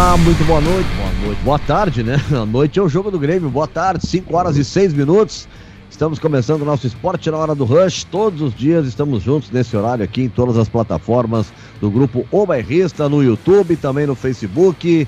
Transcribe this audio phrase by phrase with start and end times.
[0.00, 0.88] Olá, muito boa noite.
[0.96, 1.42] Boa noite.
[1.42, 2.16] Boa tarde, né?
[2.32, 3.50] A noite é o jogo do Grêmio.
[3.50, 5.46] Boa tarde, 5 horas e 6 minutos.
[5.90, 8.04] Estamos começando o nosso esporte na hora do Rush.
[8.04, 11.52] Todos os dias estamos juntos nesse horário aqui em todas as plataformas
[11.82, 15.06] do grupo O Bairrista, no YouTube, também no Facebook.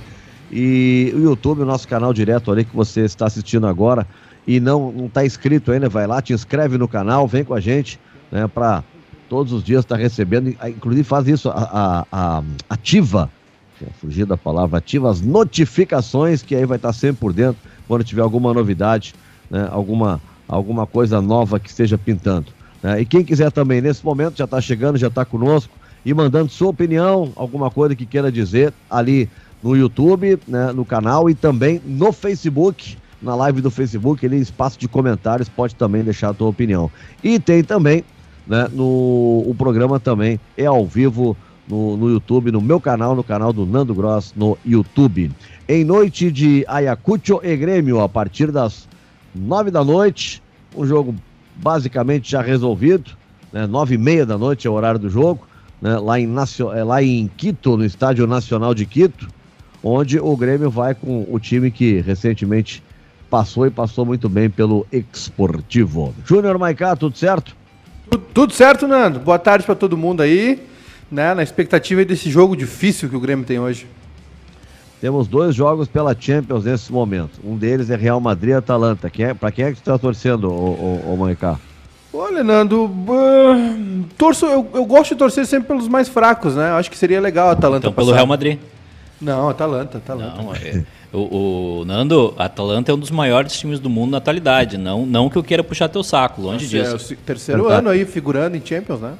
[0.50, 4.06] E o YouTube, o nosso canal direto ali que você está assistindo agora
[4.46, 7.98] e não está inscrito ainda, vai lá, te inscreve no canal, vem com a gente,
[8.30, 8.84] né, para
[9.26, 13.30] todos os dias estar tá recebendo, inclusive faz isso, a, a, a ativa
[14.00, 18.22] fugir da palavra, ativa as notificações, que aí vai estar sempre por dentro quando tiver
[18.22, 19.14] alguma novidade,
[19.50, 22.46] né, alguma, alguma coisa nova que esteja pintando.
[22.82, 23.00] Né?
[23.00, 25.72] E quem quiser também, nesse momento, já está chegando, já está conosco
[26.04, 29.28] e mandando sua opinião, alguma coisa que queira dizer ali
[29.62, 34.78] no YouTube, né, no canal e também no Facebook, na live do Facebook, ali espaço
[34.78, 36.90] de comentários, pode também deixar a tua opinião.
[37.22, 38.04] E tem também,
[38.46, 41.36] né, no o programa também é ao vivo
[41.68, 45.30] no, no YouTube, no meu canal, no canal do Nando Gross no YouTube.
[45.68, 48.88] Em noite de Ayacucho e Grêmio, a partir das
[49.34, 50.42] nove da noite,
[50.76, 51.14] um jogo
[51.56, 53.12] basicamente já resolvido,
[53.52, 53.66] né?
[53.66, 55.46] Nove e meia da noite é o horário do jogo,
[55.80, 55.98] né?
[55.98, 56.28] lá, em,
[56.74, 59.28] é, lá em Quito, no Estádio Nacional de Quito,
[59.82, 62.82] onde o Grêmio vai com o time que recentemente
[63.30, 66.14] passou e passou muito bem pelo Esportivo.
[66.24, 67.56] Júnior Maicá, tudo certo?
[68.10, 69.20] Tudo, tudo certo, Nando.
[69.20, 70.71] Boa tarde para todo mundo aí
[71.12, 73.86] né, na expectativa desse jogo difícil que o Grêmio tem hoje.
[75.00, 77.38] Temos dois jogos pela Champions nesse momento.
[77.44, 79.10] Um deles é Real Madrid e Atalanta.
[79.10, 81.56] Quem é, para quem é que você está torcendo, ô, ô, ô
[82.14, 86.70] Olha, Nando, uh, torço, eu, eu, gosto de torcer sempre pelos mais fracos, né?
[86.72, 88.58] Acho que seria legal a Atalanta Então, pelo Real Madrid.
[89.20, 90.42] Não, Atalanta, Atalanta.
[90.42, 94.76] Não, é, o, o, Nando, Atalanta é um dos maiores times do mundo na atualidade.
[94.76, 97.12] Não, não que eu queira puxar teu saco, longe Nossa, disso.
[97.12, 99.14] É o terceiro ano aí figurando em Champions, né?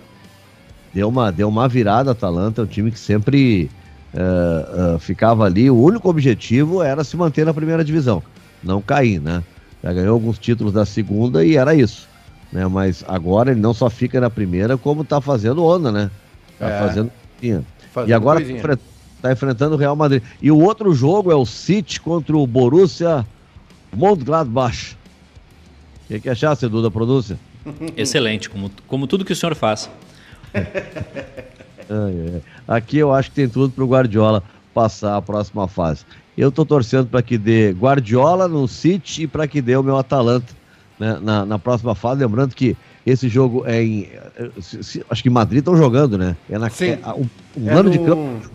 [0.93, 3.71] Deu uma, deu uma virada a Atalanta, um time que sempre
[4.15, 5.71] uh, uh, ficava ali.
[5.71, 8.23] O único objetivo era se manter na primeira divisão,
[8.63, 9.43] não cair, né?
[9.83, 12.09] Já ganhou alguns títulos da segunda e era isso.
[12.53, 12.67] Né?
[12.69, 16.11] Mas agora ele não só fica na primeira, como tá fazendo onda, né?
[16.59, 16.79] Tá é.
[16.79, 17.13] fazendo.
[17.93, 18.09] fazendo.
[18.09, 18.79] E agora tá,
[19.23, 20.23] tá enfrentando o Real Madrid.
[20.41, 23.27] E o outro jogo é o City contra o Borussia
[23.93, 24.97] Mönchengladbach.
[26.05, 27.39] O que, que achaste, Duda Produção?
[27.97, 29.91] Excelente, como, como tudo que o senhor faz.
[32.67, 34.43] Aqui eu acho que tem tudo para o Guardiola
[34.73, 36.05] passar a próxima fase.
[36.37, 39.99] Eu estou torcendo para que dê Guardiola no City e para que dê o meu
[39.99, 40.55] Atalanta
[40.99, 42.23] né, na, na, próxima fase.
[42.23, 44.09] Lembrando que esse jogo é em.
[44.61, 46.37] Se, se, acho que em Madrid estão jogando, né?
[46.49, 46.93] É na Sim.
[46.93, 47.91] É, um, um é ano no...
[47.91, 48.51] de campo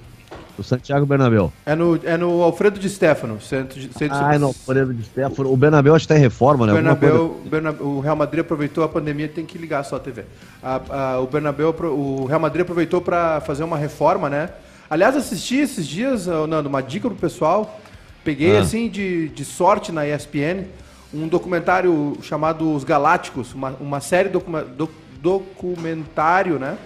[0.57, 1.51] o Santiago Bernabéu.
[1.65, 3.39] É no, é no Alfredo de Stefano.
[3.41, 5.51] Centro de, centro ah, é no Alfredo de Stefano.
[5.51, 6.71] O Bernabéu acho que está em reforma, né?
[6.71, 10.25] O Bernabéu, Bernabéu, o Real Madrid aproveitou a pandemia, tem que ligar só a TV.
[10.61, 14.49] A, a, o Bernabéu, o Real Madrid aproveitou para fazer uma reforma, né?
[14.89, 17.79] Aliás, assisti esses dias, Nando, uma dica pro pessoal.
[18.23, 18.61] Peguei, ah.
[18.61, 20.65] assim, de, de sorte na ESPN,
[21.13, 24.89] um documentário chamado Os Galácticos, uma, uma série documa, do,
[25.21, 26.77] documentário, né?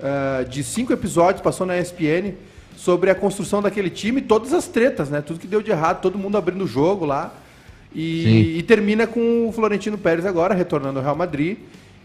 [0.00, 2.34] Uh, de cinco episódios, passou na ESPN
[2.76, 5.20] sobre a construção daquele time, todas as tretas, né?
[5.20, 7.32] Tudo que deu de errado, todo mundo abrindo o jogo lá.
[7.94, 11.58] E, e, termina com o Florentino Pérez agora retornando ao Real Madrid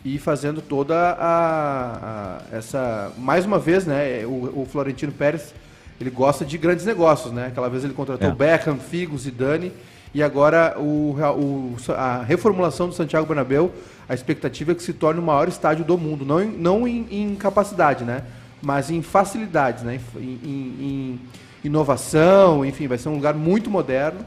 [0.03, 4.25] e fazendo toda a, a essa mais uma vez, né?
[4.25, 5.53] O, o, Florentino Pérez
[5.99, 7.47] ele gosta de grandes negócios, né?
[7.47, 8.31] Aquela vez ele contratou é.
[8.33, 9.71] Beckham, Figo, Zidane
[10.13, 13.71] e agora o, o, a reformulação do Santiago Bernabéu,
[14.07, 17.07] a expectativa é que se torne o maior estádio do mundo, não em, não em,
[17.09, 18.23] em capacidade, né?
[18.61, 19.99] Mas em facilidades, né?
[20.15, 21.19] em, em, em
[21.63, 24.19] inovação, enfim, vai ser um lugar muito moderno,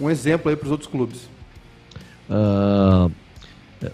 [0.00, 1.28] um exemplo aí para os outros clubes.
[2.28, 3.10] Uh,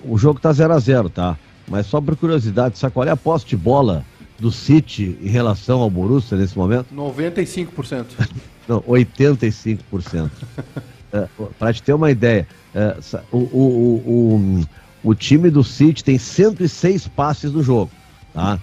[0.04, 1.36] o jogo está 0 a 0 tá?
[1.66, 4.04] Mas só por curiosidade, sabe qual é a posse de bola
[4.38, 6.94] do City em relação ao Borussia nesse momento?
[6.94, 8.06] 95%.
[8.68, 10.30] Não, 85%.
[11.12, 12.96] é, para te ter uma ideia, é,
[13.32, 17.90] o, o, o, o, time do City tem 106 passes no jogo,
[18.34, 18.58] tá?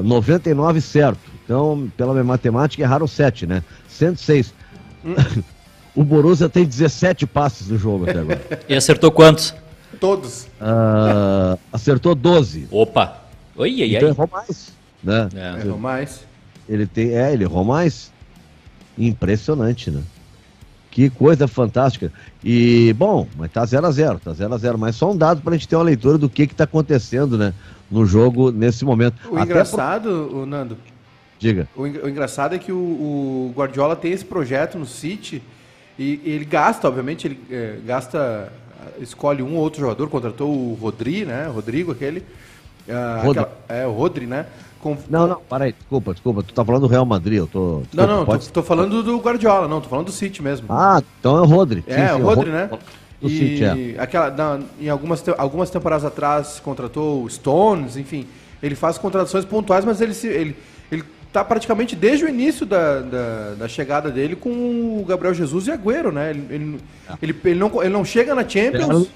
[0.00, 1.18] Uh, ah, 99 certo.
[1.44, 3.62] Então, pela minha matemática, erraram 7, né?
[3.88, 4.54] 106.
[5.04, 5.14] Hum.
[5.94, 8.40] o Borussia tem 17 passes no jogo até agora.
[8.68, 9.54] E acertou quantos?
[9.98, 10.44] Todos.
[10.60, 12.68] Uh, acertou 12.
[12.70, 13.20] Opa!
[13.56, 14.72] Oi, então errou mais.
[15.02, 15.28] Né?
[15.34, 15.66] É.
[15.66, 16.20] Errou mais.
[16.68, 18.12] Ele tem, é, ele errou mais.
[18.96, 20.02] Impressionante, né?
[20.90, 22.12] Que coisa fantástica.
[22.42, 25.40] E, bom, mas tá 0 a 0 tá 0 a 0 Mas só um dado
[25.40, 27.54] para a gente ter uma leitura do que que tá acontecendo, né?
[27.90, 29.14] No jogo nesse momento.
[29.30, 30.38] O Até engraçado, pro...
[30.40, 30.76] o Nando.
[31.38, 31.68] Diga.
[31.76, 35.42] O, o engraçado é que o, o, Guardiola tem esse projeto no City
[35.98, 38.52] e, e ele gasta, obviamente, ele é, gasta,
[39.00, 41.46] escolhe um ou outro jogador, contratou o Rodri, né?
[41.46, 42.20] Rodrigo, aquele.
[42.88, 44.46] Uh, aquela, é, o Rodri, né?
[45.08, 46.42] Não, não, para aí, desculpa, desculpa.
[46.42, 47.80] Tu tá falando do Real Madrid, eu tô.
[47.80, 48.46] Desculpa, não, não, pode...
[48.46, 50.66] tô, tô, falando do Guardiola, não, tô falando do City mesmo.
[50.70, 51.84] Ah, então é o Rodri.
[51.86, 52.70] É, sim, sim, o Rodri, né?
[53.20, 54.00] Do e City, é.
[54.00, 58.26] aquela, na, em algumas, algumas temporadas atrás contratou Stones, enfim.
[58.62, 60.56] Ele faz contratações pontuais, mas ele, ele,
[60.90, 65.66] ele tá praticamente desde o início da, da, da, chegada dele com o Gabriel Jesus
[65.66, 66.30] e Agüero, né?
[66.30, 67.18] Ele, ele, ah.
[67.22, 69.08] ele, ele, não, ele não chega na Champions,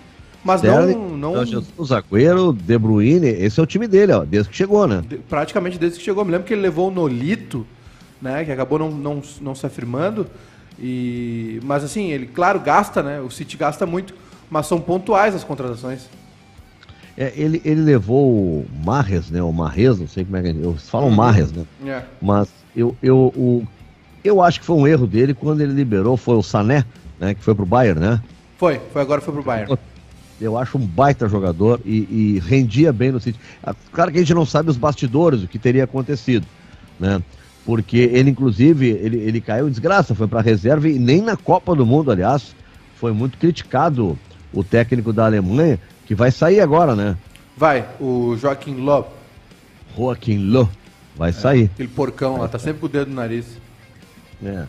[0.45, 1.45] mas não, não...
[1.45, 5.03] Jesus, Agüero, De Bruyne, esse é o time dele, ó, desde que chegou, né?
[5.09, 6.25] De, praticamente desde que chegou.
[6.25, 7.67] Me lembro que ele levou o Nolito,
[8.21, 8.45] né?
[8.45, 10.27] Que acabou não, não, não se afirmando.
[10.79, 13.21] E, mas assim, ele, claro, gasta, né?
[13.21, 14.15] O City gasta muito,
[14.51, 16.09] mas são pontuais as contratações.
[17.17, 19.43] É, ele, ele levou o Marres, né?
[19.43, 21.15] O Marres, não sei como é que eles falam uhum.
[21.15, 21.65] Marres, né?
[21.87, 22.03] É.
[22.21, 23.67] Mas eu, eu, o,
[24.23, 26.85] eu acho que foi um erro dele quando ele liberou, foi o Sané,
[27.19, 27.33] né?
[27.33, 28.21] Que foi pro Bayern, né?
[28.59, 29.79] Foi, foi agora foi pro Bayern.
[30.41, 33.39] Eu acho um baita jogador e, e rendia bem no City.
[33.63, 36.47] Ah, claro que a gente não sabe os bastidores, o que teria acontecido,
[36.99, 37.23] né?
[37.65, 41.75] Porque ele, inclusive, ele, ele caiu em desgraça, foi para reserva e nem na Copa
[41.75, 42.55] do Mundo, aliás,
[42.97, 44.19] foi muito criticado
[44.53, 47.17] o técnico da Alemanha, que vai sair agora, né?
[47.57, 49.05] Vai, o Joaquim Lô.
[49.97, 50.69] Joaquim Lô,
[51.17, 51.71] vai é, sair.
[51.75, 53.47] Aquele porcão lá, tá sempre com o dedo no nariz.
[54.43, 54.65] É.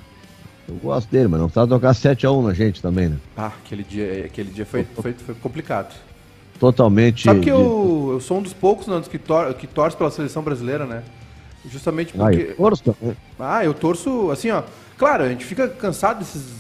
[0.68, 3.18] Eu gosto dele, mas não tá tocar 7x1 na gente também, né?
[3.38, 5.96] Ah, aquele dia, aquele dia foi, foi, foi complicado.
[6.60, 7.24] Totalmente.
[7.24, 10.42] Sabe que eu, eu sou um dos poucos Nandos, que, tor que torce pela seleção
[10.42, 11.04] brasileira, né?
[11.70, 12.38] Justamente porque.
[12.38, 13.18] Ah, eu torço também.
[13.40, 14.64] Ah, eu torço, assim, ó.
[14.98, 16.54] Claro, a gente fica cansado desses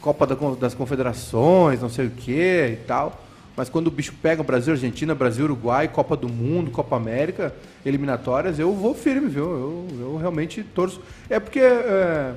[0.00, 2.32] Copa das Confederações, não sei o que
[2.72, 3.22] e tal.
[3.56, 7.54] Mas quando o bicho pega Brasil, Argentina, Brasil, Uruguai, Copa do Mundo, Copa América,
[7.86, 9.44] eliminatórias, eu vou firme, viu?
[9.44, 11.00] Eu, eu realmente torço.
[11.30, 11.60] É porque.
[11.60, 12.34] É,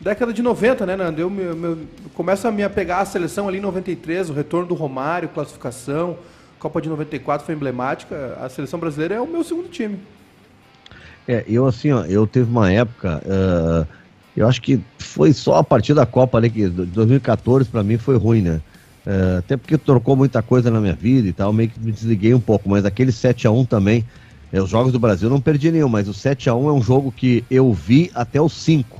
[0.00, 1.20] década de 90, né, Nando?
[1.20, 1.78] Eu, eu, eu
[2.14, 6.16] começo a me apegar à seleção ali em 93, o retorno do Romário, classificação.
[6.58, 8.38] Copa de 94 foi emblemática.
[8.40, 9.98] A seleção brasileira é o meu segundo time.
[11.28, 13.86] É, eu assim, ó, eu teve uma época, uh,
[14.36, 18.16] eu acho que foi só a partir da Copa ali, que 2014 para mim foi
[18.16, 18.60] ruim, né?
[19.04, 22.32] Uh, até porque trocou muita coisa na minha vida e tal, meio que me desliguei
[22.32, 24.04] um pouco, mas aquele 7 a 1 também,
[24.52, 26.82] é, os jogos do Brasil não perdi nenhum, mas o 7 a 1 é um
[26.82, 28.95] jogo que eu vi até os 5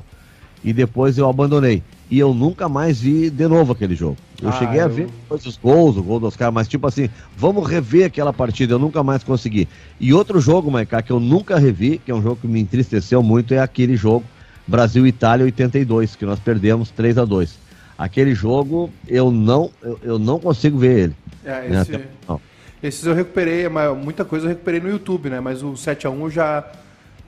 [0.67, 1.81] e depois eu abandonei.
[2.11, 4.17] E eu nunca mais vi de novo aquele jogo.
[4.43, 4.85] Eu ah, cheguei eu...
[4.85, 8.75] a ver os gols, o gol dos caras, mas tipo assim, vamos rever aquela partida,
[8.75, 9.69] eu nunca mais consegui.
[10.01, 13.23] E outro jogo, Maiká, que eu nunca revi, que é um jogo que me entristeceu
[13.23, 14.25] muito, é aquele jogo
[14.67, 17.67] Brasil-Itália 82, que nós perdemos 3 a 2
[17.97, 21.17] Aquele jogo eu não, eu, eu não consigo ver ele.
[21.45, 21.81] É, né?
[21.81, 22.41] esse, Até,
[22.83, 25.41] esses eu recuperei, muita coisa eu recuperei no YouTube, né?
[25.41, 26.65] Mas o 7x1 eu já.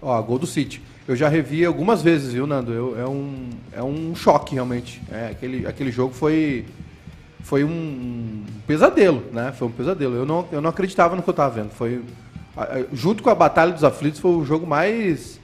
[0.02, 0.82] Ó, gol do City.
[1.08, 2.70] Eu já revi algumas vezes, viu, Nando?
[2.70, 5.00] Eu, é, um, é um choque, realmente.
[5.10, 6.66] É, aquele, aquele jogo foi,
[7.40, 9.50] foi um pesadelo, né?
[9.56, 10.14] Foi um pesadelo.
[10.14, 11.70] Eu não, eu não acreditava no que eu estava vendo.
[11.70, 12.02] Foi,
[12.93, 15.40] junto com a Batalha dos Aflitos, foi o jogo mais,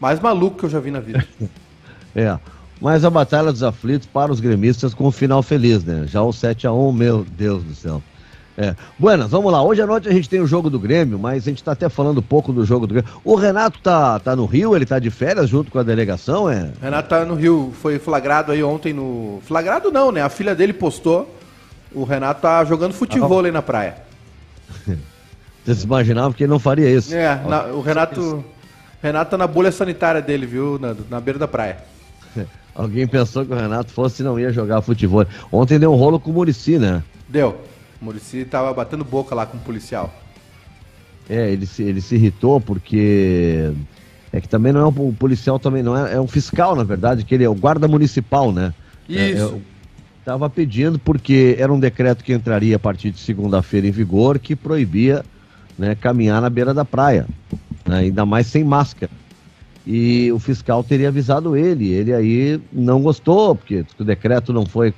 [0.00, 1.24] mais maluco que eu já vi na vida.
[2.12, 2.36] é.
[2.80, 6.08] Mas a Batalha dos Aflitos para os gremistas com um final feliz, né?
[6.08, 8.02] Já o 7 a 1 meu Deus do céu.
[8.56, 8.74] É.
[8.98, 9.62] Buenas, vamos lá.
[9.62, 11.88] Hoje à noite a gente tem o jogo do Grêmio, mas a gente está até
[11.88, 13.10] falando pouco do jogo do Grêmio.
[13.24, 16.70] O Renato tá, tá no Rio, ele tá de férias junto com a delegação, é?
[16.80, 19.40] Renato tá no Rio, foi flagrado aí ontem no.
[19.44, 20.22] Flagrado não, né?
[20.22, 21.34] A filha dele postou.
[21.92, 23.96] O Renato tá jogando futebol ah, aí na praia.
[25.64, 27.14] Vocês imaginavam que ele não faria isso?
[27.14, 28.44] É, na, o Renato.
[29.02, 31.04] Renato tá na bolha sanitária dele, viu, Nando?
[31.10, 31.78] Na beira da praia.
[32.74, 35.26] Alguém pensou que o Renato fosse e não ia jogar futebol.
[35.52, 37.02] Ontem deu um rolo com o Murici, né?
[37.28, 37.56] Deu.
[38.04, 40.12] O Murici tava batendo boca lá com o policial.
[41.26, 43.72] É, ele se, ele se irritou porque.
[44.30, 47.24] É que também não é um policial, também não é, é um fiscal, na verdade,
[47.24, 48.74] que ele é o guarda municipal, né?
[49.08, 49.54] É, Isso.
[49.70, 49.74] É,
[50.20, 54.56] Estava pedindo porque era um decreto que entraria a partir de segunda-feira em vigor que
[54.56, 55.24] proibia
[55.78, 57.26] né, caminhar na beira da praia,
[57.86, 59.12] né, ainda mais sem máscara.
[59.86, 64.94] E o fiscal teria avisado ele, ele aí não gostou, porque o decreto não foi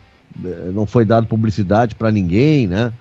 [0.73, 2.93] não foi dado publicidade para ninguém, né?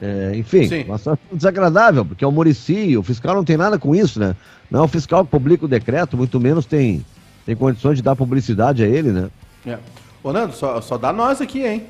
[0.00, 0.84] É, enfim, Sim.
[0.84, 4.34] uma situação desagradável, porque é o Murici, o fiscal não tem nada com isso, né?
[4.70, 7.04] Não é o fiscal que publica o decreto, muito menos tem,
[7.44, 9.28] tem condições de dar publicidade a ele, né?
[9.66, 9.78] É.
[10.22, 11.84] Ô, Nando, só, só dá nós aqui, hein?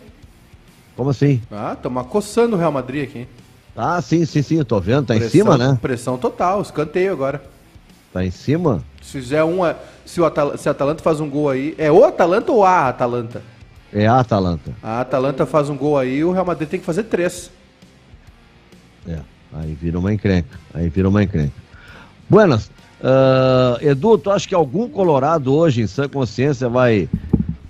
[0.97, 1.41] Como assim?
[1.53, 3.29] Ah, estamos acossando o Real Madrid aqui.
[3.77, 5.79] Ah, sim, sim, sim, eu tô vendo, tá pressão, em cima, né?
[5.81, 7.41] Pressão total, escanteio agora.
[8.13, 8.83] Tá em cima?
[9.01, 9.77] Se fizer uma.
[10.05, 11.77] Se o Atal se Atalanta faz um gol aí.
[11.79, 13.41] É o Atalanta ou a Atalanta?
[13.93, 14.73] É a Atalanta.
[14.83, 17.51] A Atalanta faz um gol aí, o Real Madrid tem que fazer três.
[19.07, 19.19] É,
[19.53, 20.59] aí vira uma encrenca.
[20.73, 21.55] Aí vira uma encrenca.
[22.29, 22.71] Buenas.
[23.01, 27.09] Uh, Edu, tu acha que algum colorado hoje, em sã consciência, vai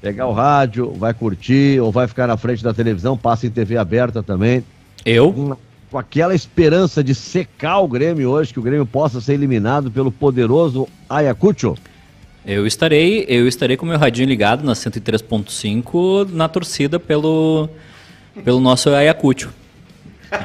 [0.02, 3.76] pegar o rádio, vai curtir ou vai ficar na frente da televisão, passa em TV
[3.76, 4.64] aberta também?
[5.04, 5.56] Eu?
[5.90, 10.12] com aquela esperança de secar o Grêmio hoje, que o Grêmio possa ser eliminado pelo
[10.12, 11.74] poderoso Ayacucho?
[12.44, 17.68] Eu estarei, eu estarei com meu radinho ligado na 103.5 na torcida pelo,
[18.44, 19.50] pelo nosso Ayacucho.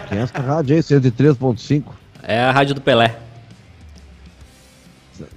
[0.09, 1.83] Quem é essa rádio aí, 103.5?
[2.21, 3.17] É a rádio do Pelé.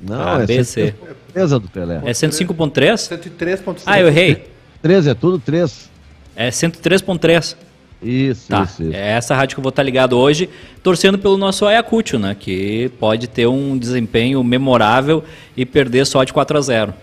[0.01, 0.95] Não, A, é B, C.
[1.29, 2.01] certeza do Pelé.
[2.05, 2.73] É 105.3?
[2.95, 3.83] 103.5.
[3.87, 4.49] Ah, eu errei.
[4.83, 5.91] 13 é tudo 3.
[6.35, 7.57] É 103.3.
[8.03, 8.93] Isso, Tá, isso, isso.
[8.95, 10.49] é essa rádio que eu vou estar ligado hoje,
[10.83, 12.37] torcendo pelo nosso Ayacucho, né?
[12.39, 15.25] Que pode ter um desempenho memorável
[15.57, 16.95] e perder só de 4 a 0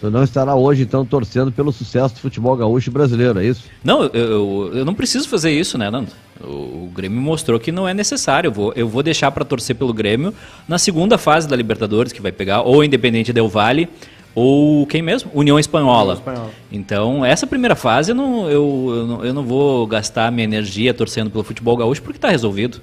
[0.00, 3.64] Tu não estará hoje, então, torcendo pelo sucesso do futebol gaúcho brasileiro, é isso?
[3.84, 6.08] Não, eu, eu, eu não preciso fazer isso, né, Nando?
[6.42, 8.48] O, o Grêmio mostrou que não é necessário.
[8.48, 10.32] Eu vou, eu vou deixar para torcer pelo Grêmio
[10.66, 13.90] na segunda fase da Libertadores, que vai pegar ou Independente Del Vale
[14.34, 15.30] ou quem mesmo?
[15.34, 16.14] União Espanhola.
[16.14, 16.50] União Espanhola.
[16.70, 20.94] Então, essa primeira fase eu não, eu, eu, não, eu não vou gastar minha energia
[20.94, 22.80] torcendo pelo futebol gaúcho porque está resolvido.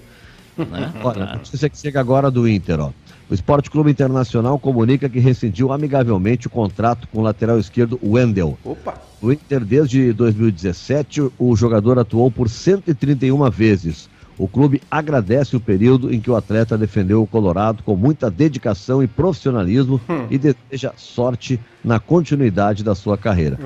[0.57, 0.91] Né?
[1.03, 1.35] Olha, a Tá.
[1.35, 2.91] notícia que chega agora do Inter, ó.
[3.29, 8.57] O Esporte Clube Internacional comunica que rescindiu amigavelmente o contrato com o lateral esquerdo Wendel.
[8.63, 8.93] Opa.
[9.21, 14.09] No Inter, desde 2017, o jogador atuou por 131 vezes.
[14.37, 19.01] O clube agradece o período em que o atleta defendeu o Colorado com muita dedicação
[19.01, 23.57] e profissionalismo e deseja sorte na continuidade da sua carreira.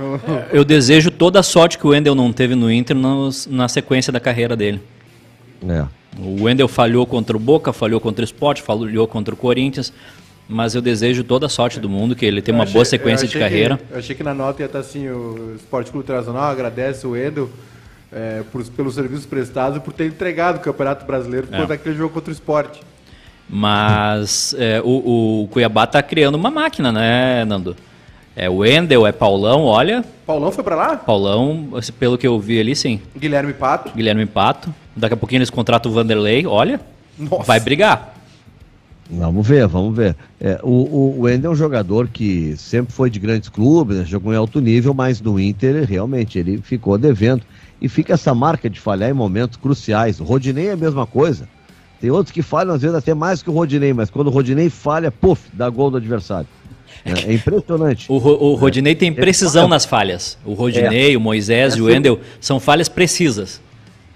[0.51, 4.13] Eu desejo toda a sorte que o Wendel não teve no Inter nos- na sequência
[4.13, 4.79] da carreira dele.
[5.67, 5.85] É.
[6.17, 9.91] O Wendel falhou contra o Boca, falhou contra o Sport, falhou contra o Corinthians,
[10.47, 12.97] mas eu desejo toda a sorte do mundo, que ele tenha uma Eu boa achei-
[12.97, 13.77] sequência de achei carreira.
[13.77, 17.15] que- eu achei que na nota ia estar assim, o Esporte Clube Internacional agradece o
[17.15, 17.49] Endel
[18.11, 21.65] é, por- pelos serviços prestados e por ter entregado o Campeonato Brasileiro por É.
[21.65, 22.79] daquele jogo contra o Sport.
[23.49, 27.75] Mas é, o, o Cuiabá tá criando uma máquina, né, Nando?
[28.35, 30.05] É o Wendel, é Paulão, olha.
[30.25, 30.95] Paulão foi pra lá?
[30.95, 31.67] Paulão,
[31.99, 33.01] pelo que eu vi ali, sim.
[33.17, 33.91] Guilherme Pato.
[33.93, 34.73] Guilherme Pato.
[34.95, 36.79] Daqui a pouquinho eles contratam o Vanderlei, olha.
[37.19, 37.43] Nossa.
[37.43, 38.15] Vai brigar.
[39.09, 40.15] Vamos ver, vamos ver.
[40.39, 44.05] É, o, o, o Wendel é um jogador que sempre foi de grandes clubes, né,
[44.05, 47.43] jogou em alto nível, mas no Inter, realmente, ele ficou devendo.
[47.81, 50.19] E fica essa marca de falhar em momentos cruciais.
[50.19, 51.47] O Rodinei é a mesma coisa.
[51.99, 54.69] Tem outros que falham, às vezes, até mais que o Rodinei, mas quando o Rodinei
[54.69, 56.47] falha, puf, dá gol do adversário.
[57.03, 58.05] É, é impressionante.
[58.11, 60.37] O, o Rodinei tem precisão nas falhas.
[60.45, 63.59] O Rodinei, o Moisés e o Wendel são falhas precisas.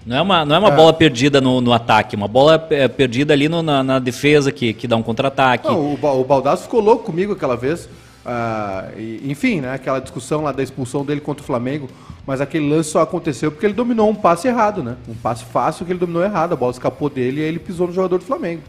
[0.05, 3.33] Não é uma, não é uma bola perdida no, no ataque, uma bola é, perdida
[3.33, 5.67] ali no- na, na defesa que, que dá um contra-ataque.
[5.67, 7.89] O, o Baldasso ficou louco comigo aquela vez.
[8.25, 11.87] Ah, e- enfim, né, aquela discussão lá da expulsão dele contra o Flamengo.
[12.25, 14.95] Mas aquele lance só aconteceu porque ele dominou um passe errado, né?
[15.07, 16.53] Um passe fácil que ele dominou errado.
[16.53, 18.63] A bola escapou dele e aí ele pisou no jogador do Flamengo.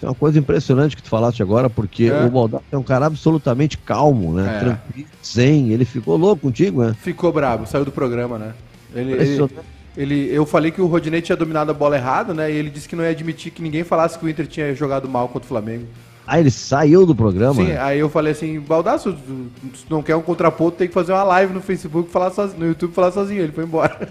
[0.00, 2.24] É uma coisa impressionante que tu falaste agora, porque É.
[2.24, 4.56] o Baldassi é um cara absolutamente calmo, né?
[4.56, 4.60] É.
[4.60, 5.70] Tranquilo, zen.
[5.72, 6.94] Ele ficou louco contigo, né?
[7.00, 8.52] Ficou bravo, saiu do programa, né?
[8.94, 9.48] Ele, ele,
[9.96, 12.52] ele- eu falei que o Rodinei tinha dominado a bola errado, né?
[12.52, 15.08] E ele disse que não ia admitir que ninguém falasse que o Inter tinha jogado
[15.08, 15.86] mal contra o Flamengo.
[16.26, 17.54] Ah, ele saiu do programa?
[17.62, 17.78] Sim, né?
[17.80, 21.22] aí eu falei assim, Baldasso, tu- se não quer um contraponto, tem que fazer uma
[21.22, 23.42] live no Facebook, falar sozinho, no YouTube falar sozinho.
[23.42, 24.08] Ele foi embora.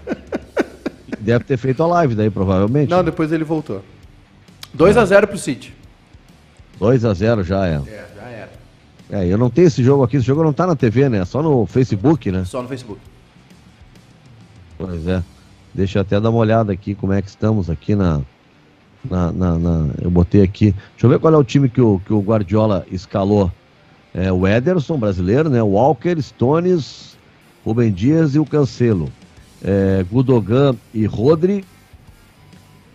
[1.19, 2.89] Deve ter feito a live daí, provavelmente.
[2.89, 3.83] Não, depois ele voltou.
[4.73, 5.73] 2 a 0 pro City.
[6.79, 7.75] 2 a 0 já é.
[7.75, 8.51] É, já era.
[9.09, 11.25] É, eu não tenho esse jogo aqui, esse jogo não tá na TV, né?
[11.25, 12.43] Só no Facebook, né?
[12.45, 12.99] Só no Facebook.
[14.77, 15.23] Pois é.
[15.73, 18.21] Deixa eu até dar uma olhada aqui como é que estamos aqui na.
[19.09, 20.71] Na, na- na- eu botei aqui.
[20.91, 23.51] Deixa eu ver qual é o time que o, que o Guardiola escalou.
[24.13, 25.61] É o Ederson, brasileiro, né?
[25.61, 27.17] O Walker, Stones,
[27.65, 29.11] Rubem Dias e o Cancelo.
[29.63, 31.65] É, Gudogan e Rodri.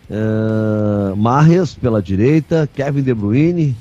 [0.09, 3.75] É, Marres pela direita, Kevin De Bruyne,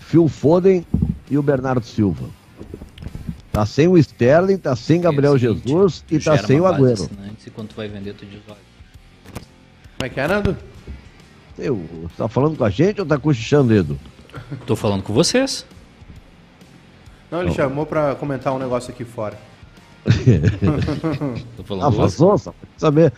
[0.00, 0.84] Phil Foden
[1.30, 2.26] e o Bernardo Silva.
[3.52, 6.66] Tá sem o Sterling, tá sem Gabriel É o seguinte, Jesus e tá sem o
[6.66, 6.92] Agüero.
[7.04, 8.56] assinantes quando tu vai vender, tu diz, olha,
[9.96, 10.56] Como é que é, Nando?
[11.58, 11.82] Eu,
[12.16, 13.98] tá falando com a gente ou tá cochichando, Edu?
[14.66, 15.66] Tô falando com vocês.
[17.30, 19.36] Não, ele chamou pra comentar um negócio aqui fora.
[21.56, 23.12] Tô falando Ah, vazou, só pra saber.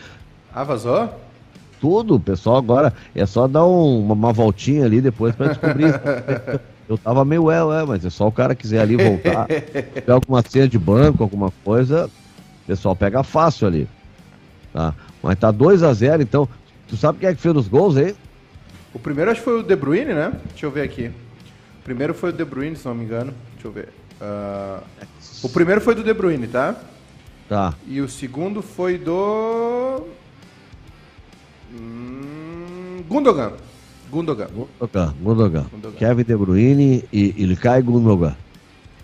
[0.52, 1.08] Ah, vazou?
[1.80, 5.94] Tudo, o pessoal agora é só dar um- uma, uma voltinha ali depois pra descobrir.
[6.88, 9.46] Eu tava meio ué, ué, mas é só o cara quiser ali voltar.
[9.94, 12.06] Tiver alguma senha de banco, alguma coisa,
[12.64, 13.88] o pessoal pega fácil ali.
[14.72, 14.92] Tá?
[15.22, 16.48] Mas tá 2 a 0 então.
[16.88, 18.16] Tu sabe quem é que fez os gols aí?
[18.92, 20.32] O primeiro acho que foi o De Bruyne, né?
[20.50, 21.08] Deixa eu ver aqui.
[21.80, 23.32] O primeiro foi o De Bruyne, se não me engano.
[23.54, 23.88] Deixa eu ver.
[24.20, 24.82] Ah,
[25.42, 26.76] o primeiro foi do De Bruyne, tá?
[27.48, 27.74] Tá.
[27.86, 30.06] E o segundo foi do.
[31.72, 33.52] Hum, Gundogan.
[34.10, 34.48] Gundogan.
[34.48, 35.66] Gundogan, Gundogan.
[35.70, 35.96] Gundogan.
[35.98, 38.36] Kevin De Bruyne e Ilkay Gundogan.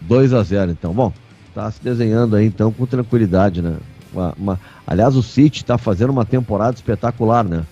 [0.00, 0.92] 2 a 0 então.
[0.92, 1.12] Bom,
[1.54, 3.76] tá se desenhando aí então com tranquilidade, né?
[4.12, 7.64] Uma- uma- Aliás, o City tá fazendo uma temporada espetacular, né?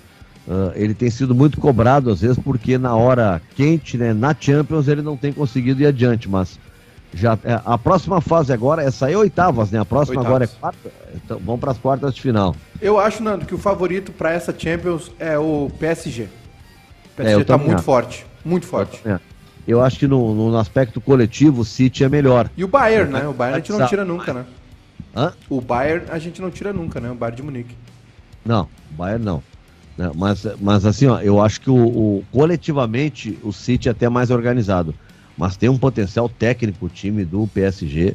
[0.47, 4.89] Uh, ele tem sido muito cobrado às vezes porque na hora quente, né, na Champions
[4.89, 6.59] ele não tem conseguido ir adiante, mas
[7.15, 9.79] já é, a próxima fase agora é sair oitavas, né?
[9.81, 10.29] A próxima oitavas.
[10.29, 12.55] agora é quarta, então vamos para as quartas de final.
[12.81, 16.25] Eu acho, Nando, que o favorito para essa Champions é o PSG.
[16.25, 16.29] O
[17.17, 17.85] PSG está é, muito acho.
[17.85, 19.01] forte, muito forte.
[19.05, 19.21] Eu,
[19.67, 22.51] eu acho que no, no, aspecto coletivo o City é melhor.
[22.57, 23.27] E o Bayern, né?
[23.27, 24.45] O Bayern a gente não tira nunca, né?
[25.17, 25.33] Hã?
[25.49, 27.11] O Bayern a gente não tira nunca, né?
[27.11, 27.77] O Bayern de Munique.
[28.45, 29.43] Não, o Bayern não.
[29.97, 30.11] Né?
[30.15, 34.31] Mas, mas assim, ó, eu acho que o, o, coletivamente o City é até mais
[34.31, 34.95] organizado.
[35.37, 38.15] Mas tem um potencial técnico o time do PSG.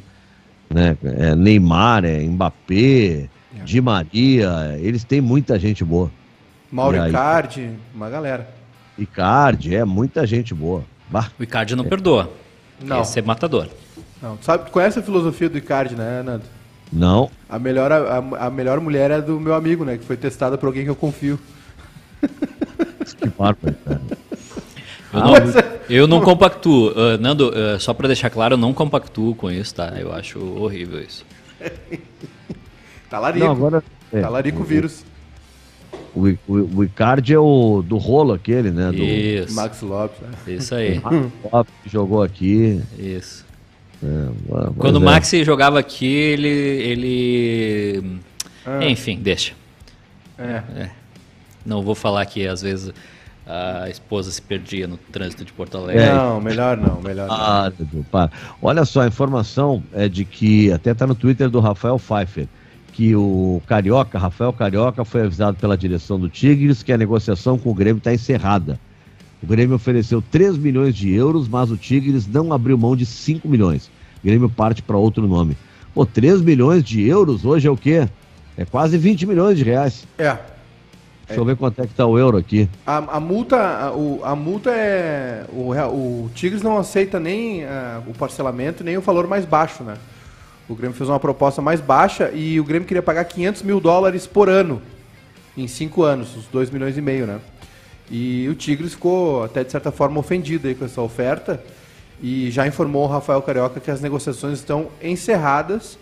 [0.69, 0.97] Né?
[1.03, 3.63] É Neymar, é Mbappé, é.
[3.63, 6.11] Di Maria, eles têm muita gente boa.
[6.71, 8.47] Mauro aí, Icardi, uma galera.
[8.97, 10.83] Icardi, é muita gente boa.
[11.09, 11.31] Bah.
[11.39, 11.87] O Icardi não é.
[11.87, 12.31] perdoa.
[12.81, 13.01] Não.
[13.01, 13.67] Esse é matador.
[14.21, 14.37] Não.
[14.41, 16.43] Sabe, conhece a filosofia do Icardi, né, Nando?
[16.91, 17.29] Não.
[17.47, 19.97] A melhor, a, a melhor mulher é do meu amigo, né?
[19.97, 21.39] Que foi testada por alguém que eu confio.
[23.19, 24.01] Que bárbaro, cara.
[25.11, 25.33] Eu não,
[25.89, 26.91] eu não compactuo.
[26.91, 29.95] Uh, Nando, uh, só para deixar claro, eu não compactuo com isso, tá?
[29.97, 31.25] Eu acho horrível isso.
[33.09, 33.45] Talarico.
[33.45, 33.83] Não, agora,
[34.13, 35.03] é, Talarico o, vírus.
[36.15, 38.91] O, o, o Icardi é o do rolo aquele, né?
[38.91, 39.55] Do isso.
[39.55, 40.19] Max Lopes.
[40.21, 40.53] Né?
[40.55, 40.99] Isso aí.
[41.01, 42.81] Max Lopes jogou aqui.
[42.97, 43.45] Isso.
[44.03, 44.27] É,
[44.77, 45.05] Quando o é.
[45.05, 46.47] Max jogava aqui, ele...
[46.47, 48.19] ele...
[48.65, 48.85] Ah.
[48.85, 49.53] Enfim, deixa.
[50.37, 50.63] É.
[50.75, 50.98] é.
[51.69, 52.91] Não vou falar que às vezes
[53.45, 56.03] a esposa se perdia no trânsito de Porto Alegre.
[56.03, 56.13] É.
[56.13, 57.35] Não, melhor não, melhor não.
[57.35, 57.71] Ah,
[58.11, 58.31] para.
[58.61, 62.47] Olha só, a informação é de que, até está no Twitter do Rafael Pfeiffer,
[62.93, 67.69] que o Carioca, Rafael Carioca, foi avisado pela direção do Tigres que a negociação com
[67.69, 68.79] o Grêmio está encerrada.
[69.41, 73.47] O Grêmio ofereceu 3 milhões de euros, mas o Tigres não abriu mão de 5
[73.47, 73.89] milhões.
[74.21, 75.55] O Grêmio parte para outro nome.
[75.93, 78.07] Pô, 3 milhões de euros hoje é o quê?
[78.57, 80.05] É quase 20 milhões de reais.
[80.17, 80.37] É.
[81.29, 82.67] Deixa eu ver quanto é que tá o euro aqui.
[82.87, 85.45] A, a multa, a, o, a multa é.
[85.53, 87.67] O, o Tigres não aceita nem uh,
[88.07, 89.95] o parcelamento, nem o valor mais baixo, né?
[90.67, 94.25] O Grêmio fez uma proposta mais baixa e o Grêmio queria pagar 500 mil dólares
[94.25, 94.81] por ano,
[95.55, 97.39] em cinco anos, os 2 milhões e meio, né?
[98.09, 101.63] E o Tigres ficou até de certa forma ofendido aí com essa oferta
[102.21, 105.97] e já informou o Rafael Carioca que as negociações estão encerradas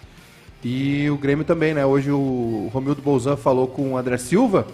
[0.63, 1.86] e o Grêmio também, né?
[1.86, 4.66] Hoje o Romildo Bolzan falou com o André Silva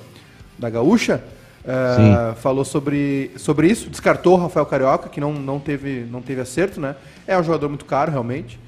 [0.58, 1.24] da Gaúcha,
[1.64, 6.42] uh, falou sobre, sobre isso, descartou o Rafael Carioca, que não, não, teve, não teve
[6.42, 6.96] acerto, né?
[7.28, 8.60] É um jogador muito caro, realmente.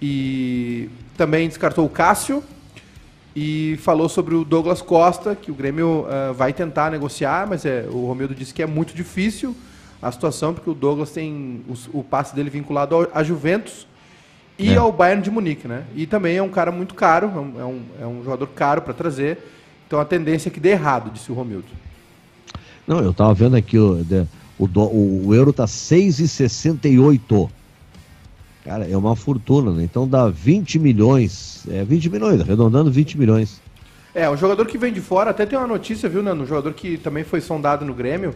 [0.00, 2.42] E também descartou o Cássio
[3.34, 7.86] e falou sobre o Douglas Costa, que o Grêmio uh, vai tentar negociar, mas é,
[7.90, 9.54] o Romildo disse que é muito difícil
[10.00, 13.86] a situação, porque o Douglas tem o, o passe dele vinculado ao, a Juventus
[14.58, 14.76] e é.
[14.76, 15.84] ao Bayern de Munique, né?
[15.94, 18.80] E também é um cara muito caro, é um, é um, é um jogador caro
[18.80, 19.38] para trazer.
[19.86, 21.68] Então a tendência é que dê errado, disse o Romildo.
[22.86, 24.04] Não, eu estava vendo aqui, o,
[24.58, 27.50] o, o euro tá 6,68.
[28.64, 29.84] Cara, é uma fortuna, né?
[29.84, 31.64] Então dá 20 milhões.
[31.68, 33.60] É 20 milhões, arredondando 20 milhões.
[34.12, 36.42] É, um jogador que vem de fora, até tem uma notícia, viu, Nando?
[36.42, 38.34] Um jogador que também foi sondado no Grêmio,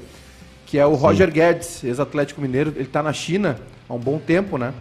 [0.66, 1.00] que é o Sim.
[1.00, 2.70] Roger Guedes, ex-Atlético Mineiro.
[2.76, 3.58] Ele está na China
[3.88, 4.74] há um bom tempo, né?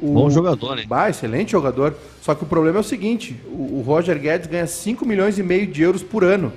[0.00, 0.12] O...
[0.12, 0.86] Bom jogador, hein?
[0.88, 1.94] Bah, excelente jogador.
[2.22, 5.42] Só que o problema é o seguinte: o, o, Roger Guedes ganha 5 milhões e
[5.42, 6.52] meio de euros por ano.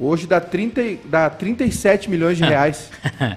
[0.00, 2.90] Hoje dá, 30, dá 37 milhões de reais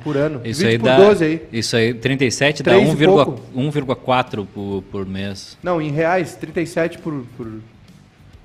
[0.04, 0.42] por ano.
[0.44, 1.42] Isso aí dá, 12 aí.
[1.52, 5.58] Isso aí, 37 dá 1,4 por, por mês.
[5.64, 7.52] Não, em reais, 37 por, por,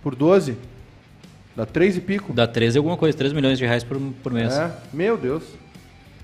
[0.03, 0.57] por 12.
[1.55, 2.33] Dá 3 e pico.
[2.33, 4.55] Dá 13 alguma coisa, 3 milhões de reais por, por mês.
[4.55, 5.43] É, meu Deus.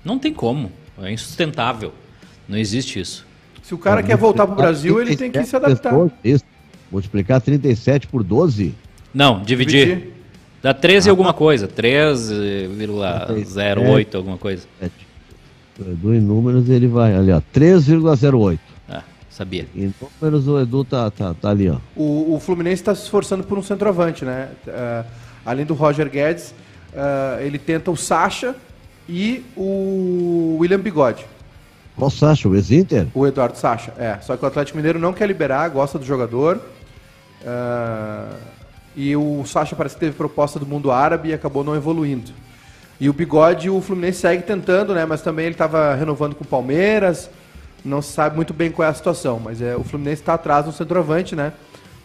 [0.03, 0.71] Não tem como.
[1.01, 1.93] É insustentável.
[2.47, 3.25] Não existe isso.
[3.63, 5.93] Se o cara quer voltar para o Brasil, ele tem que se adaptar.
[6.23, 6.43] Isso.
[6.91, 8.75] Multiplicar 37 por 12?
[9.13, 9.87] Não, dividir.
[9.87, 10.13] dividir.
[10.61, 11.67] Dá 13 ah, alguma coisa.
[11.67, 14.65] 3,08 alguma coisa.
[15.79, 17.41] Edu em números ele vai ali, ó.
[17.53, 18.59] 3,08.
[18.87, 19.65] Ah, sabia.
[19.75, 21.77] Em números o Edu tá, tá, tá ali, ó.
[21.95, 24.49] O, o Fluminense está se esforçando por um centroavante, né?
[24.67, 25.03] Uh,
[25.45, 26.53] além do Roger Guedes,
[26.93, 28.55] uh, ele tenta o Sacha
[29.09, 31.25] e o William Bigode.
[31.97, 32.49] Qual Sacha?
[32.49, 33.07] O ex-Inter?
[33.13, 34.17] O Eduardo Sacha, é.
[34.21, 36.59] Só que o Atlético Mineiro não quer liberar, gosta do jogador.
[37.41, 38.35] Uh,
[38.95, 42.31] e o Sacha parece que teve proposta do mundo árabe e acabou não evoluindo.
[42.99, 45.05] E o Bigode, o Fluminense segue tentando, né?
[45.05, 47.29] Mas também ele estava renovando com o Palmeiras.
[47.83, 49.39] Não se sabe muito bem qual é a situação.
[49.39, 51.53] Mas é, o Fluminense está atrás no centroavante, né?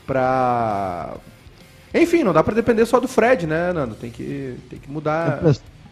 [0.07, 1.15] Pra...
[1.95, 3.95] Enfim, não dá para depender só do Fred, né, Nando?
[3.95, 5.41] Tem que, tem que mudar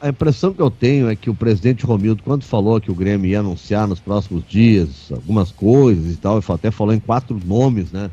[0.07, 3.29] a impressão que eu tenho é que o presidente Romildo, quando falou que o Grêmio
[3.31, 8.11] ia anunciar nos próximos dias algumas coisas e tal, até falou em quatro nomes, né?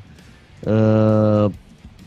[0.63, 1.51] Uh,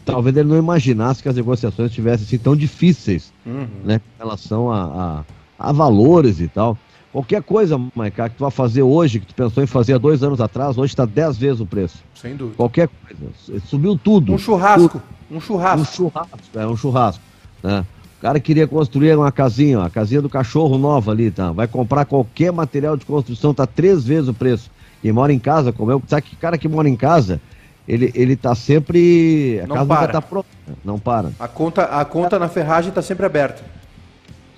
[0.04, 3.66] talvez ele não imaginasse que as negociações estivessem assim tão difíceis, Uhum.
[3.84, 3.98] né?
[3.98, 5.24] Com relação a,
[5.58, 6.76] a, a valores e tal.
[7.12, 10.22] Qualquer coisa, Maiká, que tu vai fazer hoje, que tu pensou em fazer há dois
[10.22, 11.98] anos atrás, hoje está dez vezes o preço.
[12.14, 12.56] Sem dúvida.
[12.56, 13.60] Qualquer coisa.
[13.66, 14.34] Subiu tudo.
[14.34, 15.00] Um churrasco.
[15.30, 15.94] Um Um churrasco.
[15.96, 17.22] churrasco, é um churrasco.
[17.62, 17.84] Né?
[18.18, 21.52] O cara queria construir uma casinha, ó, a casinha do cachorro nova ali, tá?
[21.52, 24.70] Vai comprar qualquer material de construção, tá três vezes o preço.
[25.02, 27.40] Quem mora em casa, como eu, sabe que cara que mora em casa,
[27.86, 29.60] ele, ele tá sempre.
[29.62, 30.00] A Não casa para.
[30.00, 30.48] nunca tá pronta.
[30.84, 31.30] Não para.
[31.38, 33.62] A conta, a conta na ferragem está sempre aberta.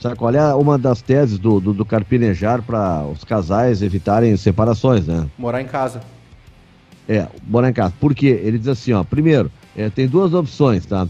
[0.00, 5.06] Sabe qual é uma das teses do, do, do Carpinejar para os casais evitarem separações,
[5.06, 5.26] né?
[5.36, 6.00] Morar em casa.
[7.08, 7.92] É, morar em casa.
[7.98, 8.40] Por quê?
[8.44, 11.08] Ele diz assim, ó, primeiro, é, tem duas opções, tá?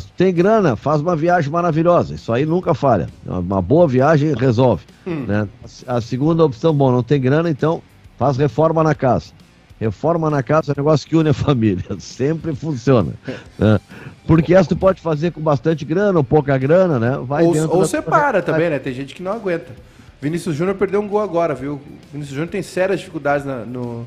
[0.00, 2.14] Se tem grana, faz uma viagem maravilhosa.
[2.14, 3.08] Isso aí nunca falha.
[3.26, 4.84] Uma boa viagem resolve.
[5.06, 5.24] Hum.
[5.26, 5.48] Né?
[5.86, 7.82] A, segunda opção, bom, não tem grana, então
[8.18, 9.32] faz reforma na casa.
[9.80, 11.84] Reforma na casa é um negócio que une a família.
[11.98, 13.12] Sempre funciona.
[13.58, 13.80] né?
[14.26, 17.18] Porque essa tu pode fazer com bastante grana ou pouca grana, né?
[17.26, 18.78] Vai ou ou da- separa também, né?
[18.78, 19.72] Tem gente que não aguenta.
[20.20, 21.80] Vinícius Júnior perdeu um gol agora, viu?
[22.12, 24.06] Vinícius Júnior tem sérias dificuldades na, no-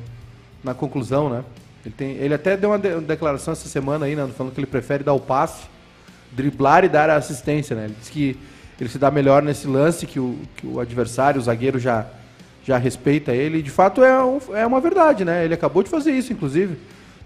[0.63, 1.43] na conclusão, né?
[1.85, 4.27] Ele, tem, ele até deu uma, de- uma declaração essa semana aí, né?
[4.35, 5.63] Falando que ele prefere dar o passe,
[6.31, 7.85] driblar e dar a assistência, né?
[7.85, 8.37] Ele disse que
[8.79, 12.05] ele se dá melhor nesse lance, que o, que o adversário, o zagueiro, já,
[12.65, 13.59] já respeita ele.
[13.59, 15.45] E de fato é, um- é uma verdade, né?
[15.45, 16.75] Ele acabou de fazer isso, inclusive.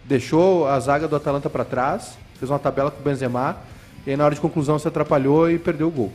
[0.06, 3.58] Deixou a zaga do Atalanta para trás, fez uma tabela com o Benzema,
[4.06, 6.12] e aí na hora de conclusão se atrapalhou e perdeu o gol.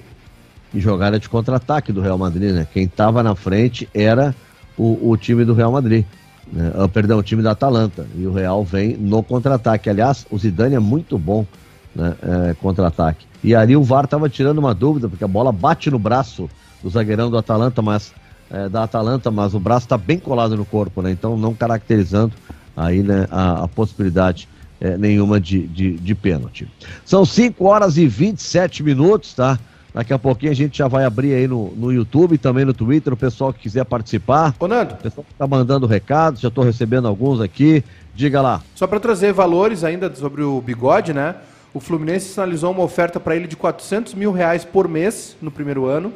[0.73, 2.67] E jogada de contra-ataque do Real Madrid, né?
[2.73, 4.35] Quem estava na frente era
[4.77, 6.05] o, o time do Real Madrid.
[6.53, 6.73] Né?
[6.93, 8.07] Perdão, o time da Atalanta.
[8.17, 9.89] E o Real vem no contra-ataque.
[9.91, 11.47] Aliás, o Zidane é muito bom
[11.95, 12.15] né?
[12.23, 13.27] é, contra-ataque.
[13.43, 16.49] E ali o VAR estava tirando uma dúvida, porque a bola bate no braço
[16.83, 18.13] do zagueirão do Atalanta, mas
[18.51, 21.11] é, da Atalanta, mas o braço está bem colado no corpo, né?
[21.11, 22.33] Então não caracterizando
[22.77, 24.49] aí né, a, a possibilidade
[24.81, 26.69] é, nenhuma de, de, de pênalti.
[27.05, 29.59] São 5 horas e 27 minutos, tá?
[29.95, 32.75] Daqui a pouquinho a gente já vai abrir aí no, no YouTube e também no
[32.75, 34.53] Twitter, o pessoal que quiser participar.
[34.59, 37.85] Ô Nando, O pessoal que tá mandando recados, já estou recebendo alguns aqui.
[38.13, 38.61] Diga lá.
[38.75, 41.37] só para trazer valores ainda sobre o bigode, né?
[41.73, 45.87] O Fluminense sinalizou uma oferta para ele de 400 mil reais por mês no primeiro
[45.87, 46.13] ano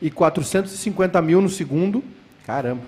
[0.00, 2.02] e 450 mil no segundo.
[2.44, 2.82] Caramba.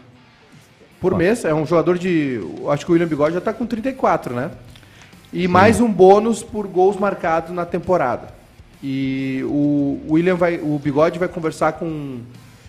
[1.00, 2.40] Por mês, é um jogador de.
[2.68, 4.50] Acho que o William Bigode já está com 34, né?
[5.32, 8.33] E mais um bônus por gols marcados na temporada.
[8.86, 10.60] E o William vai.
[10.62, 12.18] O Bigode vai conversar com.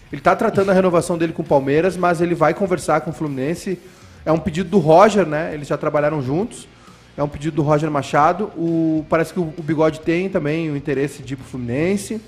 [0.09, 3.13] Ele está tratando a renovação dele com o Palmeiras, mas ele vai conversar com o
[3.13, 3.77] Fluminense.
[4.25, 5.53] É um pedido do Roger, né?
[5.53, 6.69] Eles já trabalharam juntos.
[7.17, 8.45] É um pedido do Roger Machado.
[8.55, 12.21] O, parece que o, o Bigode tem também o interesse de ir pro Fluminense.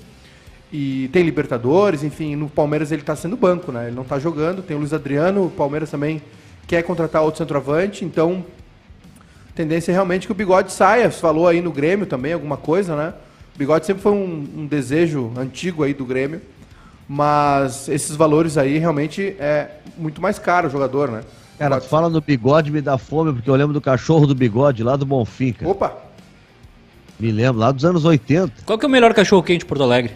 [0.70, 3.86] E tem Libertadores, enfim, no Palmeiras ele está sendo banco, né?
[3.86, 4.60] Ele não está jogando.
[4.60, 6.20] Tem o Luiz Adriano, o Palmeiras também
[6.66, 8.44] quer contratar outro centroavante, então
[9.54, 11.10] tendência é realmente que o Bigode saia.
[11.10, 13.14] Falou aí no Grêmio também alguma coisa, né?
[13.58, 16.40] O Bigode sempre foi um, um desejo antigo aí do Grêmio,
[17.08, 19.68] mas esses valores aí realmente é
[19.98, 21.22] muito mais caro o jogador, né?
[21.58, 24.94] Cara, fala no bigode, me dá fome, porque eu lembro do cachorro do bigode lá
[24.94, 25.68] do Bonfim, cara.
[25.68, 25.92] Opa!
[27.18, 28.52] Me lembro, lá dos anos 80.
[28.64, 30.12] Qual que é o melhor cachorro quente de Porto Alegre?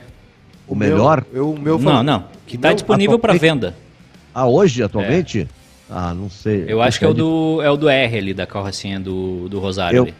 [0.68, 1.24] O melhor.
[1.32, 2.26] Meu, eu, o meu Não, não.
[2.46, 3.74] Que tá meu- disponível para venda.
[4.32, 5.48] Ah, hoje, atualmente?
[5.90, 6.64] Ah, não sei.
[6.68, 9.48] Eu acho que é o de- do, é o do R ali, da carrocinha do,
[9.48, 10.14] do Rosário Eu- ali.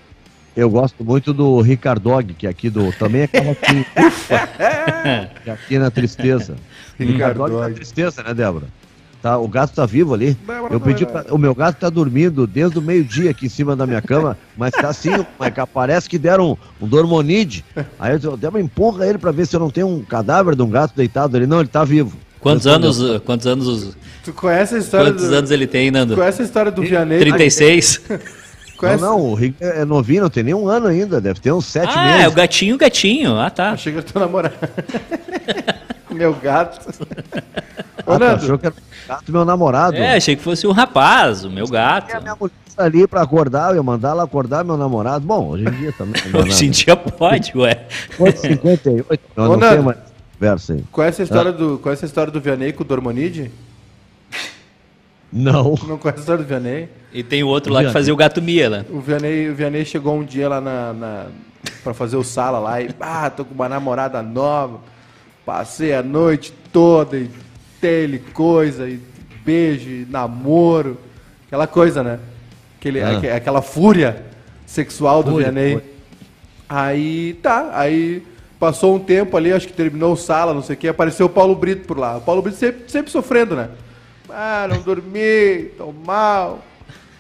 [0.57, 2.93] Eu gosto muito do Ricardog, que é aqui do.
[2.93, 3.87] Também é carrocinha.
[5.43, 6.57] que é aqui na tristeza.
[6.99, 7.55] Ricardog.
[7.55, 8.67] Na tristeza, né, Débora?
[9.23, 10.37] Tá, o gato tá vivo ali.
[10.69, 13.87] Eu pedi pra, O meu gato tá dormindo desde o meio-dia aqui em cima da
[13.87, 15.11] minha cama, mas tá assim,
[15.73, 17.65] parece que deram um, um dormonide.
[18.01, 20.62] Aí eu disse, Débora, empurra ele pra ver se eu não tenho um cadáver de
[20.62, 21.47] um gato deitado ali.
[21.47, 22.17] Não, ele tá vivo.
[22.41, 22.91] Quantos Respondeu.
[22.91, 26.17] anos, quantos anos, Tu conhece a história quantos do, anos ele tem, Nando?
[26.17, 27.21] Conhece a história do Vianney?
[27.21, 28.03] 36?
[28.83, 29.01] Conhece?
[29.03, 31.66] Não, não, o Rick é novinho, não tem nem um ano ainda, deve ter uns
[31.66, 32.33] sete ah, é meses.
[32.33, 33.38] o gatinho, gatinho.
[33.38, 33.71] Ah, tá.
[33.71, 34.55] Achei que eu tô namorando.
[36.11, 36.81] meu gato.
[38.05, 39.97] Ô, Ah, tu Nando, achou que era o gato do meu namorado?
[39.97, 42.23] É, achei que fosse um rapaz, o meu E a gato.
[42.23, 45.25] minha mulher tá ali pra acordar, eu ia mandar ela acordar meu namorado.
[45.25, 46.21] Bom, hoje em dia também.
[46.33, 47.87] dá Hoje em dia pode, ué.
[48.18, 48.81] 8h58,
[49.37, 49.68] eu Ô, não Nando.
[49.68, 49.99] tenho mais
[50.38, 50.85] conversa aí.
[50.90, 53.51] conhece a história, do, conhece a história do Vianney com o Dormonide?
[55.33, 55.75] Não.
[55.87, 56.88] Não conhece a história do Vianney?
[57.12, 58.85] E tem o outro lá que fazia o gato Mia, né?
[58.90, 61.27] O Vianney, o Vianney chegou um dia lá na, na,
[61.83, 64.81] pra fazer o sala lá e, ah, tô com uma namorada nova,
[65.47, 67.31] passei a noite toda e
[67.81, 69.01] tele, coisa, e
[69.45, 70.99] beijo, e namoro,
[71.47, 72.18] aquela coisa, né?
[72.79, 73.16] Aquele, Ah.
[73.16, 74.23] aque- aquela fúria
[74.66, 75.73] sexual do Fúria, Vianney.
[75.75, 75.92] fúria.
[76.68, 78.23] Aí, tá, aí
[78.59, 81.31] passou um tempo ali, acho que terminou o sala, não sei o que, apareceu o
[81.31, 82.16] Paulo Brito por lá.
[82.16, 83.68] O Paulo Brito sempre, sempre sofrendo, né?
[84.35, 86.64] Ah, não dormi, tô mal.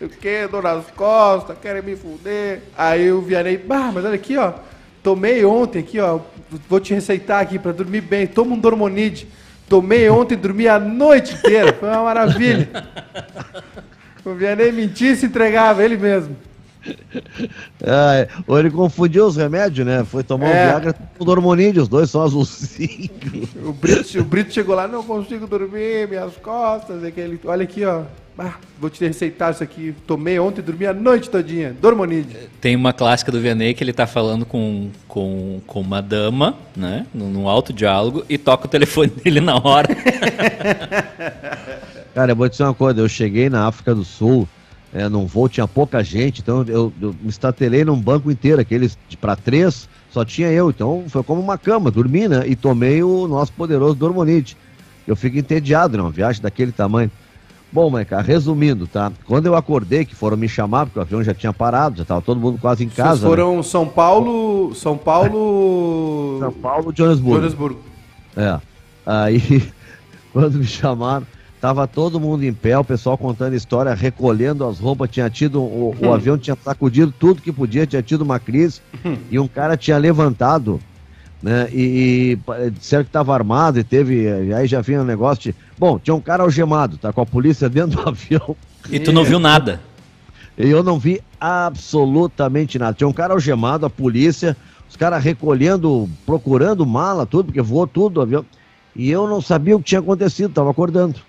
[0.00, 2.62] o que, dor nas costas, querem me fuder.
[2.76, 4.54] Aí o Vianney, bah, mas olha aqui, ó.
[5.02, 6.20] Tomei ontem aqui, ó.
[6.68, 8.26] Vou te receitar aqui pra dormir bem.
[8.26, 9.28] Toma um Dormonide.
[9.68, 11.72] Tomei ontem, dormi a noite inteira.
[11.72, 12.68] Foi uma maravilha.
[14.24, 16.36] O Vianney mentia e se entregava, ele mesmo.
[17.84, 20.04] É, ou ele confundiu os remédios, né?
[20.04, 20.50] Foi tomar É.
[20.66, 23.10] um Viagra com dormonídeo, os dois são azulzinhos.
[23.64, 27.02] O Brito, o Brito chegou lá, não consigo dormir, minhas costas.
[27.04, 28.02] Aquele, olha aqui, ó.
[28.38, 29.94] Ah, vou te receitar isso aqui.
[30.06, 31.76] Tomei ontem, dormi a noite todinha.
[31.80, 32.34] Dormonide.
[32.60, 37.06] Tem uma clássica do Vianney que ele tá falando com, com, com uma dama, né?
[37.12, 39.88] Num num alto diálogo, e toca o telefone dele na hora.
[42.14, 44.48] Cara, eu vou te dizer uma coisa, eu cheguei na África do Sul,
[44.92, 48.98] é, num voo tinha pouca gente, então eu, eu me estatelei num banco inteiro, aqueles
[49.20, 52.46] pra três, só tinha eu, então foi como uma cama, dormi, né?
[52.46, 54.56] E tomei o nosso poderoso Dormonide.
[55.06, 56.02] Eu fico entediado, né?
[56.02, 57.10] Uma viagem daquele tamanho.
[57.72, 59.10] Bom, mas cara, resumindo, tá?
[59.26, 62.20] Quando eu acordei, que foram me chamar, porque o avião já tinha parado, já tava
[62.20, 63.22] todo mundo quase em Vocês casa.
[63.22, 63.28] né?
[63.28, 64.74] foram São Paulo.
[64.74, 66.36] São Paulo.
[66.38, 67.36] São Paulo, Johannesburgo.
[67.36, 67.80] Joanesburgo.
[68.36, 68.60] É.
[69.06, 69.72] Aí,
[70.34, 71.26] quando me chamaram,
[71.62, 75.94] tava todo mundo em pé, o pessoal contando história, recolhendo as roupas, tinha tido, o,
[76.00, 78.80] o avião tinha sacudido tudo que podia, tinha tido uma crise,
[79.30, 80.80] e um cara tinha levantado,
[81.40, 85.52] né, e, e pa- disseram que estava armado e teve, aí já vinha um negócio
[85.52, 88.56] de, bom, tinha um cara algemado, tá com a polícia dentro do avião,
[88.90, 89.78] E tu não viu nada.
[90.58, 92.94] e eu não vi absolutamente nada.
[92.94, 94.56] Tinha um cara algemado, a polícia,
[94.90, 98.44] os caras recolhendo, procurando mala, tudo, porque voou tudo o avião.
[98.96, 101.20] E eu não sabia o que tinha acontecido, tava acordando.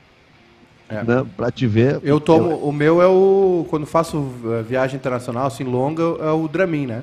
[1.00, 1.04] É.
[1.04, 2.00] Né, pra te ver.
[2.04, 2.56] Eu tomo.
[2.58, 3.66] O meu é o.
[3.70, 7.02] Quando faço eh, viagem internacional, assim, longa, é o Dramin, né?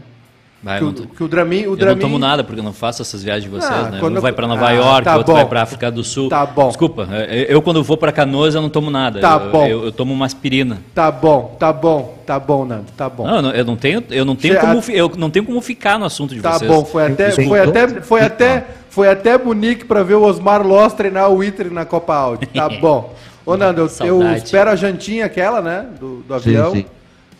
[0.62, 1.60] Vai, que, eu o, tô- que o Dramin.
[1.62, 3.90] O eu Dramin não tomo nada, porque eu não faço essas viagens de vocês, Ah,
[3.92, 3.96] né?
[3.98, 5.38] quando Um eu- vai pra Nova Ah, York, tá outro bom.
[5.38, 6.28] vai pra África do Sul.
[6.28, 6.68] Tá bom.
[6.68, 9.20] Desculpa, eu, eu quando vou pra Canoas eu não tomo nada.
[9.20, 9.66] Tá eu, bom.
[9.66, 10.76] Eu, eu tomo uma aspirina.
[10.94, 13.26] Tá bom, tá bom, tá bom, Nando, tá bom.
[13.26, 15.60] Não, eu não, eu tenho, eu não tenho Che- como, a- eu não tenho como
[15.62, 16.70] ficar no assunto de Tá vocês.
[16.70, 20.92] bom, foi até, foi até, foi até, foi até Munique pra ver o Osmar Loss
[20.92, 22.44] treinar o Itter na Copa Audi.
[22.44, 23.14] Tá bom.
[23.50, 26.72] Ô, Nando, eu, eu espero a jantinha aquela, né, do, do Sim, avião.
[26.72, 26.86] sim.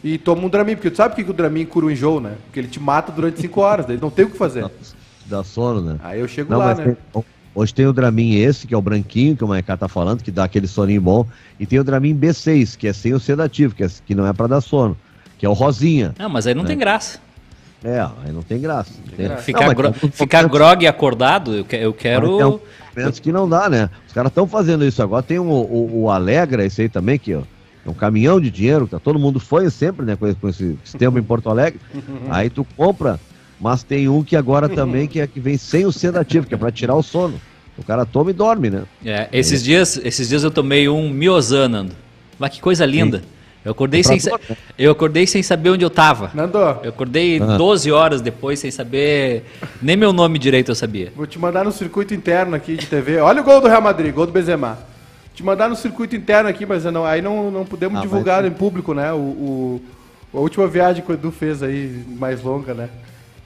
[0.02, 2.20] E tomo um Dramin, porque tu sabe por que que o Dramin cura o enjoo,
[2.20, 2.32] né?
[2.46, 4.68] Porque ele te mata durante 5 horas, daí não tem o que fazer.
[5.26, 5.96] Dá sono, né?
[6.02, 6.96] Aí eu chego Não, lá, mas né?
[7.12, 10.22] tem- hoje tem o Dramin esse, que é o branquinho, que o Maiká tá falando,
[10.22, 11.26] que dá aquele soninho bom.
[11.60, 14.32] E tem o Dramin B6, que é sem o sedativo, que, é- que não é
[14.32, 14.96] pra dar sono.
[15.38, 16.14] Que é o rosinha.
[16.18, 17.20] Ah, mas aí não tem graça.
[17.82, 18.92] É, aí não tem graça.
[19.06, 19.42] Não tem graça.
[19.42, 22.36] Ficar, Não, gro- tem- ficar grog acordado, eu, que- eu quero.
[22.38, 22.60] tem
[22.96, 23.88] momentos que não dá, né?
[24.06, 25.22] Os caras estão fazendo isso agora.
[25.22, 27.40] Tem o, o, o Alegra, esse aí também, que ó,
[27.86, 30.78] é um caminhão de dinheiro, tá todo mundo foi sempre, né, com esse, com esse
[30.84, 31.80] sistema em Porto Alegre.
[32.28, 33.18] Aí tu compra,
[33.58, 36.58] mas tem um que agora também que é que vem sem o sedativo, que é
[36.58, 37.40] pra tirar o sono.
[37.78, 38.82] O cara toma e dorme, né?
[39.02, 41.92] É, esses, dias, esses dias eu tomei um Miozanando.
[42.38, 43.22] Mas que coisa linda.
[43.64, 44.38] Eu acordei, É sem, sa-
[44.78, 46.30] eu acordei sem saber onde eu tava.
[46.32, 47.56] Nando, Eu acordei Ah.
[47.58, 49.44] 12 horas depois sem saber.
[49.82, 51.12] Nem meu nome direito eu sabia.
[51.14, 53.18] vou te mandar no circuito interno aqui de TV.
[53.18, 54.78] Olha o gol do Real Madrid, gol do Benzema.
[55.34, 58.50] Te mandar no circuito interno aqui, mas não, aí não, não podemos Ah, divulgar em
[58.50, 59.12] público, né?
[59.12, 59.82] O, o-
[60.34, 62.88] a última viagem que o Edu fez aí, mais longa, né?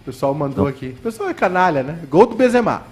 [0.02, 0.94] O pessoal mandou aqui.
[0.98, 1.98] O pessoal é canalha, né?
[2.08, 2.82] Gol do Benzema.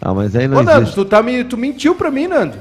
[0.00, 0.94] Ah, mas aí não Ô, Nando, existe.
[0.94, 2.56] tu, tá me, tu mentiu pra mim, Nando.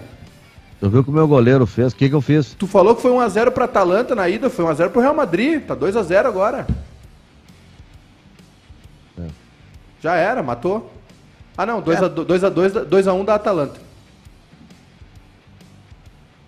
[0.80, 1.92] Tu viu que o meu goleiro fez?
[1.92, 2.54] O que que eu fiz?
[2.54, 5.63] Tu falou que foi 1x0 pra Atalanta na ida, foi 1x0 pro Real Madrid.
[5.63, 6.68] Tá 2x0 agora.
[9.20, 9.26] É.
[10.02, 10.92] Já era, matou.
[11.58, 13.88] Ah, não, 2x2 2x1 da Atalanta.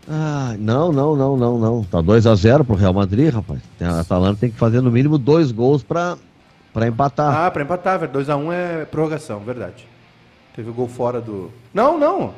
[0.08, 1.84] Ah, não, não, não, não, não.
[1.84, 3.60] Tá 2x0 pro Real Madrid, rapaz.
[3.82, 6.18] A Atalanta tem que fazer no mínimo dois gols pra,
[6.72, 7.46] pra empatar.
[7.46, 8.12] Ah, pra empatar, velho.
[8.12, 9.88] 2x1 é prorrogação, verdade.
[10.56, 11.52] Teve o gol fora do.
[11.74, 12.34] Não, não.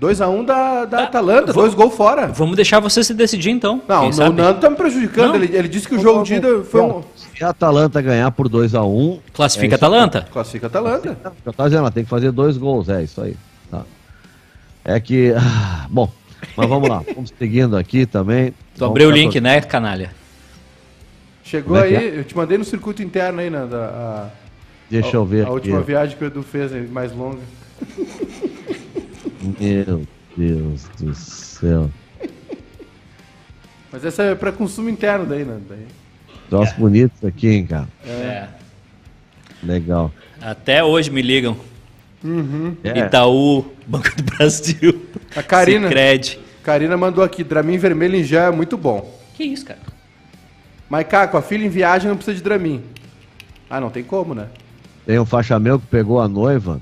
[0.00, 2.26] 2x1 da, da Atalanta, dois gols fora.
[2.28, 3.80] Vamos deixar você se decidir então.
[3.88, 4.32] Não, o?
[4.32, 5.36] Nando tá me prejudicando.
[5.36, 7.02] Ele, ele disse que o jogo de ida foi um.
[7.16, 9.76] Se a Atalanta ganhar por 2x1, Classifica É.
[9.76, 10.28] Atalanta.
[10.30, 11.16] Classifica a Atalanta.
[11.44, 13.36] eu tô dizendo, ela tem que fazer dois gols, é isso aí.
[13.70, 13.82] Tá.
[14.84, 15.32] É que.
[15.36, 16.10] ah, bom,
[16.56, 17.02] mas vamos lá.
[17.14, 18.50] Vamos seguindo aqui também.
[18.50, 20.10] Tu Vamos abriu o pra- link, né, canalha?
[21.42, 23.76] Chegou é aí, eu te mandei no circuito interno aí, Nando.
[23.76, 24.28] A,
[24.90, 25.52] Deixa a- eu ver A aqui.
[25.52, 27.38] última viagem que o Edu fez, mais longa.
[29.58, 30.02] Meu
[30.36, 31.90] Deus do céu.
[33.92, 35.64] Mas essa é pra consumo interno daí, Nando.
[35.68, 35.86] Daí.
[36.50, 37.88] Troço bonito isso aqui, hein, cara.
[38.06, 38.48] É.
[39.62, 40.12] Legal.
[40.40, 41.56] Até hoje me ligam.
[42.82, 45.06] É, Itaú, Banco do Brasil.
[45.34, 45.88] A Karina.
[45.88, 46.40] Cicred.
[46.62, 49.16] Karina mandou aqui, Dramin vermelho em gel é muito bom.
[49.34, 49.78] Que isso, cara?
[50.88, 52.82] Mas, Caco, a filha em viagem não precisa de Dramin.
[53.70, 54.48] Ah, não tem como, né?
[55.04, 56.80] Tem um faixa meu que pegou a noiva,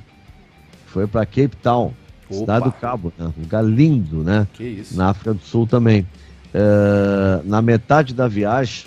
[0.87, 1.93] foi pra Cape Town.
[2.39, 3.33] Cidade do Cabo, né?
[3.37, 4.47] Um lugar lindo, né?
[4.53, 4.97] Que isso.
[4.97, 6.07] Na África do Sul também.
[6.55, 8.87] é, na metade da viagem,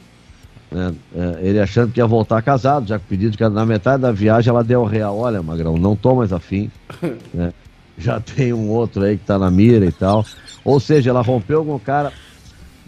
[0.71, 4.11] né, é, ele achando que ia voltar casado, já com pedido que na metade da
[4.11, 6.71] viagem ela deu o real, olha, Magrão, não tô mais afim,
[7.33, 7.53] né,
[7.97, 10.25] já tem um outro aí que tá na mira e tal.
[10.63, 12.13] Ou seja, ela rompeu com o cara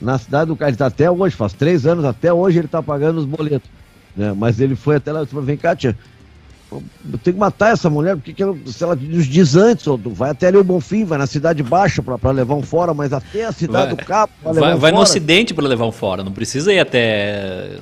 [0.01, 2.81] na cidade do cara, ele tá até hoje, faz três anos, até hoje ele tá
[2.81, 3.69] pagando os boletos.
[4.15, 4.33] Né?
[4.35, 5.97] Mas ele foi até lá e falou, vem cá, tia,
[6.71, 9.97] eu tenho que matar essa mulher, porque que ela, se ela nos diz antes, ou
[9.97, 13.45] vai até ali o Bonfim, vai na Cidade Baixa para levar um fora, mas até
[13.45, 16.23] a Cidade vai, do Cabo vai, vai, um vai no Ocidente para levar um fora,
[16.23, 17.77] não precisa ir até...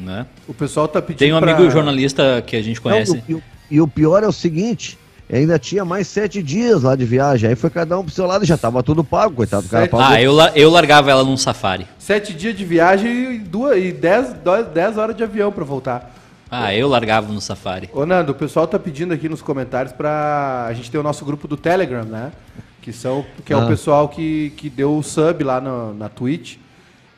[0.00, 0.26] Né?
[0.46, 1.70] O pessoal tá pedindo Tem um amigo pra...
[1.70, 3.12] jornalista que a gente conhece.
[3.12, 4.96] Não, e, e, e o pior é o seguinte,
[5.30, 7.50] ainda tinha mais sete dias lá de viagem.
[7.50, 9.84] Aí foi cada um pro seu lado e já tava tudo pago, coitado do cara.
[9.84, 9.96] Sete...
[9.98, 11.86] Ah, eu, eu largava ela num safari.
[11.98, 14.34] Sete dias de viagem e, duas, e dez,
[14.72, 16.14] dez horas de avião para voltar.
[16.50, 17.90] Ah, eu largava no Safari.
[17.92, 21.24] Ô Nando, o pessoal tá pedindo aqui nos comentários pra a gente ter o nosso
[21.24, 22.32] grupo do Telegram, né?
[22.80, 23.60] Que, são, que é ah.
[23.60, 26.56] o pessoal que, que deu o sub lá no, na Twitch.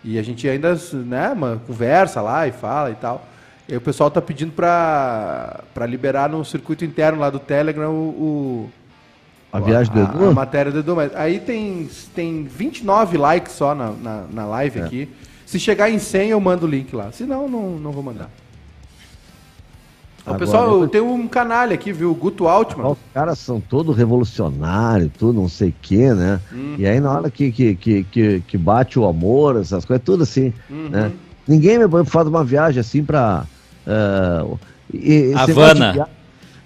[0.03, 3.27] E a gente ainda, né, uma conversa lá e fala e tal.
[3.69, 8.09] E o pessoal tá pedindo pra, pra liberar no circuito interno lá do Telegram o.
[8.09, 8.71] o
[9.53, 10.25] a viagem do Edu?
[10.25, 10.97] A, a, matéria do Edu.
[10.97, 14.83] Mas aí tem, tem 29 likes só na, na, na live é.
[14.83, 15.09] aqui.
[15.47, 17.13] Se chegar em 100, eu mando o link lá.
[17.13, 18.31] Se não, não, não vou mandar.
[20.27, 22.11] O pessoal, tem um canalha aqui, viu?
[22.11, 22.91] O Guto Altman.
[22.91, 26.41] Os caras são todos revolucionários, tudo não sei o quê, né?
[26.53, 26.75] Uhum.
[26.79, 30.23] E aí na hora que, que, que, que, que bate o amor, essas coisas, tudo
[30.23, 30.89] assim, uhum.
[30.91, 31.13] né?
[31.49, 33.45] Ninguém me faz uma viagem assim pra...
[33.87, 34.59] Uh,
[34.93, 35.93] e, Havana.
[35.93, 36.07] Via...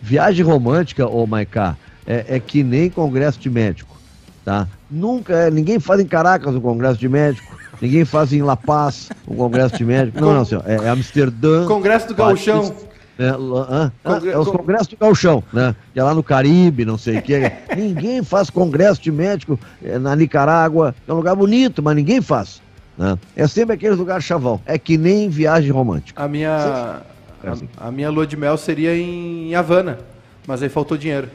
[0.02, 3.96] Viagem romântica, ô oh, Maiká, é, é que nem congresso de médico,
[4.44, 4.68] tá?
[4.90, 9.08] Nunca, é, ninguém faz em Caracas um congresso de médico, ninguém faz em La Paz
[9.26, 11.66] um congresso de médico, não, não, senhor, é, é Amsterdã.
[11.66, 12.74] Congresso do Gauchão.
[13.18, 15.74] É, ah, ah, é os congressos de galchão, né?
[15.92, 17.34] Que é lá no Caribe, não sei o que.
[17.76, 20.94] ninguém faz congresso de médico é, na Nicarágua.
[21.06, 22.60] É um lugar bonito, mas ninguém faz.
[22.98, 23.16] Né?
[23.36, 24.60] É sempre aqueles lugares chavão.
[24.66, 26.22] É que nem viagem romântica.
[26.22, 27.02] A minha,
[27.44, 29.98] a, a, minha lua de mel seria em Havana,
[30.46, 31.28] mas aí faltou dinheiro.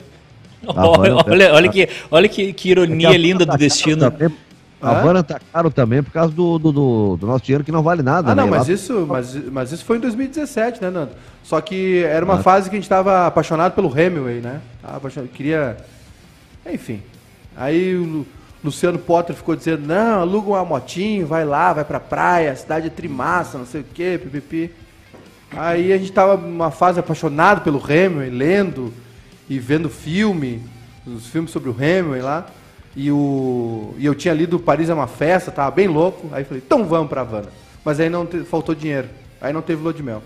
[0.68, 4.14] Olha, olha, olha, que, olha que, que ironia linda do destino.
[4.82, 7.84] A Havana tá caro também por causa do, do, do, do, nosso dinheiro que não
[7.84, 8.32] vale nada.
[8.32, 8.42] Ah, né?
[8.42, 8.74] não, mas, Lá...
[8.74, 11.12] isso, mas, mas isso foi em 2017, né, Nando?
[11.44, 12.44] Só que era uma ah.
[12.44, 14.62] fase que a gente tava apaixonado pelo Hemingway, né?
[14.82, 15.78] Apaixonado, queria.
[16.66, 17.02] Enfim.
[17.58, 18.26] Aí o
[18.64, 22.88] Luciano Potter ficou dizendo: não, aluga uma motinho, vai lá, vai pra praia, a cidade
[22.88, 24.72] é trimassa, não sei o quê, pipipi.
[25.52, 28.94] Aí a gente tava numa fase apaixonado pelo Hemingway, lendo
[29.50, 30.64] e vendo filme,
[31.06, 32.46] os filmes sobre o Hemingway lá.
[32.96, 36.28] E, o, e eu tinha lido Paris é uma festa, tava bem louco.
[36.32, 37.50] Aí falei, então vamos pra Havana.
[37.84, 39.08] Mas aí não te, faltou dinheiro.
[39.40, 40.22] Aí não teve lua de mel.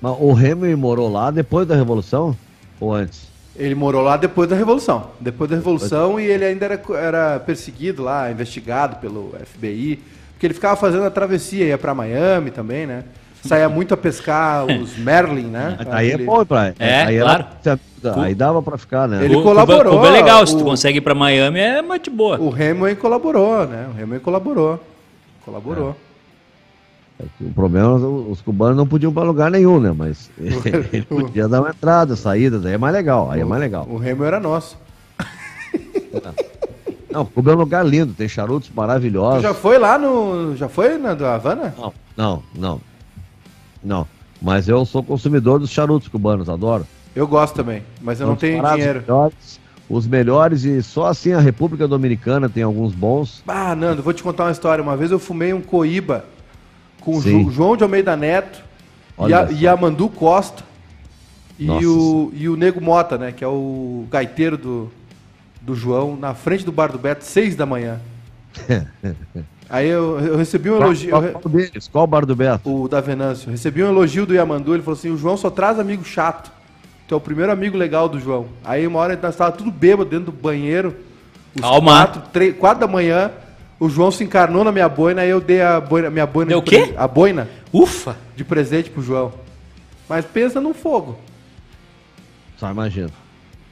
[0.00, 2.36] Mas o Hemingway morou lá depois da Revolução?
[2.78, 3.28] Ou antes?
[3.54, 5.10] Ele morou lá depois da Revolução.
[5.18, 10.02] Depois da Revolução e ele ainda era, era perseguido lá, investigado pelo FBI.
[10.32, 13.04] Porque ele ficava fazendo a travessia, ia para Miami também, né?
[13.46, 15.78] Saía muito a pescar os Merlin, né?
[15.90, 16.74] Aí é bom, praia.
[16.78, 17.44] É, aí claro.
[17.64, 17.80] Era,
[18.22, 19.24] aí dava para ficar, né?
[19.24, 19.94] Ele Cuba, colaborou.
[19.94, 22.40] Cuba é legal, o, se tu consegue ir pra Miami é muito boa.
[22.40, 23.88] O Hemingway colaborou, né?
[23.88, 24.80] O Hemingway colaborou.
[25.44, 25.96] Colaborou.
[27.20, 27.24] É.
[27.40, 29.92] O problema, os cubanos não podiam para lugar nenhum, né?
[29.96, 33.86] Mas ele podia dar uma entrada, saída, daí é mais legal, aí é mais legal.
[33.88, 34.78] O Hemingway era nosso.
[37.10, 39.40] Não, Cuba é um lugar lindo, tem charutos maravilhosos.
[39.40, 40.54] Tu já foi lá no.
[40.54, 41.74] Já foi na do Havana?
[41.78, 42.80] Não, não, não.
[43.86, 44.06] Não.
[44.42, 46.86] Mas eu sou consumidor dos charutos cubanos, adoro.
[47.14, 49.00] Eu gosto também, mas eu não tenho dinheiro.
[49.00, 53.42] Melhores, os melhores e só assim a República Dominicana tem alguns bons.
[53.46, 54.82] Ah, Nando, vou te contar uma história.
[54.82, 56.26] Uma vez eu fumei um coíba
[57.00, 58.60] com o João de Almeida Neto
[59.26, 60.64] e, a, e Amandu Costa
[61.58, 63.32] e o, e o Nego Mota, né?
[63.32, 64.92] Que é o gaiteiro do,
[65.62, 68.00] do João, na frente do bar do Beto, seis da manhã.
[69.68, 71.10] Aí eu, eu, recebi um elogio.
[71.10, 71.88] Qual, qual, deles?
[71.88, 72.84] Qual o bar do Beto?
[72.84, 73.50] O da Venâncio.
[73.50, 74.74] Recebi um elogio do Yamandu.
[74.74, 76.52] Ele falou assim: o João só traz amigo chato.
[77.08, 78.46] Tu é o primeiro amigo legal do João.
[78.64, 80.94] Aí uma hora nós estávamos tudo bêbado dentro do banheiro.
[81.60, 81.92] Calma.
[81.92, 83.30] Quatro, três, quatro da manhã.
[83.78, 85.22] O João se encarnou na minha boina.
[85.22, 86.48] Aí eu dei a boina, minha boina.
[86.50, 86.94] Deu o quê?
[86.96, 87.48] A boina.
[87.72, 88.16] Ufa!
[88.36, 89.32] De presente pro João.
[90.08, 91.18] Mas pensa num fogo.
[92.56, 93.10] Só imagina.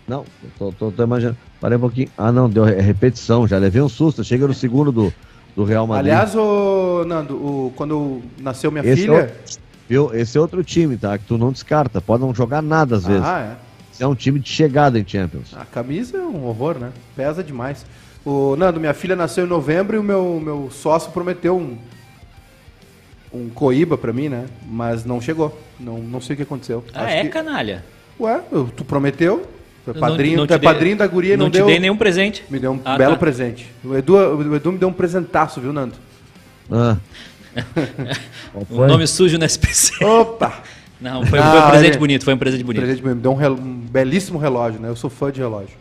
[0.06, 0.24] Não,
[0.58, 1.38] tô, tô, tô imaginando.
[1.60, 2.08] Parei um pouquinho.
[2.18, 3.46] Ah, não, deu repetição.
[3.46, 4.22] Já levei um susto.
[4.22, 5.14] Chega no segundo do
[5.54, 6.12] do Real Madrid.
[6.12, 9.14] Aliás, o Nando, o, quando nasceu minha esse filha.
[9.14, 9.34] É
[9.88, 10.14] viu?
[10.14, 11.16] Esse é outro time, tá?
[11.18, 12.00] Que tu não descarta.
[12.00, 13.24] Pode não jogar nada às vezes.
[13.24, 13.74] Ah, é.
[13.92, 15.54] Esse é um time de chegada em Champions.
[15.56, 16.90] A camisa é um horror, né?
[17.14, 17.86] Pesa demais.
[18.24, 21.78] O Nando, minha filha nasceu em novembro e o meu, meu sócio prometeu um,
[23.32, 24.46] um coíba pra mim, né?
[24.66, 25.56] Mas não chegou.
[25.78, 26.82] Não, não sei o que aconteceu.
[26.92, 27.28] Ah, Acho é, que...
[27.28, 27.84] canalha?
[28.18, 28.40] Ué,
[28.76, 29.46] tu prometeu,
[29.84, 32.42] foi padrinho, não, não é padrinho da guria não, não te deu, dei nenhum presente.
[32.48, 33.18] Me deu um ah, belo tá.
[33.18, 33.70] presente.
[33.84, 35.94] O Edu, o Edu me deu um presentaço, viu, Nando?
[36.70, 36.96] Ah.
[38.70, 40.02] o nome sujo no SPC.
[40.02, 40.62] Opa!
[40.98, 42.82] Não, foi, foi um presente bonito, foi um presente bonito.
[42.82, 43.20] Presente bonito.
[43.20, 44.88] Deu um, um, belíssimo relógio, né?
[44.88, 45.76] Eu sou fã de relógio.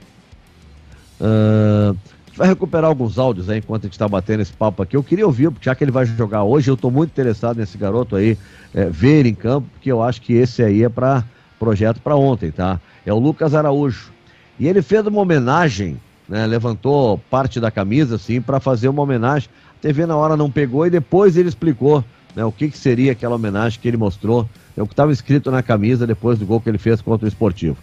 [1.22, 4.84] Uh, a gente vai recuperar alguns áudios aí enquanto a gente está batendo esse papo
[4.84, 4.98] aqui.
[4.98, 8.18] Eu queria ouvir, já que ele vai jogar hoje, eu estou muito interessado nesse garoto
[8.18, 8.38] aí,
[8.74, 11.24] é, ver ele em campo, porque eu acho que esse aí é para
[11.58, 12.82] projeto para ontem, tá?
[13.06, 14.12] É o Lucas Araújo.
[14.60, 16.46] E ele fez uma homenagem, né?
[16.46, 19.50] Levantou parte da camisa, assim, para fazer uma homenagem.
[19.78, 22.04] A TV na hora não pegou e depois ele explicou
[22.36, 25.52] né, o que, que seria aquela homenagem que ele mostrou, é o que estava escrito
[25.52, 27.78] na camisa depois do gol que ele fez contra o esportivo.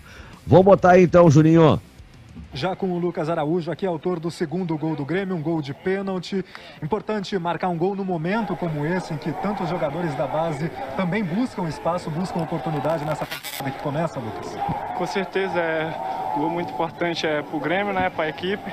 [0.46, 1.80] Vamos botar aí então, Juninho.
[2.52, 5.72] Já com o Lucas Araújo, aqui autor do segundo gol do Grêmio, um gol de
[5.72, 6.44] pênalti.
[6.82, 11.22] Importante marcar um gol no momento como esse, em que tantos jogadores da base também
[11.22, 14.56] buscam espaço, buscam oportunidade nessa temporada que começa, Lucas.
[14.96, 15.94] Com certeza é
[16.36, 18.70] um gol muito importante é, para o Grêmio, né, para a equipe.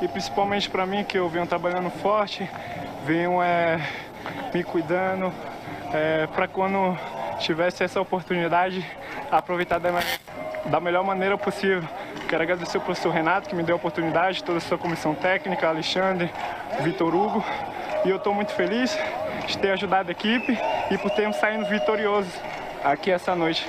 [0.00, 2.48] E principalmente para mim, que eu venho trabalhando forte,
[3.04, 3.80] venho é,
[4.54, 5.32] me cuidando,
[5.92, 6.96] é, para quando
[7.38, 8.84] tivesse essa oportunidade,
[9.30, 9.90] aproveitar da,
[10.70, 11.88] da melhor maneira possível.
[12.28, 15.68] Quero agradecer ao professor Renato, que me deu a oportunidade, toda a sua comissão técnica,
[15.68, 16.30] Alexandre,
[16.80, 17.44] Vitor Hugo.
[18.04, 18.96] E eu estou muito feliz
[19.46, 20.58] de ter ajudado a equipe
[20.90, 22.32] e por termos saído vitoriosos
[22.84, 23.66] aqui essa noite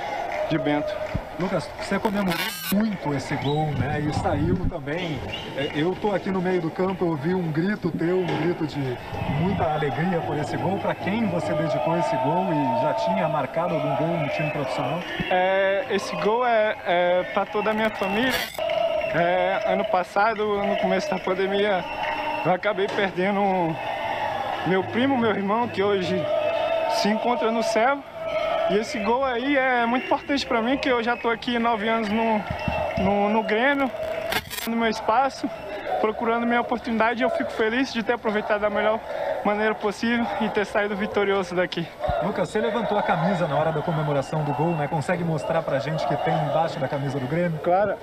[0.50, 0.94] de Bento.
[1.40, 2.40] Lucas, você comemorou
[2.74, 4.00] muito esse gol, né?
[4.00, 5.20] E saiu também.
[5.56, 8.66] É, eu tô aqui no meio do campo, eu ouvi um grito teu, um grito
[8.66, 8.98] de
[9.40, 10.80] muita alegria por esse gol.
[10.80, 15.00] Para quem você dedicou esse gol e já tinha marcado algum gol no time profissional?
[15.30, 18.34] É, esse gol é, é para toda a minha família.
[19.14, 21.86] É, ano passado, no começo da pandemia,
[22.46, 23.76] eu acabei perdendo
[24.66, 26.20] meu primo, meu irmão, que hoje
[26.96, 28.00] se encontra no céu.
[28.70, 31.88] E esse gol aí é muito importante para mim, que eu já estou aqui nove
[31.88, 32.44] anos no,
[32.98, 33.90] no, no Grêmio,
[34.68, 35.50] no meu espaço,
[36.02, 37.22] procurando minha oportunidade.
[37.22, 39.00] E eu fico feliz de ter aproveitado da melhor
[39.46, 41.88] maneira possível e ter saído vitorioso daqui.
[42.22, 44.88] Lucas, você levantou a camisa na hora da comemoração do gol, né?
[44.90, 47.58] Consegue mostrar pra gente que tem embaixo da camisa do Grêmio?
[47.64, 47.96] Claro.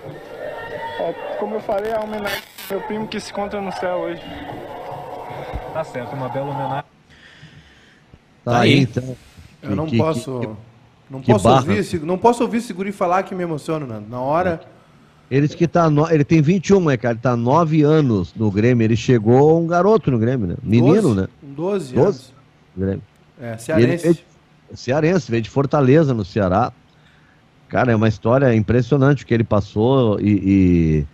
[0.99, 2.39] É, como eu falei, é a homenagem
[2.71, 4.23] ao meu primo que se encontra no céu hoje.
[5.75, 6.85] Tá certo, uma bela homenagem.
[8.45, 9.15] Tá aí, então.
[9.71, 10.41] Eu não que, posso.
[10.41, 10.49] Que,
[11.11, 14.09] não, posso ouvir, não posso ouvir esse guri falar que me emociona, Nando.
[14.09, 14.61] Na hora.
[15.31, 15.89] Ele que tá.
[15.89, 17.15] No, ele tem 21, né, cara?
[17.15, 18.85] Ele tá 9 anos no Grêmio.
[18.85, 20.57] Ele chegou um garoto no Grêmio, né?
[20.63, 21.29] Menino, 12, né?
[21.43, 22.35] 12, 12 anos.
[22.77, 23.03] Grêmio.
[23.41, 24.05] É, cearense.
[24.05, 24.19] Veio,
[24.75, 26.73] cearense, veio de Fortaleza, no Ceará.
[27.69, 30.41] Cara, é uma história impressionante o que ele passou e.
[30.45, 31.07] e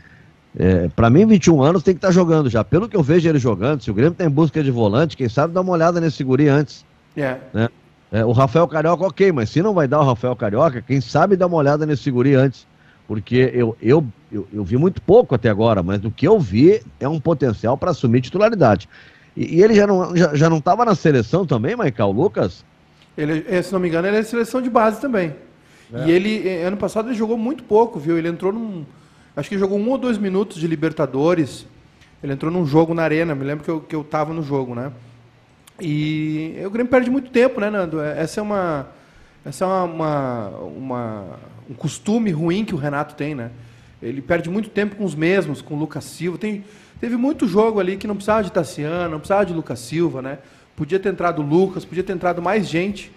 [0.58, 2.64] é, para mim, 21 anos tem que estar tá jogando já.
[2.64, 5.28] Pelo que eu vejo ele jogando, se o Grêmio tá em busca de volante, quem
[5.28, 6.84] sabe dá uma olhada nesse guri antes.
[7.16, 7.38] É.
[7.54, 7.68] Né?
[8.12, 11.36] É, o Rafael Carioca, ok, mas se não vai dar o Rafael Carioca, quem sabe
[11.36, 12.66] dá uma olhada nesse guri antes.
[13.06, 16.80] Porque eu, eu, eu, eu, vi muito pouco até agora, mas do que eu vi
[17.00, 18.88] é um potencial para assumir titularidade.
[19.36, 22.64] E, e, ele já não já, já não estava na seleção também, Michael Lucas?
[23.18, 25.34] Ele, é, se não me engano, ele é seleção de base também.
[25.92, 26.06] É.
[26.06, 28.16] E ele, é, ano passado, ele jogou muito pouco, viu?
[28.16, 28.84] Ele entrou num.
[29.36, 31.66] Acho que jogou um ou dois minutos de Libertadores.
[32.22, 34.74] Ele entrou num jogo na Arena, me lembro que eu, que eu tava no jogo,
[34.74, 34.92] né?
[35.80, 38.00] E o Grêmio perde muito tempo, né, Nando?
[38.00, 38.88] É, essa é uma,
[39.44, 41.24] essa é uma, uma, uma,
[41.70, 43.50] um costume ruim que o Renato tem, né?
[44.02, 46.38] Ele perde muito tempo com os mesmos, com o Lucas Silva.
[46.38, 46.64] Tem,
[47.00, 50.38] teve muito jogo ali que não precisava de Tassiano, não precisava de Lucas Silva, né?
[50.74, 53.12] Podia ter entrado o Lucas, podia ter entrado mais gente.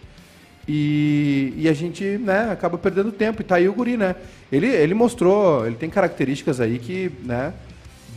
[0.68, 3.42] E, e a gente né, acaba perdendo tempo.
[3.42, 4.16] E tá aí o Guri, né?
[4.52, 7.54] Ele, ele mostrou, ele tem características aí que, né,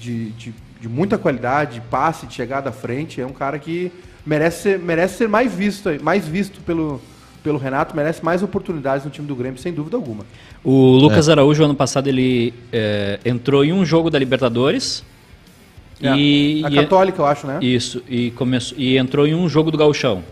[0.01, 3.21] de, de, de muita qualidade, de passe, de chegada à frente.
[3.21, 3.93] É um cara que
[4.27, 7.01] merece ser, merece ser mais visto, mais visto pelo,
[7.43, 10.25] pelo Renato, merece mais oportunidades no time do Grêmio, sem dúvida alguma.
[10.65, 11.33] O Lucas é.
[11.33, 15.05] Araújo, ano passado, ele é, entrou em um jogo da Libertadores.
[16.03, 17.59] É, e, a Católica, eu acho, né?
[17.63, 20.23] Isso, e, começou, e entrou em um jogo do Gauchão.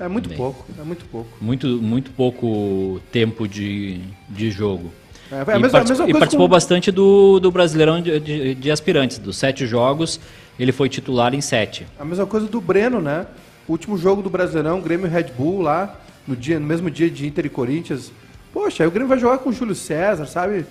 [0.00, 1.28] É muito pouco, é muito pouco.
[1.40, 4.92] Muito, muito pouco tempo de, de jogo.
[5.30, 6.50] É, é e, mesma, participou, e participou com...
[6.50, 9.18] bastante do, do Brasileirão de, de, de, aspirantes.
[9.18, 10.18] Dos sete jogos,
[10.58, 11.86] ele foi titular em sete.
[11.98, 13.26] A mesma coisa do Breno, né?
[13.66, 17.26] O último jogo do Brasileirão, Grêmio Red Bull lá, no, dia, no mesmo dia de
[17.26, 18.12] Inter e Corinthians.
[18.52, 20.66] Poxa, aí o Grêmio vai jogar com o Júlio César, sabe?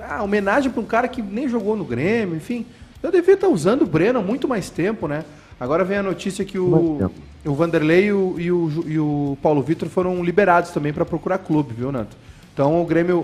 [0.00, 2.66] Ah, homenagem para um cara que nem jogou no Grêmio, enfim.
[3.02, 5.24] Eu devia estar usando o Breno há muito mais tempo, né?
[5.60, 7.10] Agora vem a notícia que o,
[7.44, 11.38] o Vanderlei e o, e o, e o Paulo Vitor foram liberados também para procurar
[11.38, 12.16] clube, viu, Nato?
[12.52, 13.20] Então o Grêmio,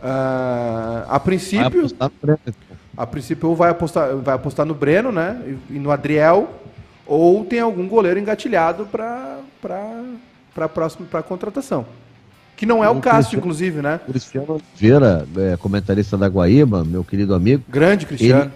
[0.00, 1.86] uh, a princípio.
[2.96, 5.40] A princípio ou vai apostar, vai apostar no Breno, né?
[5.70, 6.50] E no Adriel,
[7.06, 9.38] ou tem algum goleiro engatilhado para
[10.54, 11.86] para próxima para contratação.
[12.56, 13.98] Que não é o, o caso, inclusive, né?
[14.06, 17.62] Cristiano Oliveira, é, comentarista da Guaíba, meu querido amigo.
[17.68, 18.52] Grande Cristiano.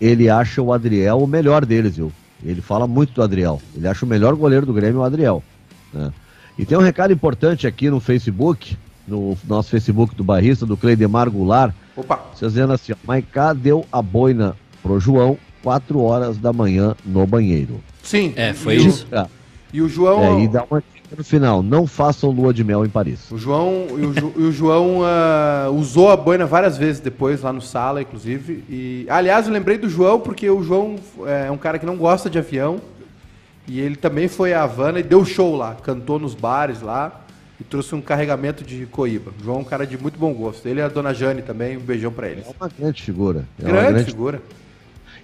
[0.00, 2.12] Ele, ele acha o Adriel o melhor deles, viu?
[2.44, 3.60] Ele fala muito do Adriel.
[3.74, 5.42] Ele acha o melhor goleiro do Grêmio o Adriel.
[5.92, 6.12] Né?
[6.58, 11.30] E tem um recado importante aqui no Facebook, no nosso Facebook do Barrista, do Cleidemar
[11.30, 11.74] Goulart.
[11.96, 12.20] Opa!
[12.34, 17.26] Vocês dizendo assim, ó, Maiká deu a boina pro João, 4 horas da manhã no
[17.26, 17.80] banheiro.
[18.02, 18.32] Sim.
[18.36, 19.06] É, foi e o- isso.
[19.10, 19.26] É,
[19.72, 20.22] E o João.
[20.38, 23.30] é, e dá uma dica no final, não façam lua de mel em Paris.
[23.30, 27.42] O João, e o, Ju- e o João ah, usou a boina várias vezes depois,
[27.42, 28.62] lá no sala, inclusive.
[28.68, 32.28] E, aliás, eu lembrei do João porque o João é um cara que não gosta
[32.28, 32.80] de avião.
[33.68, 35.74] E ele também foi a Havana e deu show lá.
[35.82, 37.22] Cantou nos bares lá
[37.60, 39.32] e trouxe um carregamento de coíba.
[39.42, 40.66] João é um cara de muito bom gosto.
[40.66, 42.46] Ele e a dona Jane também, um beijão pra eles.
[42.46, 43.44] É uma grande figura.
[43.58, 44.42] É uma grande, grande figura.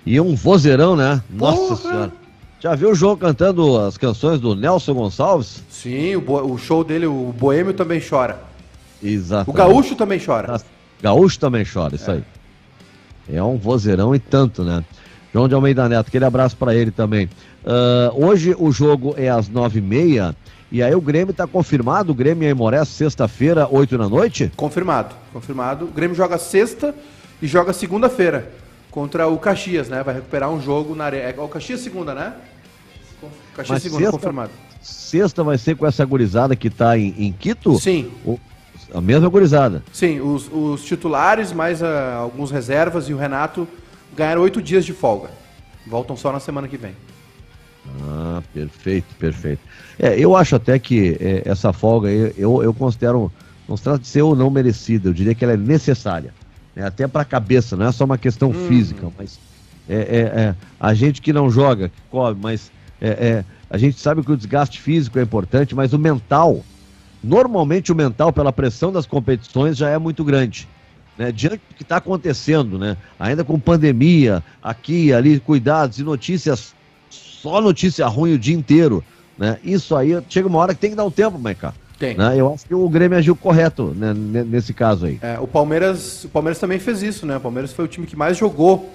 [0.05, 1.23] E um vozeirão, né?
[1.31, 1.77] Nossa Porra!
[1.77, 2.13] senhora.
[2.61, 5.65] Já viu o João cantando as canções do Nelson Gonçalves?
[5.69, 8.41] Sim, o, o show dele, o Boêmio também chora.
[9.03, 9.51] Exato.
[9.51, 10.61] O Gaúcho também chora.
[11.03, 12.23] Gaúcho também chora, isso aí.
[13.29, 14.85] É um vozeirão e tanto, né?
[15.35, 17.29] João de Almeida Neto, aquele abraço pra ele também.
[17.65, 20.35] Ah, hoje o jogo é às nove e meia.
[20.73, 24.51] E aí o Grêmio tá confirmado, o Grêmio em Aimoré, sexta-feira, oito da noite?
[24.57, 25.85] Confirmado, confirmado.
[25.85, 26.95] O Grêmio joga sexta
[27.43, 28.51] e joga segunda-feira
[28.91, 30.03] contra o Caxias, né?
[30.03, 31.35] Vai recuperar um jogo na areia.
[31.37, 32.33] É o Caxias segunda, né?
[33.55, 34.51] Caxias Mas segunda, sexta- confirmado.
[34.81, 37.79] Sexta vai ser com essa gurizada que tá em, em Quito?
[37.79, 38.39] Sim, O-
[38.95, 39.83] a mesma gurizada.
[39.93, 40.21] sim.
[40.21, 43.69] Os, os titulares, mais ah, alguns reservas e o Renato
[44.17, 45.31] ganharam oito dias de folga.
[45.87, 46.95] Voltam só na semana que vem.
[47.85, 49.67] Ah, perfeito, perfeito.
[49.99, 53.33] É, eu acho até que é, essa folga aí, eu, eu considero,
[53.67, 56.37] não se trata de ser ou não merecida, eu diria que ela é necessária.
[56.75, 56.85] né?
[56.85, 59.41] Até para a cabeça, não é só uma questão física, mas
[59.87, 63.09] é, é- é, a gente que não joga, que corre, mas é,
[63.41, 66.69] é, a gente sabe que o desgaste físico é importante, mas o mental,
[67.23, 70.71] normalmente o mental, pela pressão das competições, já é muito grande.
[71.17, 76.03] Né, diante do que está acontecendo, né, ainda com pandemia, aqui e ali, cuidados e
[76.05, 76.75] notícias,
[77.43, 79.03] só notícia ruim o dia inteiro,
[79.37, 81.75] né, isso aí chega uma hora que tem que dar um tempo, Maiká.
[81.99, 82.17] Tem.
[82.17, 85.19] Né, eu acho que o Grêmio agiu correto né, ne- nesse caso aí.
[85.23, 87.37] É, o Palmeiras, o Palmeiras também fez isso, né?
[87.37, 88.91] O Palmeiras foi o time que mais jogou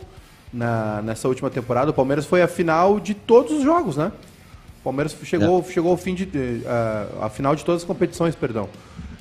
[0.52, 1.92] na, nessa última temporada.
[1.92, 4.12] O Palmeiras foi a final de todos os jogos, né?
[4.82, 6.28] O Palmeiras chegou, chegou ao fim de
[6.66, 8.68] ah, a final de todas as competições, perdão.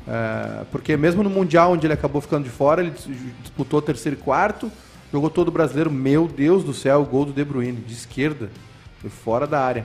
[0.08, 3.06] É, porque mesmo no mundial onde ele acabou ficando de fora, ele dis-
[3.42, 4.70] disputou terceiro e quarto,
[5.12, 5.90] jogou todo o brasileiro.
[5.92, 8.48] Meu Deus do céu, o gol do De Bruyne de esquerda,
[9.06, 9.84] foi fora da área.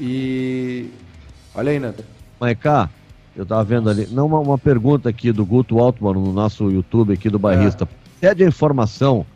[0.00, 0.86] E
[1.54, 2.02] olha aí, Nando.
[2.40, 2.88] Maiká,
[3.36, 7.12] eu tava vendo ali, não, uma, uma pergunta aqui do Guto Altman no nosso YouTube
[7.12, 7.88] aqui do Barrista.
[8.20, 9.26] Pede a informação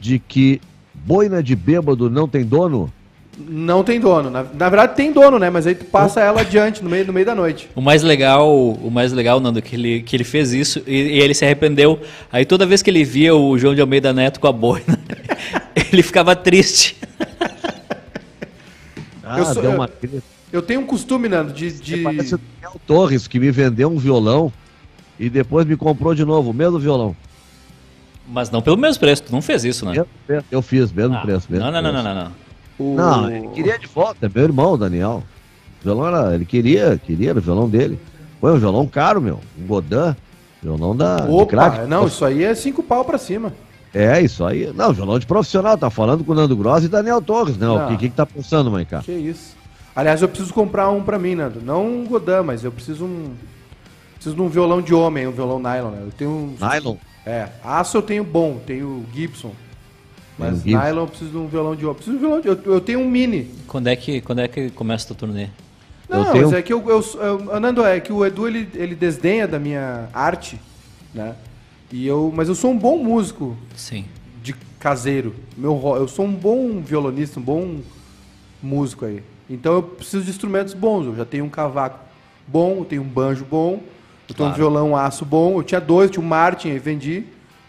[0.00, 0.60] de que
[0.94, 2.92] boina de bêbado não tem dono?
[3.38, 4.28] Não tem dono.
[4.28, 5.48] Na, na verdade tem dono, né?
[5.48, 7.70] Mas aí tu passa ela adiante no meio, no meio da noite.
[7.74, 11.20] O mais legal, o mais legal, Nando, que ele, que ele fez isso e, e
[11.20, 12.00] ele se arrependeu.
[12.30, 14.98] Aí toda vez que ele via o João de Almeida Neto com a boina,
[15.90, 16.96] ele ficava triste.
[19.32, 20.22] Ah, Eu sou- deu eu- uma crise.
[20.52, 21.70] Eu tenho um costume, Nando, de.
[21.72, 21.98] de...
[21.98, 24.52] Parece o Daniel Torres que me vendeu um violão
[25.18, 27.14] e depois me comprou de novo o mesmo violão.
[28.26, 30.04] Mas não pelo mesmo preço, tu não fez isso, né?
[30.50, 31.46] Eu fiz, mesmo Ah, preço.
[31.50, 32.04] Mesmo não, não, não, preço.
[32.08, 32.32] não, não, não.
[32.86, 35.22] o- Não, ele queria de volta, é meu irmão, Daniel.
[35.80, 37.98] O violão era, ele queria, queria, era o violão dele.
[38.40, 39.40] Foi um violão caro, meu.
[39.58, 40.14] Um Godin,
[40.62, 41.20] violão da.
[41.20, 43.52] de Opa, não, isso aí é cinco pau pra cima.
[43.92, 44.72] É, isso aí.
[44.74, 47.68] Não, violão de profissional, tá falando com o Nando Gross e Daniel Torres, né?
[47.68, 47.88] O Não.
[47.88, 49.00] que, que, que tá pensando, Maiká?
[49.00, 49.56] Que isso.
[49.96, 51.60] Aliás, eu preciso comprar um pra mim, Nando.
[51.60, 53.32] Não um Godin, mas eu preciso um.
[54.14, 55.98] Preciso de um violão de homem, um violão nylon, né?
[56.02, 56.56] Eu tenho um.
[56.60, 56.96] Nylon?
[57.26, 57.48] É.
[57.64, 59.52] Aço eu tenho bom, tenho Gibson.
[60.38, 60.78] Mas um Gibson.
[60.84, 61.96] nylon eu preciso de um violão de homem.
[61.96, 62.48] Preciso de um violão de.
[62.48, 63.50] Eu, eu tenho um mini.
[63.66, 65.48] Quando é que, quando é que começa o turnê?
[66.08, 68.68] Não, Eu tenho- mas é que eu, eu, eu- Nando, é que o Edu ele,
[68.74, 70.60] ele desdenha da minha arte,
[71.14, 71.34] né?
[71.92, 74.04] E eu, mas eu sou um bom músico Sim.
[74.42, 75.34] de caseiro.
[75.56, 77.78] Meu, eu sou um bom violonista, um bom
[78.62, 79.22] músico aí.
[79.48, 81.06] Então eu preciso de instrumentos bons.
[81.06, 81.98] Eu já tenho um cavaco
[82.46, 83.82] bom, eu tenho um banjo bom,
[84.28, 84.54] eu tenho um Claro.
[84.54, 85.58] violão aço bom.
[85.58, 87.24] Eu tinha dois, tinha um Martin, aí vendi.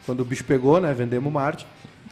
[0.06, 0.94] Quando o bicho pegou, né?
[0.94, 1.66] Vendemos o Martin.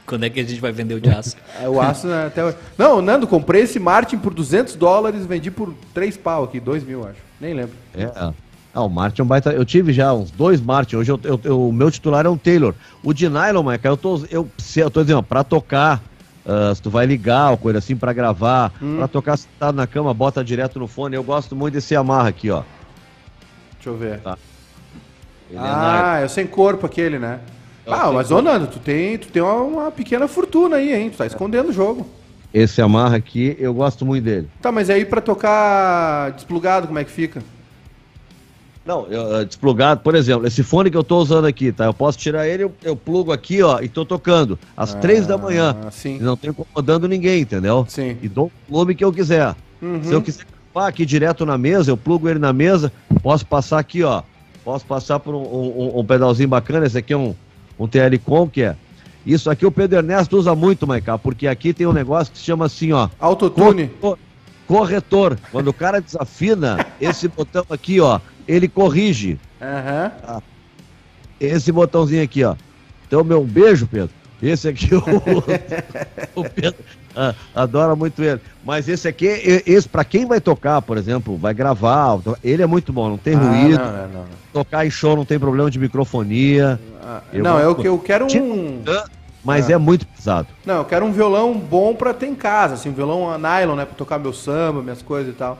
[0.06, 1.38] Quando é que a gente vai vender o de aço?
[1.60, 2.56] Aí O aço né, até.
[2.76, 7.08] Não, Nando, comprei esse Martin por 200 dólares, vendi por 3 pau aqui, 2 mil,
[7.08, 7.20] acho.
[7.40, 7.76] Nem lembro.
[7.94, 8.34] É.
[8.74, 9.52] Ah, o Martin é um baita.
[9.52, 10.98] Eu tive já uns dois Martin.
[10.98, 12.74] Hoje eu, eu- eu- o meu titular é um Taylor.
[13.04, 16.02] O de nylon, Maiká, eu tô, eu, se- eu tô dizendo, pra tocar,
[16.46, 20.14] ah, se tu vai ligar, ou coisa assim, pra gravar, pra tocar sentado na cama,
[20.14, 21.16] bota direto no fone.
[21.16, 22.62] Eu gosto muito desse Yamaha aqui, ó.
[23.76, 24.20] Deixa eu ver.
[24.20, 24.38] Tá.
[25.52, 27.40] É Ah, é o sem corpo aquele, né?
[27.86, 30.94] É o Ah, mas ô Nando, tu tem, tu tem uma, uma pequena fortuna aí,
[30.94, 31.10] hein?
[31.10, 32.08] Tu tá escondendo o jogo.
[32.54, 34.48] Esse Yamaha aqui, eu gosto muito dele.
[34.62, 37.42] Tá, mas aí pra tocar desplugado, como é que fica?
[38.90, 41.86] Não, eu, desplugado, por exemplo, esse fone que eu tô usando aqui, tá?
[41.86, 45.28] Eu posso tirar ele, eu, eu plugo aqui, ó, e tô tocando às ah, três
[45.28, 45.78] da manhã.
[45.92, 46.16] Sim.
[46.16, 47.86] E não tô incomodando ninguém, entendeu?
[47.88, 48.18] Sim.
[48.20, 49.56] E dou o volume que eu quiser.
[49.80, 50.04] Uhum.
[50.04, 53.78] Se eu quiser gravar aqui direto na mesa, eu plugo ele na mesa, posso passar
[53.78, 54.24] aqui, ó.
[54.66, 56.88] Posso passar por um, um, um pedalzinho bacana.
[56.88, 57.36] Esse aqui é um,
[57.78, 58.76] um TL-Com, que é.
[59.24, 62.44] Isso aqui o Pedro Ernesto usa muito, Maiká, porque aqui tem um negócio que se
[62.46, 63.08] chama assim, ó.
[63.20, 63.92] Autotune.
[64.70, 65.36] Corretor.
[65.52, 69.40] Quando o cara desafina, esse botão aqui, ó, ele corrige.
[69.60, 70.10] Uhum.
[70.22, 70.44] Tá?
[71.42, 72.56] Esse botãozinho aqui, ó.
[73.08, 74.12] Então, meu, um beijo, Pedro.
[74.42, 75.02] Esse aqui, o,
[76.40, 76.76] o Pedro
[77.16, 78.40] ah, adora muito ele.
[78.64, 82.94] Mas esse aqui, esse para quem vai tocar, por exemplo, vai gravar, ele é muito
[82.94, 83.80] bom, não tem ah, ruído.
[83.80, 84.26] Não, não, não.
[84.54, 86.80] Tocar em show não tem problema de microfonia.
[87.04, 88.84] Ah, eu não, eu, eu quero um.
[89.44, 89.74] Mas ah.
[89.74, 90.48] é muito pesado.
[90.66, 93.86] Não, eu quero um violão bom para ter em casa, assim, um violão nylon, né,
[93.86, 95.58] para tocar meu samba, minhas coisas e tal.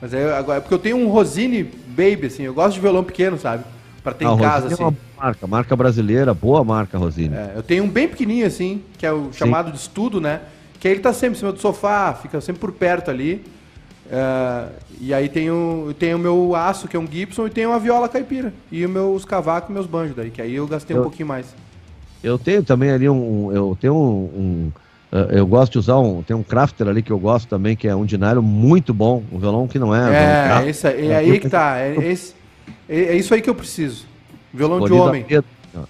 [0.00, 3.02] Mas aí, agora, é porque eu tenho um Rosine Baby, assim, eu gosto de violão
[3.02, 3.64] pequeno, sabe?
[4.02, 4.82] Pra ter ah, em casa, assim.
[4.82, 7.34] É uma marca, marca brasileira, boa marca, Rosine.
[7.34, 9.72] É, eu tenho um bem pequenininho, assim, que é o chamado Sim.
[9.72, 10.42] de estudo, né?
[10.78, 13.44] Que aí ele tá sempre em cima do sofá, fica sempre por perto ali.
[14.06, 17.66] Uh, e aí tem o, tem o meu aço, que é um Gibson, e tem
[17.66, 18.52] uma viola caipira.
[18.70, 21.26] E os meus cavacos e meus banjos daí, que aí eu gastei eu, um pouquinho
[21.26, 21.46] mais.
[22.22, 23.52] Eu tenho também ali um.
[23.52, 24.72] Eu tenho um, um
[25.12, 26.22] Uh, eu gosto de usar um.
[26.22, 29.22] Tem um crafter ali que eu gosto também, que é um dinário muito bom.
[29.30, 30.64] Um violão que não é.
[30.64, 31.78] É, esse, é, é aí que tá.
[31.78, 32.34] É, esse,
[32.88, 34.04] é, é, isso aí que eu preciso.
[34.52, 35.24] Violão de homem.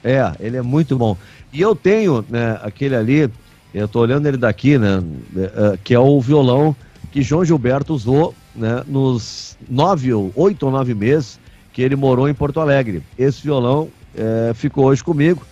[0.05, 1.17] É, ele é muito bom.
[1.53, 3.31] E eu tenho, né, aquele ali,
[3.73, 6.75] eu tô olhando ele daqui, né, uh, que é o violão
[7.11, 11.39] que João Gilberto usou, né, nos nove, ou oito ou nove meses
[11.73, 13.03] que ele morou em Porto Alegre.
[13.19, 15.43] Esse violão é, ficou hoje comigo,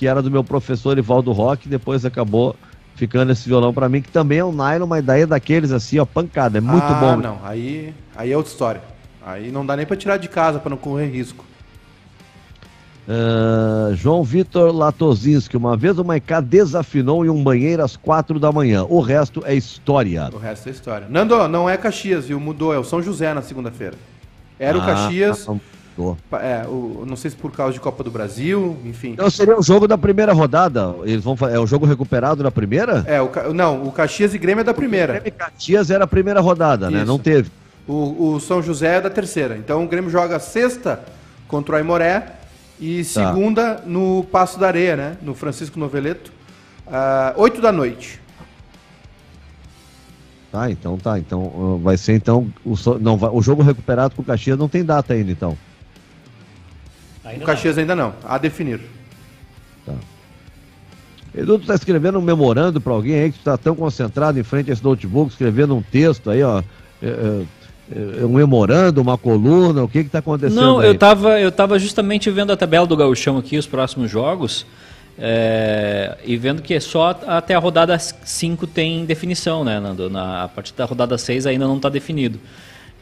[0.00, 2.56] que era do meu professor Ivaldo Roque, depois acabou
[2.94, 5.98] ficando esse violão para mim, que também é um nylon, mas daí é daqueles assim,
[5.98, 7.16] ó, pancada, é muito ah, bom.
[7.18, 8.80] não, aí, aí é outra história.
[9.22, 11.44] Aí não dá nem para tirar de casa para não correr risco.
[13.06, 18.50] Uh, João Vitor Latozinski, uma vez o Maicá desafinou em um banheiro às quatro da
[18.50, 18.84] manhã.
[18.84, 20.30] O resto é história.
[20.32, 21.08] O resto é história.
[21.10, 22.40] Nando, não é Caxias, viu?
[22.40, 23.96] Mudou, é o São José na segunda-feira.
[24.58, 25.46] Era ah, o Caxias.
[26.00, 26.38] Não.
[26.38, 29.10] É, o, não sei se por causa de Copa do Brasil, enfim.
[29.10, 30.94] Então seria o jogo da primeira rodada.
[31.04, 33.04] Eles vão é o jogo recuperado na primeira?
[33.06, 35.12] É, o, não, o Caxias e Grêmio é da primeira.
[35.12, 36.96] O Grêmio e Caxias era a primeira rodada, Isso.
[36.96, 37.04] né?
[37.04, 37.50] Não teve.
[37.86, 39.56] O, o, São José é da terceira.
[39.56, 41.00] Então o Grêmio joga sexta
[41.48, 42.26] contra o Aimoré
[42.78, 43.28] e tá.
[43.28, 43.82] segunda tá.
[43.86, 45.16] no Passo da Areia, né?
[45.22, 46.32] No Francisco Noveleto.
[46.86, 48.20] Uh, da noite.
[50.50, 51.18] Tá, então tá.
[51.18, 52.52] Então vai ser então.
[52.64, 55.56] O, não, o jogo recuperado com o Caxias não tem data ainda, então.
[57.30, 57.80] Ainda o Caxias não.
[57.82, 58.80] ainda não, a definir.
[59.86, 59.94] Tá.
[61.34, 64.42] Edu, tu tá escrevendo um memorando para alguém aí que tu tá tão concentrado em
[64.42, 66.62] frente a esse notebook, escrevendo um texto aí, ó.
[67.02, 67.42] É, é,
[68.22, 70.86] é um memorando, uma coluna, o que que tá acontecendo Não, aí?
[70.86, 74.64] eu tava, eu tava justamente vendo a tabela do Gauchão aqui, os próximos jogos,
[75.18, 80.08] é, e vendo que só até a rodada 5 tem definição, né, Nando?
[80.08, 82.38] Na, a partir da rodada 6 ainda não está definido.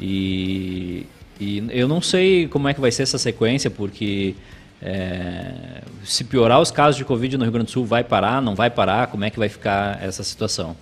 [0.00, 1.06] E,
[1.40, 4.34] e eu não sei como é que vai ser essa sequência, porque
[4.82, 8.54] é, se piorar os casos de Covid no Rio Grande do Sul, vai parar, não
[8.54, 9.08] vai parar?
[9.08, 10.76] Como é que vai ficar essa situação?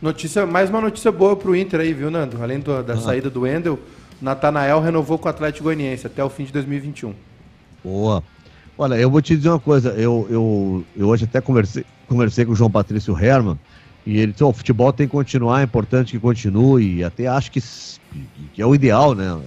[0.00, 2.42] Notícia, mais uma notícia boa para o Inter aí, viu, Nando?
[2.42, 3.78] Além do, da saída do Wendel,
[4.20, 7.14] Natanael renovou com o Atlético Goianiense até o fim de 2021.
[7.84, 8.22] Boa.
[8.78, 9.90] Olha, eu vou te dizer uma coisa.
[9.90, 13.58] Eu, eu, eu hoje até conversei, conversei com o João Patrício Herman
[14.06, 16.96] e ele disse: oh, o futebol tem que continuar, é importante que continue.
[16.96, 17.60] E até acho que
[18.52, 19.38] que é o ideal, né?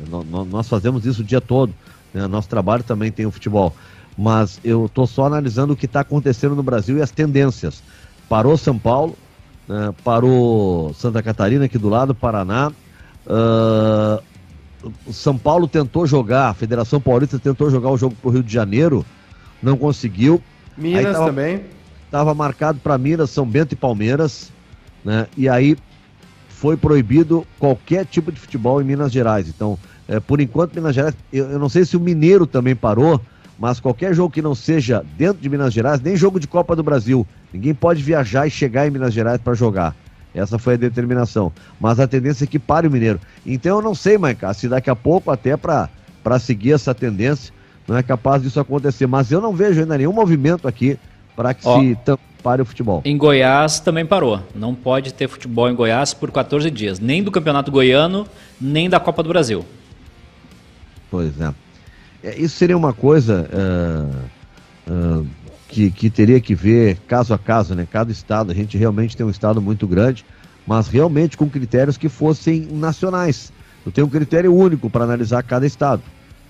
[0.49, 1.73] Nós fazemos isso o dia todo.
[2.13, 2.27] Né?
[2.27, 3.75] Nosso trabalho também tem o futebol.
[4.17, 7.81] Mas eu estou só analisando o que está acontecendo no Brasil e as tendências.
[8.29, 9.17] Parou São Paulo,
[9.67, 9.93] né?
[10.03, 12.71] parou Santa Catarina aqui do lado, Paraná.
[13.25, 14.21] Uh,
[15.11, 18.53] São Paulo tentou jogar, a Federação Paulista tentou jogar o jogo para o Rio de
[18.53, 19.05] Janeiro,
[19.61, 20.41] não conseguiu.
[20.77, 21.63] Minas tava, também.
[22.13, 24.51] Estava marcado para Minas, São Bento e Palmeiras.
[25.03, 25.25] Né?
[25.35, 25.75] E aí
[26.47, 29.49] foi proibido qualquer tipo de futebol em Minas Gerais.
[29.49, 33.19] Então, é, por enquanto, Minas Gerais, eu, eu, não sei se o Mineiro também parou,
[33.57, 36.83] mas qualquer jogo que não seja dentro de Minas Gerais, nem jogo de Copa do
[36.83, 39.95] Brasil, ninguém pode viajar e chegar em Minas Gerais para jogar.
[40.35, 41.51] Essa foi a determinação.
[41.79, 43.19] Mas a tendência é que pare o Mineiro.
[43.43, 45.89] Então eu não sei, Maica, se daqui a pouco, até para
[46.39, 47.51] seguir essa tendência,
[47.87, 49.07] não é capaz disso acontecer.
[49.07, 50.99] Mas eu não vejo ainda nenhum movimento aqui
[51.35, 51.97] para que Ó, se
[52.43, 53.01] pare o futebol.
[53.05, 54.41] Em Goiás também parou.
[54.53, 56.99] Não pode ter futebol em Goiás por 14 dias.
[56.99, 58.27] Nem do Campeonato Goiano,
[58.59, 59.65] nem da Copa do Brasil.
[61.09, 61.53] Pois é.
[62.23, 63.47] é isso seria uma coisa
[64.87, 65.27] uh, uh,
[65.69, 67.87] que, que teria que ver caso a caso, né?
[67.89, 70.25] Cada estado, a gente realmente tem um estado muito grande,
[70.67, 73.53] mas realmente com critérios que fossem nacionais.
[73.85, 76.01] Eu tenho um critério único para analisar cada estado.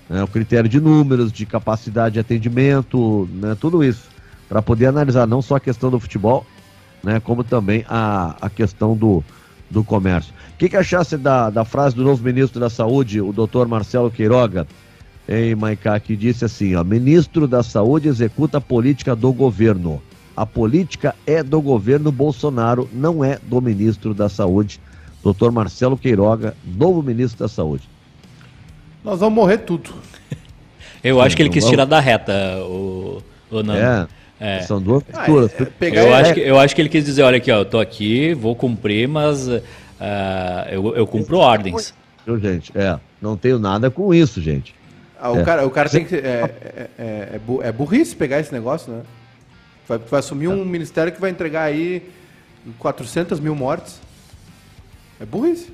[0.08, 4.13] né, o critério de números, de capacidade de atendimento, né, tudo isso,
[4.48, 6.46] para poder analisar não só a questão do futebol,
[7.02, 9.22] né, como também a, a questão do,
[9.70, 10.32] do comércio.
[10.54, 14.10] O que, que achasse da, da frase do novo ministro da Saúde, o doutor Marcelo
[14.10, 14.66] Queiroga,
[15.28, 20.02] em Maicá, que disse assim: ó, ministro da Saúde executa a política do governo.
[20.36, 24.80] A política é do governo Bolsonaro, não é do ministro da Saúde,
[25.22, 27.88] doutor Marcelo Queiroga, novo ministro da Saúde.
[29.04, 29.90] Nós vamos morrer tudo.
[31.04, 32.32] Eu acho que ele quis tirar da reta
[32.62, 33.78] o, o Nando.
[33.78, 34.08] É,
[34.44, 34.60] é.
[34.60, 35.50] São duas posturas.
[35.58, 36.20] Ah, é, eu, é...
[36.20, 38.54] acho que, eu acho que ele quis dizer, olha aqui, ó, eu tô aqui, vou
[38.54, 39.62] cumprir, mas uh,
[40.70, 41.94] eu, eu cumpro ordens.
[42.26, 42.70] Viu, gente?
[42.76, 44.74] É, não tenho nada com isso, gente.
[45.18, 45.44] Ah, o, é.
[45.44, 46.14] cara, o cara tem que.
[46.14, 49.02] É, é, é, é burrice pegar esse negócio, né?
[49.88, 52.02] Vai, vai assumir um ministério que vai entregar aí
[52.78, 53.98] 400 mil mortes.
[55.18, 55.72] É burrice.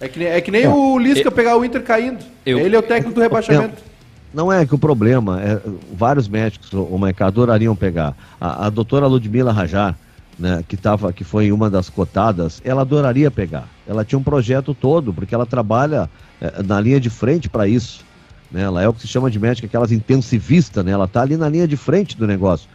[0.00, 2.24] É que, é que nem o Lisca pegar o Inter caindo.
[2.44, 3.82] Eu, Ele é o técnico do rebaixamento.
[4.32, 5.60] Não é que o problema, é,
[5.94, 8.14] vários médicos, o mercado adorariam pegar.
[8.40, 9.96] A, a doutora Ludmila Rajar,
[10.38, 13.68] né, que, tava, que foi uma das cotadas, ela adoraria pegar.
[13.86, 16.10] Ela tinha um projeto todo, porque ela trabalha
[16.40, 18.04] é, na linha de frente para isso.
[18.50, 18.62] Né?
[18.62, 20.92] Ela é o que se chama de médica, aquelas intensivistas, né?
[20.92, 22.68] ela está ali na linha de frente do negócio.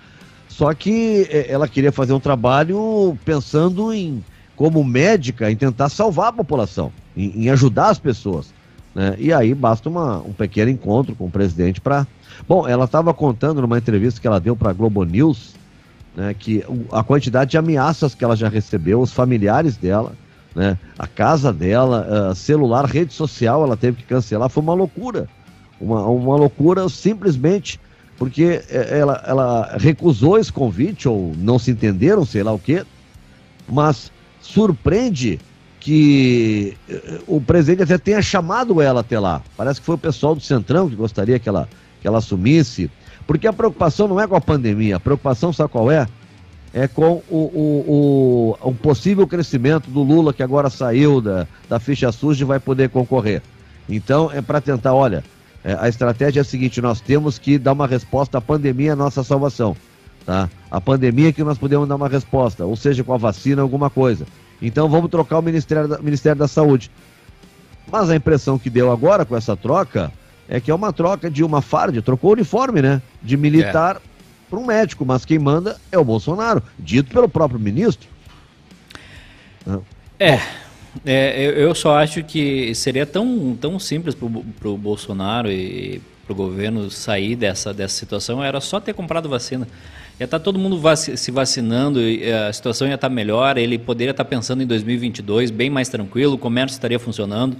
[0.48, 4.24] Só que é, ela queria fazer um trabalho pensando em,
[4.56, 8.54] como médica, em tentar salvar a população em, em ajudar as pessoas.
[8.94, 9.16] Né?
[9.18, 12.06] E aí basta uma, um pequeno encontro com o presidente para.
[12.48, 15.54] Bom, ela estava contando numa entrevista que ela deu para a Globo News
[16.16, 20.14] né, que a quantidade de ameaças que ela já recebeu, os familiares dela,
[20.56, 25.28] né, a casa dela, uh, celular, rede social, ela teve que cancelar, foi uma loucura.
[25.80, 27.80] Uma, uma loucura simplesmente
[28.18, 32.86] porque eh, ela, ela recusou esse convite, ou não se entenderam, sei lá o quê,
[33.68, 35.40] mas surpreende
[35.82, 39.42] que eh, o presidente até tenha chamado ela até lá.
[39.58, 41.68] Parece que foi o pessoal do Centrão que gostaria que ela,
[42.00, 42.90] que ela assumisse.
[43.26, 46.08] Porque a preocupação não é com a pandemia, a preocupação, sabe qual é?
[46.74, 51.80] É com o, o, o, o possível crescimento do Lula, que agora saiu da, da
[51.80, 53.42] ficha suja e vai poder concorrer.
[53.90, 55.24] Então, é para tentar, olha,
[55.64, 58.96] é, a estratégia é a seguinte: nós temos que dar uma resposta à pandemia, à
[58.96, 59.76] nossa salvação.
[60.26, 60.48] Tá?
[60.70, 63.90] A pandemia é que nós podemos dar uma resposta, ou seja, com a vacina, alguma
[63.90, 64.26] coisa.
[64.62, 66.92] Então vamos trocar o Ministério da, Ministério da Saúde.
[67.92, 70.12] Mas a impressão que deu agora com essa troca
[70.48, 73.02] é que é uma troca de uma farda, trocou o uniforme, né?
[73.22, 74.00] De militar é.
[74.50, 78.08] para um médico, mas quem manda é o Bolsonaro, dito pelo próprio ministro.
[80.20, 80.40] É,
[81.06, 86.34] é eu, eu, só acho que seria tão, tão simples para o Bolsonaro e para
[86.34, 89.68] o governo sair dessa, dessa situação, era só ter comprado vacina
[90.22, 93.58] ia estar tá todo mundo vac se vacinando, eh, a situação ia estar tá melhor,
[93.58, 97.58] ele poderia estar tá pensando em 2022 bem mais tranquilo, o comércio estaria funcionando,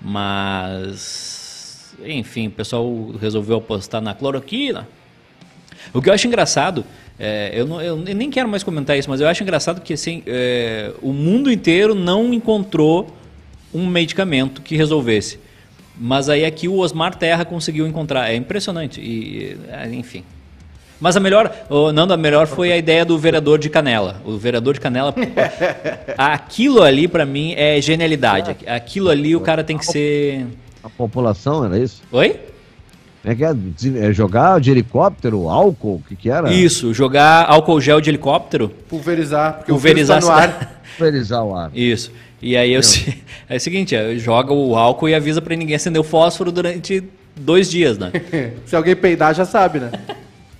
[0.00, 4.88] mas enfim, o pessoal resolveu apostar na cloroquina.
[5.92, 6.84] O que eu acho engraçado,
[7.18, 10.22] é, eu, não, eu, nem quero mais comentar isso, mas eu acho engraçado que assim,
[10.26, 13.16] é, o mundo inteiro não encontrou
[13.74, 15.40] um medicamento que resolvesse.
[15.98, 18.30] Mas aí aqui o Osmar Terra conseguiu encontrar.
[18.30, 19.00] É impressionante.
[19.00, 19.58] E,
[19.92, 20.24] enfim,
[21.00, 24.20] mas a melhor, oh, Nando, a melhor foi a ideia do vereador de Canela.
[24.24, 25.14] O vereador de Canela,
[26.16, 28.56] aquilo ali para mim é genialidade.
[28.66, 30.46] Aquilo ali o cara tem que ser.
[30.84, 32.02] A população era isso?
[32.12, 32.38] Oi?
[33.24, 33.52] É que é,
[33.98, 36.52] é jogar de helicóptero, álcool, o que que era?
[36.52, 38.70] Isso, jogar álcool gel de helicóptero.
[38.88, 40.82] Pulverizar, porque Pulverizar o tá no ar.
[40.96, 41.70] Pulverizar o ar.
[41.74, 42.10] Isso.
[42.40, 42.80] E aí eu,
[43.48, 47.04] é o seguinte, joga o álcool e avisa para ninguém acender o fósforo durante
[47.36, 48.10] dois dias, né?
[48.64, 49.90] Se alguém peidar, já sabe, né?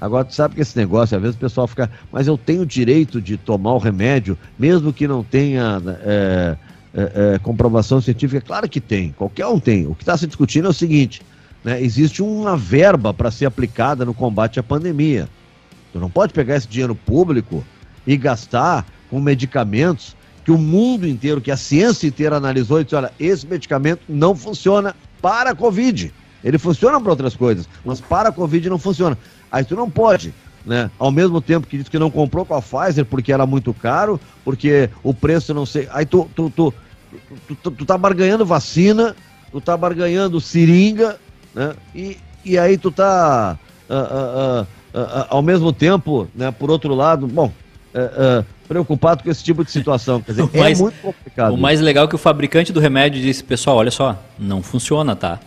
[0.00, 2.66] Agora, tu sabe que esse negócio, às vezes o pessoal fica, mas eu tenho o
[2.66, 6.56] direito de tomar o remédio, mesmo que não tenha é,
[6.94, 8.40] é, é, comprovação científica?
[8.40, 9.86] Claro que tem, qualquer um tem.
[9.86, 11.20] O que está se discutindo é o seguinte:
[11.62, 15.28] né, existe uma verba para ser aplicada no combate à pandemia.
[15.92, 17.62] Tu não pode pegar esse dinheiro público
[18.06, 22.96] e gastar com medicamentos que o mundo inteiro, que a ciência inteira analisou e disse:
[22.96, 26.12] olha, esse medicamento não funciona para a Covid.
[26.42, 29.18] Ele funciona para outras coisas, mas para a Covid não funciona.
[29.50, 30.32] Aí tu não pode,
[30.64, 30.90] né?
[30.98, 34.20] Ao mesmo tempo que diz que não comprou com a Pfizer porque era muito caro,
[34.44, 35.88] porque o preço não sei.
[35.92, 36.74] Aí tu, tu, tu,
[37.48, 39.16] tu, tu, tu tá barganhando vacina,
[39.50, 41.18] tu tá barganhando seringa,
[41.54, 41.74] né?
[41.94, 43.58] E, e aí tu tá.
[43.88, 47.52] Uh, uh, uh, ao mesmo tempo, né, por outro lado, bom,
[48.68, 50.20] preocupado com esse tipo de situação.
[50.20, 51.54] Quer dizer, é mais, muito complicado.
[51.54, 55.16] O mais legal é que o fabricante do remédio disse, pessoal, olha só, não funciona,
[55.16, 55.40] tá?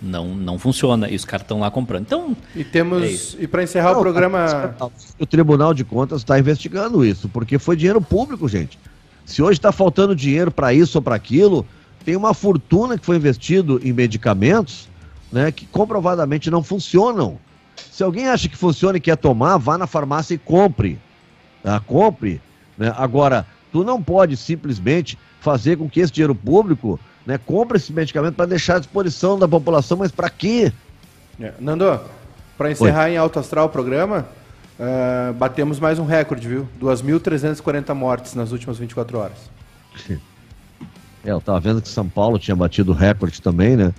[0.00, 2.02] Não não funciona e os caras estão lá comprando.
[2.02, 4.76] Então e temos é e para encerrar não, o programa
[5.18, 8.78] o Tribunal de Contas está investigando isso porque foi dinheiro público, gente.
[9.24, 11.66] Se hoje está faltando dinheiro para isso ou para aquilo,
[12.04, 14.88] tem uma fortuna que foi investido em medicamentos
[15.32, 17.38] né, que comprovadamente não funcionam.
[17.90, 20.98] Se alguém acha que funciona e quer tomar, vá na farmácia e compre.
[21.62, 21.80] Tá?
[21.80, 22.40] Compre.
[22.78, 22.94] Né?
[22.96, 28.34] Agora, tu não pode simplesmente fazer com que esse dinheiro público né, compre esse medicamento
[28.34, 30.72] para deixar à disposição da população, mas para quê?
[31.40, 31.52] É.
[31.58, 32.00] Nando,
[32.56, 33.10] para encerrar Oi.
[33.12, 34.26] em alto astral o programa,
[34.78, 36.68] uh, batemos mais um recorde, viu?
[36.80, 39.38] 2.340 mortes nas últimas 24 horas.
[40.08, 43.92] É, eu estava vendo que São Paulo tinha batido recorde também, né?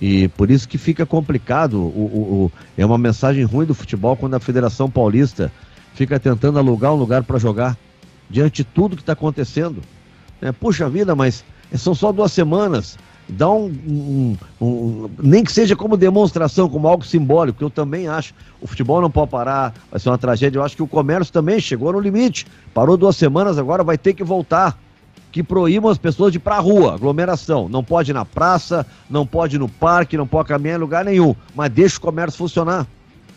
[0.00, 1.74] E por isso que fica complicado.
[1.74, 5.50] O, o, o, é uma mensagem ruim do futebol quando a Federação Paulista
[5.94, 7.76] fica tentando alugar um lugar para jogar
[8.28, 9.82] diante de tudo que está acontecendo.
[10.40, 11.44] É, puxa vida, mas
[11.78, 12.98] são só duas semanas.
[13.28, 18.34] Dá um, um, um, Nem que seja como demonstração, como algo simbólico, eu também acho.
[18.60, 20.58] O futebol não pode parar, vai ser uma tragédia.
[20.58, 22.46] Eu acho que o comércio também chegou no limite.
[22.74, 24.76] Parou duas semanas, agora vai ter que voltar
[25.30, 27.68] que proíbam as pessoas de ir para a rua, aglomeração.
[27.68, 31.04] Não pode ir na praça, não pode ir no parque, não pode caminhar em lugar
[31.04, 31.34] nenhum.
[31.54, 32.86] Mas deixa o comércio funcionar.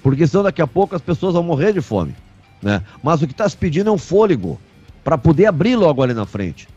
[0.01, 2.15] Porque senão daqui a pouco as pessoas vão morrer de fome.
[2.61, 2.81] Né?
[3.03, 4.59] Mas o que está se pedindo é um fôlego
[5.03, 6.67] para poder abrir logo ali na frente.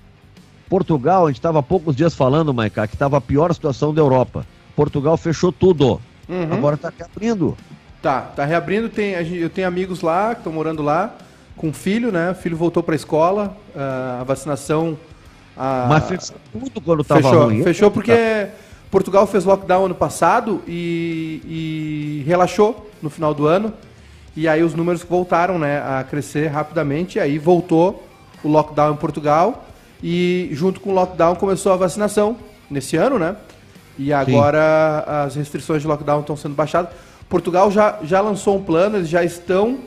[0.69, 4.01] Portugal, a gente estava há poucos dias falando, Maiká, que estava a pior situação da
[4.01, 4.47] Europa.
[4.75, 6.01] Portugal fechou tudo.
[6.29, 6.53] Uhum.
[6.53, 7.57] Agora está reabrindo.
[8.03, 8.89] Tá, tá reabrindo.
[8.89, 11.15] Tem, eu tenho amigos lá que estão morando lá
[11.57, 12.33] com filho, né?
[12.33, 13.57] O filho voltou para a escola,
[14.21, 14.99] a vacinação.
[15.57, 15.87] A...
[15.89, 17.63] Mas fechou tudo quando estava fechou, ruim.
[17.63, 18.53] Fechou porque tá.
[18.91, 23.73] Portugal fez lockdown ano passado e, e, relaxou no final do ano.
[24.37, 27.17] E aí os números voltaram né, a crescer rapidamente.
[27.17, 28.07] E aí voltou
[28.45, 29.66] o lockdown em Portugal.
[30.03, 32.37] E junto com o lockdown começou a vacinação
[32.71, 33.37] nesse ano, né?
[33.99, 35.13] E agora Sim.
[35.13, 36.91] as restrições de lockdown estão sendo baixadas.
[37.29, 39.79] Portugal já, já lançou um plano, eles já estão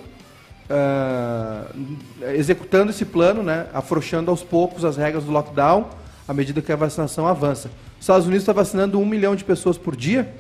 [0.70, 1.96] uh,
[2.34, 5.88] executando esse plano, né, afrouxando aos poucos as regras do lockdown
[6.28, 7.70] à medida que a vacinação avança.
[7.96, 10.32] Os Estados Unidos está vacinando um milhão de pessoas por dia,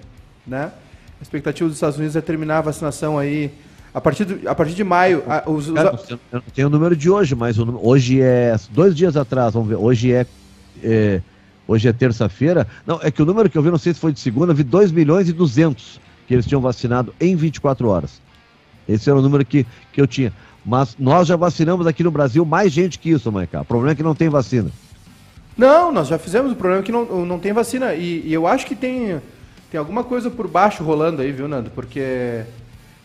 [0.45, 0.71] né?
[1.19, 3.51] A expectativa dos Estados Unidos é terminar a vacinação aí
[3.93, 5.23] a partir, de, a partir de maio.
[5.27, 5.75] A, os, os...
[5.75, 9.69] Eu não tenho o número de hoje, mas o, hoje é dois dias atrás, vamos
[9.69, 9.75] ver.
[9.75, 10.25] Hoje é,
[10.83, 11.21] é
[11.67, 12.67] hoje é terça-feira.
[12.85, 14.55] Não, é que o número que eu vi, não sei se foi de segunda, eu
[14.55, 18.21] vi 2 milhões e 200 que eles tinham vacinado em 24 horas.
[18.87, 20.33] Esse era o número que, que eu tinha.
[20.65, 23.61] Mas nós já vacinamos aqui no Brasil mais gente que isso, Maicá.
[23.61, 24.69] O problema é que não tem vacina.
[25.57, 26.51] Não, nós já fizemos.
[26.51, 27.93] O problema é que não, não tem vacina.
[27.93, 29.19] E, e eu acho que tem,
[29.71, 31.69] tem alguma coisa por baixo rolando aí, viu, Nando?
[31.69, 32.43] Porque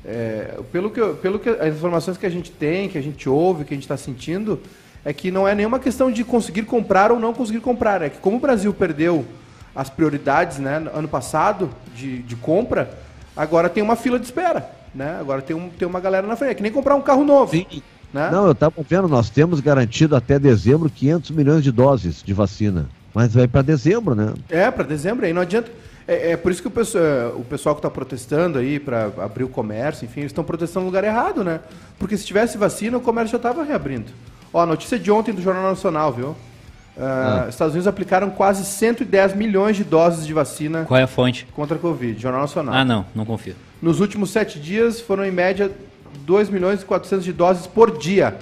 [0.05, 3.65] é, pelo, que, pelo que as informações que a gente tem, que a gente ouve,
[3.65, 4.61] que a gente está sentindo,
[5.05, 8.03] é que não é nenhuma questão de conseguir comprar ou não conseguir comprar.
[8.03, 9.25] É que como o Brasil perdeu
[9.75, 12.97] as prioridades né, ano passado de, de compra,
[13.37, 15.19] agora tem uma fila de espera né?
[15.19, 16.53] Agora tem, um, tem uma galera na frente.
[16.53, 17.51] É que nem comprar um carro novo.
[17.51, 17.67] Sim.
[18.13, 18.31] Né?
[18.31, 22.87] Não, eu estava vendo, nós temos garantido até dezembro 500 milhões de doses de vacina.
[23.13, 24.33] Mas vai para dezembro, né?
[24.49, 25.71] É, para dezembro, aí não adianta.
[26.07, 27.05] É, é, por isso que o pessoal,
[27.37, 30.87] o pessoal que está protestando aí para abrir o comércio, enfim, eles estão protestando no
[30.87, 31.61] lugar errado, né?
[31.99, 34.13] Porque se tivesse vacina, o comércio já estava reabrindo.
[34.53, 36.37] Ó, a notícia de ontem do Jornal Nacional, viu?
[36.97, 37.49] Uh.
[37.49, 40.85] Estados Unidos aplicaram quase 110 milhões de doses de vacina.
[40.85, 41.47] Qual é a fonte?
[41.53, 42.75] Contra a Covid, Jornal Nacional.
[42.75, 43.57] Ah, não, não confio.
[43.83, 45.71] Nos últimos sete dias foram em média
[46.21, 48.39] 2 milhões e 400 de doses por dia.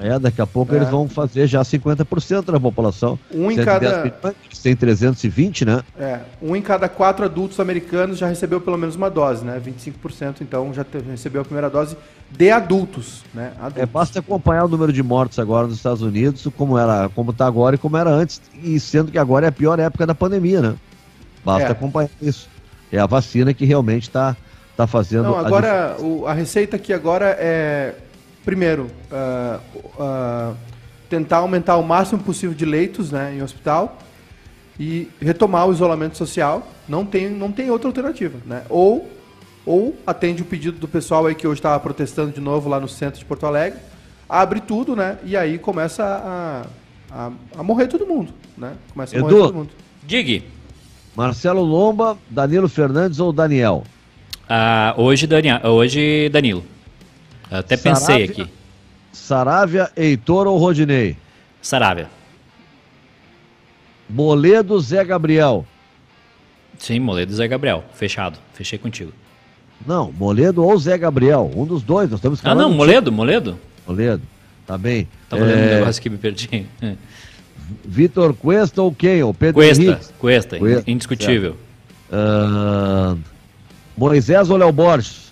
[0.00, 0.76] É, daqui a pouco é.
[0.76, 3.18] eles vão fazer já 50% da população.
[3.32, 4.02] Um em cada.
[4.02, 5.82] Milhões, tem 320, né?
[5.98, 9.60] É, um em cada quatro adultos americanos já recebeu pelo menos uma dose, né?
[9.64, 11.96] 25% então já recebeu a primeira dose
[12.30, 13.52] de adultos, né?
[13.58, 13.82] Adultos.
[13.82, 17.46] É, basta acompanhar o número de mortes agora nos Estados Unidos, como era, como está
[17.46, 20.62] agora e como era antes, e sendo que agora é a pior época da pandemia,
[20.62, 20.74] né?
[21.44, 21.72] Basta é.
[21.72, 22.48] acompanhar isso.
[22.92, 24.36] É a vacina que realmente está
[24.70, 25.24] está fazendo.
[25.24, 27.94] Não, agora a, o, a receita aqui agora é,
[28.44, 29.60] primeiro, uh,
[30.02, 30.56] uh,
[31.08, 33.98] tentar aumentar o máximo possível de leitos né, em hospital
[34.78, 36.66] e retomar o isolamento social.
[36.88, 38.38] Não tem, não tem outra alternativa.
[38.46, 38.62] Né?
[38.68, 39.10] Ou,
[39.66, 42.88] ou atende o pedido do pessoal aí que hoje estava protestando de novo lá no
[42.88, 43.78] centro de Porto Alegre,
[44.28, 45.18] abre tudo, né?
[45.24, 46.66] E aí começa a,
[47.10, 48.32] a, a morrer todo mundo.
[48.56, 48.72] Né?
[48.92, 49.70] Começa a Edu, morrer todo mundo.
[50.06, 50.44] Digue.
[51.16, 53.84] Marcelo Lomba, Danilo Fernandes ou Daniel?
[54.48, 56.64] Ah, hoje, Daniel, hoje, Danilo.
[57.50, 58.46] Até pensei Saravia, aqui.
[59.12, 61.16] Saravia, Heitor ou Rodinei?
[61.60, 62.08] Saravia.
[64.08, 65.66] Moledo, Zé Gabriel.
[66.78, 67.84] Sim, Moledo Zé Gabriel.
[67.94, 68.38] Fechado.
[68.54, 69.12] Fechei contigo.
[69.86, 71.50] Não, Moledo ou Zé Gabriel.
[71.54, 72.08] Um dos dois.
[72.10, 72.60] Nós estamos falando.
[72.60, 73.58] Ah, não, Moledo, Moledo.
[73.86, 74.22] Moledo.
[74.66, 75.08] Tá bem.
[75.28, 75.46] Tava é...
[75.46, 76.66] lendo um negócio que me perdi.
[77.84, 79.22] Vitor Cuesta ou quem?
[79.22, 80.06] O Pedro Cuesta, Henrique?
[80.18, 81.56] Cuesta, Cuesta, indiscutível.
[82.10, 83.18] Uh,
[83.96, 85.29] Moisés ou Léo Borges?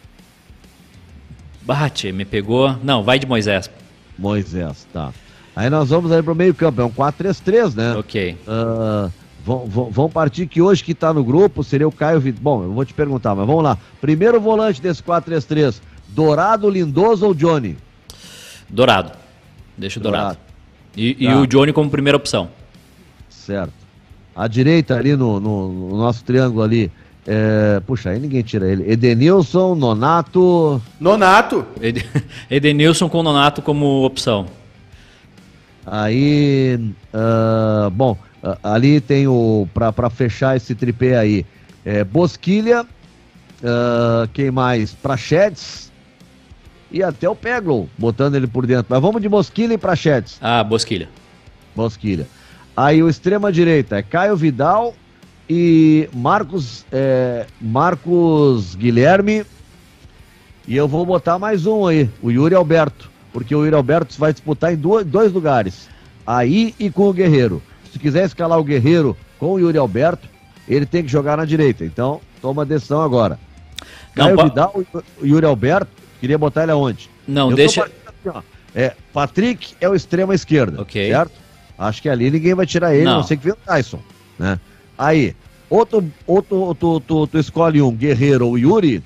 [1.68, 2.74] Bate, me pegou.
[2.82, 3.70] Não, vai de Moisés.
[4.18, 5.12] Moisés, tá.
[5.54, 7.94] Aí nós vamos aí pro meio campo, é um 4-3-3, né?
[7.96, 8.36] Ok.
[8.48, 9.12] Uh,
[9.44, 12.42] Vão, vão, vão partir que hoje que tá no grupo seria o Caio Vital.
[12.42, 13.78] Bom, eu vou te perguntar, mas vamos lá.
[14.00, 17.76] Primeiro volante desse 4-3-3, Dourado, Lindoso ou Johnny?
[18.68, 19.12] Dourado.
[19.76, 20.24] Deixa o Dourado.
[20.36, 20.38] Dourado.
[20.96, 21.36] E, e Tá.
[21.38, 22.48] o Johnny como primeira opção.
[23.30, 23.72] Certo.
[24.36, 26.90] À direita ali no, no- no nosso triângulo ali.
[27.30, 28.90] É, puxa, aí ninguém tira ele.
[28.90, 30.80] Edenilson, Nonato.
[30.98, 31.66] Nonato.
[31.80, 32.04] Ed-
[32.50, 34.46] Edenilson com Nonato como opção.
[35.86, 36.92] Aí.
[37.12, 39.68] ah, bom, ah, ali tem o.
[39.74, 41.44] Pra, pra fechar esse tripé aí.
[41.84, 42.86] É, Bosquilha.
[43.64, 44.92] ah, quem mais?
[44.94, 45.88] Prachetes.
[46.90, 48.86] E até o Peglow, botando ele por dentro.
[48.88, 50.38] Mas vamos de Bosquilha e Prachetes.
[50.40, 51.08] Ah, Bosquilha.
[51.76, 52.26] Bosquilha.
[52.74, 54.94] Aí o extrema direita é Caio Vidal
[55.48, 59.44] e Marcos é, Marcos Guilherme.
[60.66, 64.32] E eu vou botar mais um aí, o Yuri Alberto, porque o Yuri Alberto vai
[64.32, 65.88] disputar em dois lugares,
[66.26, 67.62] aí e com o Guerreiro.
[67.90, 70.28] Se quiser escalar o Guerreiro com o Yuri Alberto,
[70.68, 71.86] ele tem que jogar na direita.
[71.86, 73.38] Então, toma a decisão agora.
[74.14, 74.84] Não, Caio Vidal
[75.22, 75.90] o Yuri Alberto,
[76.20, 77.08] queria botar ele aonde?
[77.26, 77.84] Não, Eu deixa.
[77.84, 77.92] assim,
[78.28, 78.42] ó.
[78.74, 81.08] É, Patrick é o extrema esquerda, Ok.
[81.10, 81.32] certo?
[81.78, 83.16] Acho que ali ninguém vai tirar ele, a Não.
[83.18, 84.00] não sei que vem o Tyson,
[84.38, 84.60] né?
[84.98, 85.34] Aí,
[85.70, 89.02] ou tu, ou tu, tu, tu, tu escolhe um, Guerreiro ou Yuri,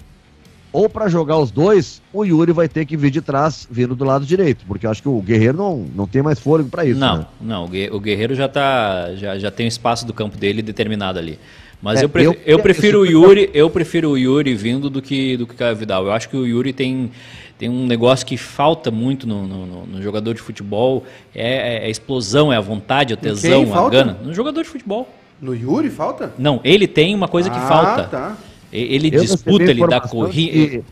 [0.72, 4.04] ou pra jogar os dois, o Yuri vai ter que vir de trás, vindo do
[4.04, 6.98] lado direito, porque eu acho que o Guerreiro não, não tem mais fôlego pra isso,
[6.98, 7.26] não, né?
[7.40, 9.14] não, o Gue- o Guerreiro já tá.
[9.16, 11.38] Já, já tem o espaço do campo dele determinado ali.
[11.82, 15.02] Mas É, eu, pref- eu- eu prefiro o Yuri, eu prefiro o Yuri vindo do
[15.02, 16.06] que do que o Caio Vidal.
[16.06, 17.10] Eu acho que o Yuri tem,
[17.58, 21.04] tem um negócio que falta muito no, no- no- jogador de futebol.
[21.34, 24.16] É, é a explosão, é a vontade, o tesão, a gana.
[24.24, 25.08] No jogador de futebol.
[25.42, 26.32] No Yuri, falta?
[26.38, 28.04] Não, ele tem uma coisa que Ah, falta.
[28.04, 28.36] tá.
[28.72, 30.84] Ele Eu disputa, ele dá corrida.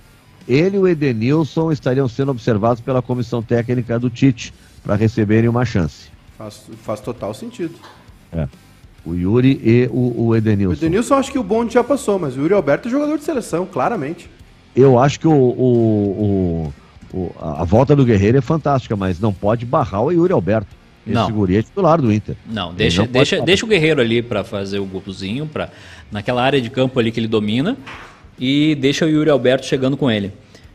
[0.49, 5.65] Ele e o Edenilson estariam sendo observados pela comissão técnica do Tite para receberem uma
[5.65, 6.09] chance.
[6.37, 7.75] Faz, faz total sentido.
[9.07, 10.81] O Yuri e o, o O Edenilson.
[10.81, 13.65] Denilson acho que o bonde já passou, mas o Yuri Alberto é jogador de seleção,
[13.65, 14.29] claramente.
[14.75, 16.73] Eu acho que o, o-
[17.15, 20.80] o- a volta do Guerreiro é fantástica, mas não pode barrar o Yuri Alberto.
[21.11, 21.31] Esse Não.
[21.33, 22.37] guri é titular do Inter.
[22.47, 25.71] Não, deixa, não deixa, deixa o Guerreiro ali pra fazer o golzinho, pra,
[26.11, 27.77] naquela área de campo ali que ele domina,
[28.39, 30.33] e deixa o Yuri Alberto chegando com ele.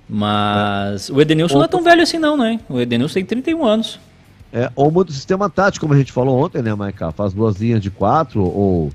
[0.07, 2.59] Mas o Edenilson não é tão velho assim não, né?
[2.69, 3.99] O Edenilson tem 31 anos.
[4.53, 7.11] É, ou muda o sistema tático, como a gente falou ontem, né, Maiká?
[7.11, 8.91] Faz duas linhas de quatro, ou,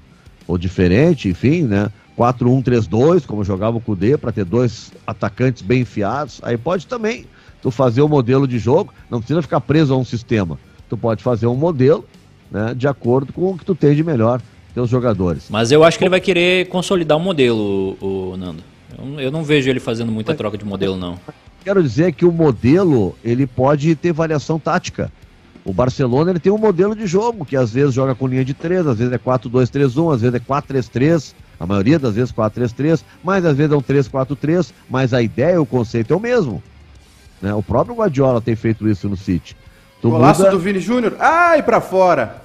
[0.46, 1.90] ou diferente, enfim, né?
[2.16, 6.40] 4-1-3-2, como jogava o Cudê, para ter dois atacantes bem enfiados.
[6.42, 7.26] Aí pode também
[7.62, 10.58] tu fazer o modelo de jogo, não precisa ficar preso a um sistema.
[10.90, 12.04] Tu pode fazer um modelo,
[12.50, 14.42] né, de acordo com o que tu tem de melhor,
[14.74, 15.46] teus jogadores.
[15.48, 18.62] Mas eu acho que ele vai querer consolidar o modelo, o, o Nando.
[18.98, 21.16] Eu, eu não vejo ele fazendo muita troca de modelo, não.
[21.64, 25.12] Quero dizer que o modelo, ele pode ter variação tática.
[25.64, 28.52] O Barcelona, ele tem um modelo de jogo, que às vezes joga com linha de
[28.52, 33.44] 3, às vezes é 4-2-3-1, às vezes é 4-3-3, a maioria das vezes 4-3-3, mas
[33.44, 36.62] às vezes é um 3-4-3, mas a ideia, o conceito é o mesmo.
[37.40, 37.54] Né?
[37.54, 39.54] O próprio Guardiola tem feito isso no City.
[40.08, 41.16] Golaço muda- do Vini Júnior.
[41.18, 42.42] Ai, pra fora.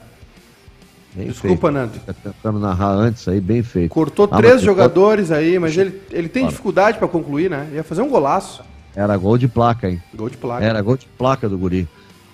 [1.14, 1.72] Bem Desculpa, feito.
[1.74, 1.93] Nando.
[1.93, 3.89] Fica tentando narrar antes aí, bem feito.
[3.91, 7.70] Cortou Ah, três jogadores aí, mas ele, ele tem dificuldade pra concluir, né?
[7.74, 8.62] Ia fazer um golaço.
[8.93, 10.01] Era gol de placa, hein?
[10.14, 10.64] Gol de placa.
[10.66, 11.88] Era gol de placa do guri.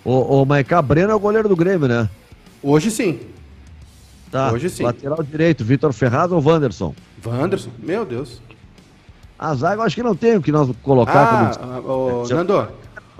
[0.04, 2.10] O, o Maiká Breno é o goleiro do Grêmio, né?
[2.64, 3.20] Hoje sim.
[4.32, 4.52] Tá.
[4.52, 4.82] Hoje sim.
[4.84, 6.96] Lateral direito, Vitor Ferraz ou Wanderson?
[7.24, 8.42] Wanderson, meu Deus.
[9.38, 11.72] A zaga eu acho que não tem o que nós colocar Ah, como...
[11.74, 12.68] ah, ô, Já- Nando,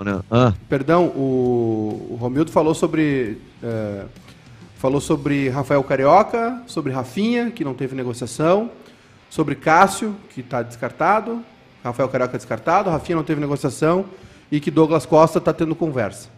[0.00, 0.20] né?
[0.30, 3.38] Ah, perdão, o, o Romildo falou sobre.
[3.62, 4.04] eh,
[4.78, 8.68] falou sobre Rafael Carioca, sobre Rafinha, que não teve negociação,
[9.30, 11.40] sobre Cássio, que está descartado,
[11.84, 14.04] Rafael Carioca descartado, Rafinha não teve negociação
[14.50, 16.28] e que Douglas Costa está tendo conversa.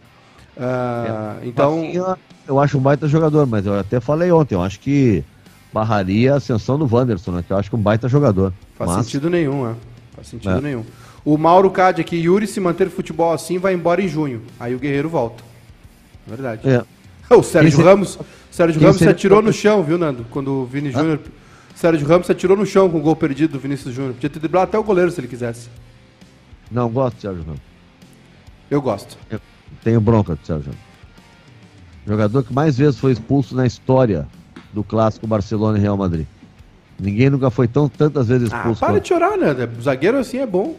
[0.57, 4.79] Ah, então, Rafinha, eu acho um baita jogador, mas eu até falei ontem, eu acho
[4.79, 5.23] que
[5.73, 7.43] barraria a ascensão do Wanderson, né?
[7.45, 8.53] Que eu acho que é um baita jogador.
[8.77, 9.75] faz Mas, sentido nenhum, né?
[10.15, 10.61] Faz sentido É.
[10.61, 10.85] nenhum.
[11.25, 14.43] O Mauro Cade aqui, Yuri, se manter futebol assim, vai embora em junho.
[14.59, 15.43] Aí o Guerreiro volta.
[16.27, 16.61] Verdade.
[16.69, 16.83] É,
[17.35, 18.19] O Sérgio Ramos,
[18.51, 20.25] Sérgio Ramos se atirou no chão, viu, Nando?
[20.29, 21.19] Quando o Vini Júnior.
[21.75, 24.13] Sérgio Ramos se atirou no chão com o gol perdido do Vinícius Júnior.
[24.13, 25.67] Podia ter driblado até o goleiro se ele quisesse.
[26.71, 27.61] não gosto do Sérgio Ramos.
[28.69, 29.17] Eu gosto.
[29.29, 29.39] Eu
[29.83, 30.79] tenho bronca do Sérgio Ramos.
[32.07, 34.27] Jogador que mais vezes foi expulso na história
[34.71, 36.27] do clássico Barcelona e Real Madrid.
[36.99, 38.79] Ninguém nunca foi tão tantas vezes Ah, expulso.
[38.79, 39.69] para quanto- de chorar, Nando.
[39.77, 40.75] O zagueiro assim é bom.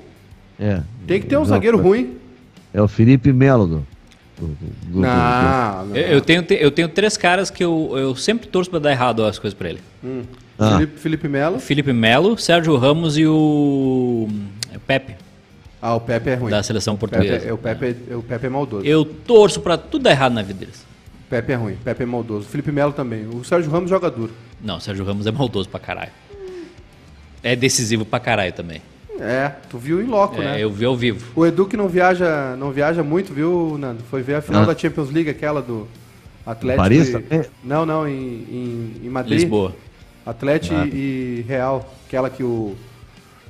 [0.59, 0.81] É.
[1.07, 2.17] Tem que ter um Não, zagueiro é- ruim.
[2.73, 3.87] É o Felipe Melo do,
[4.39, 4.55] do, do-
[4.93, 5.97] do- Não, não.
[5.97, 8.91] Eu, eu tenho, te- eu tenho três caras que eu, eu sempre torço pra dar
[8.91, 9.81] errado as coisas pra ele.
[10.59, 10.73] Ah.
[10.79, 11.59] Felipe, Felipe Melo.
[11.61, 14.29] Felipe Melo, Sérgio Ramos e o
[14.75, 15.15] o Pepe,
[15.81, 16.51] Ah, o Pepe é ruim.
[16.51, 17.47] da seleção O Pepe, portuguesa.
[17.49, 18.85] é, o, Pepe é, o Pepe é maldoso.
[18.87, 20.85] Eu torço pra tudo dar errado na vida deles.
[21.31, 21.77] Pepe é ruim.
[21.85, 22.47] Pepe é maldoso.
[22.47, 23.27] Felipe Melo também.
[23.29, 24.33] O Sérgio Ramos joga duro.
[24.63, 26.13] Não, o Sérgio Ramos é maldoso pra caralho.
[27.43, 28.81] É decisivo pra caralho também.
[29.21, 30.63] É, tu viu em loco, É, né?
[30.63, 31.25] eu vi ao vivo.
[31.35, 34.03] O Edu que não viaja, não viaja muito, viu, Nando?
[34.11, 34.67] Foi ver a final Ah.
[34.67, 35.87] da Champions League, aquela do
[36.45, 36.83] Atlético.
[36.83, 37.13] Paris e...
[37.13, 37.43] também?
[37.65, 39.41] Não, não, em, em, em Madrid.
[39.41, 39.75] Lisboa.
[40.25, 40.87] Atlético Ah.
[40.87, 42.75] e Real, aquela que o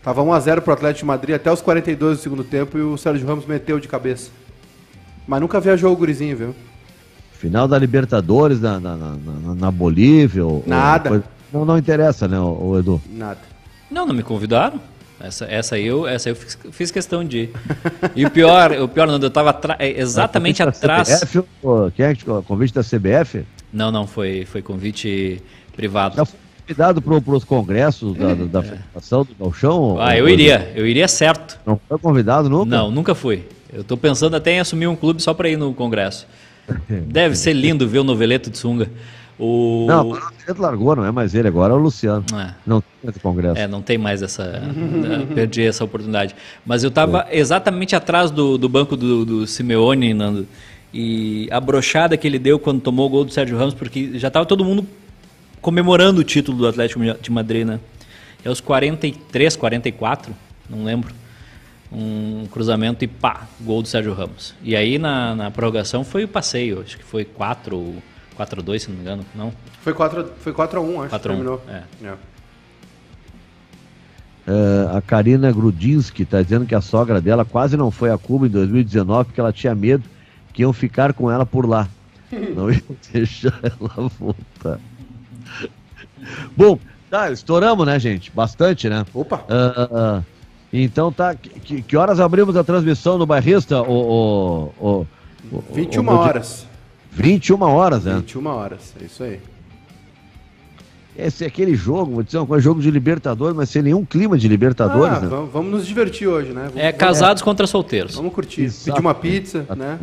[0.02, 2.82] tava 1 a 0 pro Atlético de Madrid até os 42 do segundo tempo e
[2.82, 4.30] o Sérgio Ramos meteu de cabeça.
[5.26, 6.54] Mas nunca viajou o gurizinho, viu?
[7.32, 9.16] Final da Libertadores na, na, na,
[9.56, 10.44] na- Bolívia.
[10.44, 11.08] ou- ou Nada.
[11.10, 13.00] coisa- Não, não interessa, né, o, o Edu?
[13.10, 13.40] Nada.
[13.90, 14.80] Não, não me convidaram.
[15.18, 17.50] Essa, essa eu, essa eu fiz, fiz questão de ir.
[18.14, 21.08] E o pior, o pior, Nando, eu tava atra- é, exatamente atrás.
[21.08, 23.44] CBF, ou- quem é que convite da CBF?
[23.72, 25.42] Não, não, foi, foi convite
[25.74, 26.16] privado.
[26.16, 29.96] Já foi convidado para os congressos da, da, da Federação do Galchão?
[30.00, 31.58] Ah, eu iria, eu iria certo.
[31.64, 32.66] Não foi convidado nunca?
[32.66, 33.44] Não, nunca fui.
[33.72, 36.26] Eu tô pensando até em assumir um clube só pra ir no congresso.
[36.88, 38.88] Deve ser lindo ver o noveleto de sunga.
[39.38, 39.84] O...
[39.86, 42.24] Não, o Pedro largou, não é mais ele, agora é o Luciano.
[42.34, 42.54] É.
[42.66, 43.60] Não tem mais congresso.
[43.60, 44.42] É, não tem mais essa.
[44.44, 46.34] eh, perdi essa oportunidade.
[46.64, 50.46] Mas eu estava exatamente atrás do, do banco do, do Simeone, Nando.
[50.92, 54.28] E a brochada que ele deu quando tomou o gol do Sérgio Ramos, porque já
[54.28, 54.86] estava todo mundo
[55.60, 57.78] comemorando o título do Atlético de Madrid, né?
[58.42, 60.34] E aos 43, 44,
[60.70, 61.12] não lembro.
[61.92, 64.54] Um cruzamento e pá, gol do Sérgio Ramos.
[64.62, 67.96] E aí na, na prorrogação foi o passeio, acho que foi 4 ou
[68.38, 69.24] 4-2, se não me engano.
[69.34, 71.20] Não, Foi 4 foi 4 a 1, acho 4 que a 1.
[71.36, 71.62] terminou.
[71.68, 71.82] É.
[72.06, 72.14] É.
[74.48, 78.46] É, a Karina Grudinski está dizendo que a sogra dela quase não foi a Cuba
[78.46, 80.04] em 2019 porque ela tinha medo
[80.52, 81.88] que iam ficar com ela por lá.
[82.56, 82.80] Não iam
[83.12, 84.80] deixar ela voltar.
[86.56, 86.78] Bom,
[87.10, 88.32] tá, estouramos, né, gente?
[88.32, 89.04] Bastante, né?
[89.14, 89.44] Opa!
[89.48, 90.22] Ah, ah,
[90.72, 91.34] então tá.
[91.36, 93.80] Que, que horas abrimos a transmissão no Bairrista?
[93.82, 95.06] O, o, o,
[95.52, 96.66] o- 21 o horas.
[97.20, 98.14] 21 horas, né?
[98.16, 99.40] 21 horas, é isso aí.
[101.18, 104.36] Esse é aquele jogo, vou dizer uma coisa, jogo de Libertadores, mas sem nenhum clima
[104.36, 105.28] de Libertadores, Ah, né?
[105.28, 106.64] vamos, vamos nos divertir hoje, né?
[106.66, 108.14] Vamos, É casados contra solteiros.
[108.16, 108.64] Vamos curtir.
[108.64, 108.84] Exato.
[108.84, 109.98] Pedir uma pizza, né?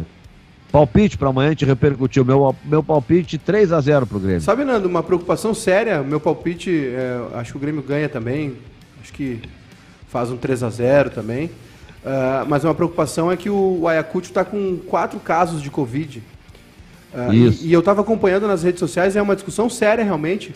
[0.72, 2.26] Palpite para amanhã, a gente repercutiu.
[2.26, 4.42] Meu, meu palpite 3 a 0 pro Grêmio.
[4.42, 8.56] Sabe, Nando, uma preocupação séria, meu palpite, é, acho que o Grêmio ganha também,
[9.00, 9.40] acho que
[10.08, 11.52] faz um 3 a 0 também,
[12.04, 16.24] Ah, mas uma preocupação é que o Ayacucho está com quatro casos de Covid.
[17.14, 17.66] Ah, e- Isso.
[17.66, 20.54] E, eu estava acompanhando nas redes sociais, é uma discussão séria realmente,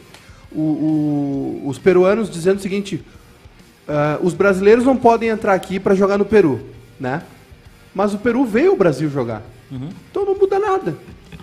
[0.49, 3.03] O- o- os peruanos dizendo o seguinte,
[3.88, 6.62] ah, os brasileiros não podem entrar aqui para jogar no Peru,
[6.97, 7.22] né?
[7.93, 9.41] Mas o Peru veio ao Brasil jogar,
[10.10, 10.95] então não muda nada.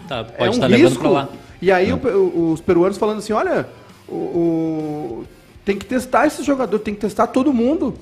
[0.08, 1.08] Tá, É pode um estar levando risco.
[1.08, 1.28] lá.
[1.60, 3.68] E aí o pe- o- os peruanos falando assim, olha,
[4.08, 5.24] o, o-
[5.66, 7.94] tem que testar esse jogador, tem que testar todo mundo,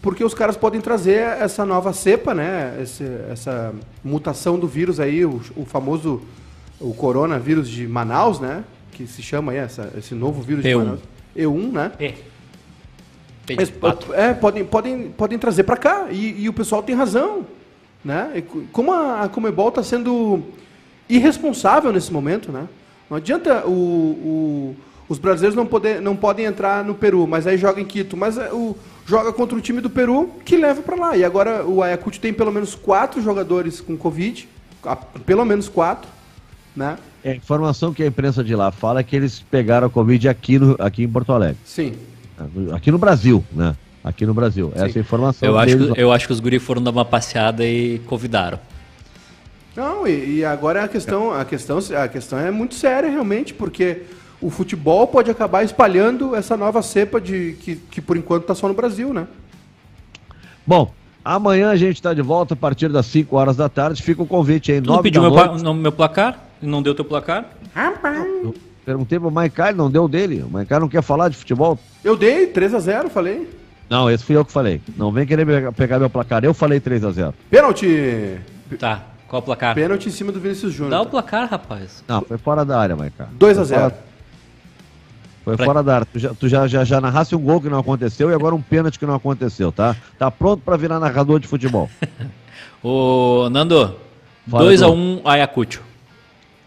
[0.00, 2.78] porque os caras podem trazer essa nova cepa, né?
[2.80, 6.22] Esse- essa mutação do vírus aí, o, o famoso
[6.80, 8.64] o coronavírus de Manaus, né?
[8.92, 10.78] Que se chama aí essa, esse novo vírus de P1.
[10.78, 11.00] Manaus.
[11.36, 11.92] E1, né?
[11.98, 12.14] É.
[13.48, 14.14] Eles, quatro.
[14.14, 16.06] é, podem, podem, podem trazer para cá.
[16.10, 17.44] E, e o pessoal tem razão.
[18.04, 18.42] Né?
[18.48, 20.42] Co- como a, a Comebol está sendo
[21.08, 22.66] irresponsável nesse momento, né?
[23.10, 24.76] Não adianta o, o-
[25.08, 28.16] os brasileiros não, poder, não podem entrar no Peru, mas aí joga em Quito.
[28.16, 31.16] Mas é, o, joga contra o time do Peru que leva para lá.
[31.16, 34.48] E agora o Ayacucho tem pelo menos quatro jogadores com Covid.
[35.26, 36.08] Pelo menos quatro.
[36.76, 36.96] Né?
[37.22, 40.28] É, a informação que a imprensa de lá fala é que eles pegaram a Covid
[40.28, 41.56] aqui, no, aqui em Porto Alegre.
[41.64, 41.94] Sim.
[42.72, 43.76] Aqui no Brasil, né?
[44.02, 44.72] Aqui no Brasil.
[44.74, 47.04] Essa é a informação Eu acho, que, eu acho que os guris foram dar uma
[47.04, 48.58] passeada e convidaram.
[49.74, 54.02] Não, e, e agora a questão, a, questão, a questão é muito séria realmente, porque
[54.40, 58.68] o futebol pode acabar espalhando essa nova cepa de que, que por enquanto está só
[58.68, 59.26] no Brasil, né?
[60.66, 60.92] Bom,
[61.24, 64.02] amanhã a gente está de volta a partir das 5 horas da tarde.
[64.02, 65.74] Fica o convite aí, Tu não 9 pediu meu, noite.
[65.80, 66.43] meu placar?
[66.64, 67.46] Não deu teu placar?
[68.42, 68.54] Eu
[68.84, 70.42] Perguntei pro Maicon, ele não deu dele.
[70.42, 71.78] O Maicon não quer falar de futebol.
[72.02, 73.48] Eu dei 3 a 0 falei.
[73.88, 74.80] Não, esse fui eu que falei.
[74.96, 76.44] Não vem querer pegar- meu placar.
[76.44, 78.38] Eu falei 3 a 0 Pênalti!
[78.78, 79.02] Tá.
[79.28, 79.74] Qual o placar?
[79.74, 81.06] Pênalti em cima do Vinícius Dá o Júnior.
[81.06, 82.04] placar, rapaz.
[82.06, 83.24] Não, foi fora da área, Maicon.
[83.32, 84.00] 2 a Foi fora- 0
[85.44, 86.06] Foi Pra- fora da área.
[86.10, 88.62] Tu, já, tu já, já, já narrasse um gol que não aconteceu e agora um
[88.62, 89.94] pênalti que não aconteceu, tá?
[90.18, 91.88] Tá pronto pra virar narrador de futebol.
[92.82, 93.94] Ô, Nando,
[94.48, 95.28] Fala, 2x1 Edu.
[95.28, 95.82] Ayacucho.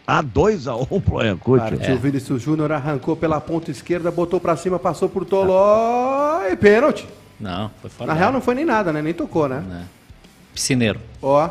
[0.09, 1.59] Ah, 2x1 um pro Ayacucho.
[1.65, 6.55] Partiu o Vinícius Júnior, arrancou pela ponta esquerda, botou pra cima, passou por Toló e
[6.55, 7.05] pênalti.
[7.37, 8.39] Não, foi fora Na da real área.
[8.39, 9.01] não foi nem nada, né?
[9.01, 9.61] Nem tocou, né?
[9.67, 9.83] Né.
[10.53, 10.99] Piscineiro.
[11.21, 11.49] Ó.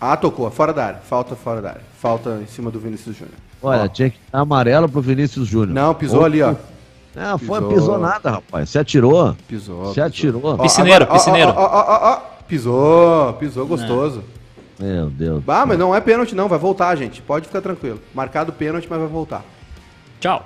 [0.00, 0.50] Ah, tocou.
[0.50, 0.98] Fora da área.
[1.08, 1.80] Falta fora da área.
[2.00, 3.36] Falta em cima do Vinícius Júnior.
[3.62, 3.88] Olha, Ó.
[3.88, 5.72] tinha que dar amarelo pro Vinícius Júnior.
[5.72, 6.54] Não, pisou Ou- ali, ó.
[7.14, 7.74] Não, foi, Pisou.
[7.74, 8.68] pisou nada, rapaz.
[8.70, 9.36] Se atirou.
[9.46, 9.84] Pisou.
[9.86, 10.04] Se pisou.
[10.04, 10.42] atirou.
[10.44, 11.52] Ó, Piscineiro, piscineiro.
[11.56, 12.20] Ó, ó, ó, ó, ó.
[12.48, 14.24] Pisou, pisou gostoso.
[14.78, 15.42] Meu Deus.
[15.46, 17.22] Ah, mas não é pênalti não, vai voltar, gente.
[17.22, 18.00] Pode ficar tranquilo.
[18.14, 19.44] Marcado pênalti, mas vai voltar.
[20.20, 20.44] Tchau.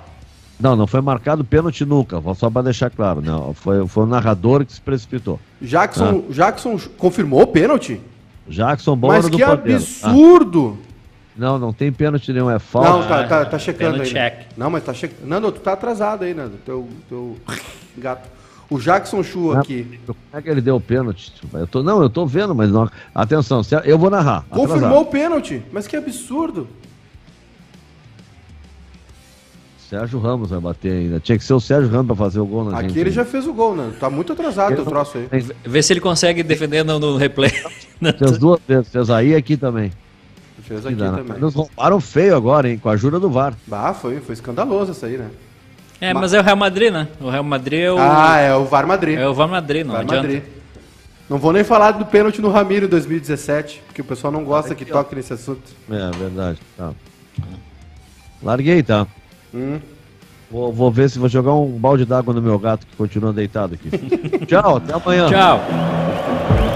[0.59, 3.21] Não, não foi marcado pênalti nunca, vou só para deixar claro.
[3.21, 5.39] Não, foi, foi o narrador que se precipitou.
[5.61, 8.01] Jackson, Jackson confirmou o pênalti?
[8.45, 10.77] Jackson Mas Bola do que absurdo!
[11.37, 12.89] Não, não tem pênalti nenhum, é falta.
[12.89, 14.13] Não, tá, tá, tá checando pênalti aí.
[14.13, 14.29] né?
[14.29, 14.47] check.
[14.57, 15.25] Não, mas tá checando.
[15.25, 16.57] Nando, tu tá atrasado aí, Nando.
[16.65, 17.37] Teu, teu
[17.97, 18.27] gato.
[18.69, 19.99] O Jackson Chu aqui.
[20.05, 21.33] Como é que ele deu o pênalti?
[21.53, 22.89] Eu tô, não, eu tô vendo, mas não.
[23.15, 24.45] Atenção, eu vou narrar.
[24.49, 25.01] Confirmou atrasado.
[25.01, 25.63] o pênalti.
[25.71, 26.67] Mas que absurdo.
[29.89, 31.19] Sérgio Ramos vai bater ainda.
[31.19, 32.91] Tinha que ser o Sérgio Ramos pra fazer o gol na gente.
[32.91, 33.93] Aqui ele já fez o gol, Nando.
[33.93, 35.43] Tá muito atrasado Ele o troço aí.
[35.65, 37.49] Vê se ele consegue defender no, no replay.
[38.19, 39.91] Fez duas vezes, fez aí e aqui também.
[40.61, 41.39] Fez Que aqui dá, também.
[41.39, 42.77] Nos roubaram feio agora, hein?
[42.77, 43.55] Com a ajuda do VAR.
[43.69, 45.27] Ah, foi, foi escandaloso isso aí, né?
[46.01, 47.07] É, mas é o Real Madrid, né?
[47.19, 49.17] O Real Madrid é o, Ah, é o VAR Madrid.
[49.17, 50.21] é o Real Madrid, não VAR adianta.
[50.23, 50.43] Madrid.
[51.29, 54.73] Não vou nem falar do pênalti no Ramiro em 2017, porque o pessoal não gosta
[54.73, 55.61] que toque nesse assunto.
[55.89, 56.57] É, verdade.
[56.77, 56.91] Tá.
[58.41, 59.05] Larguei, tá?
[59.53, 59.79] Hum.
[60.49, 63.75] Vou, vou ver se vou jogar um balde d'água no meu gato que continua deitado
[63.75, 63.89] aqui.
[64.47, 65.27] Tchau, até amanhã.
[65.29, 66.68] Tchau.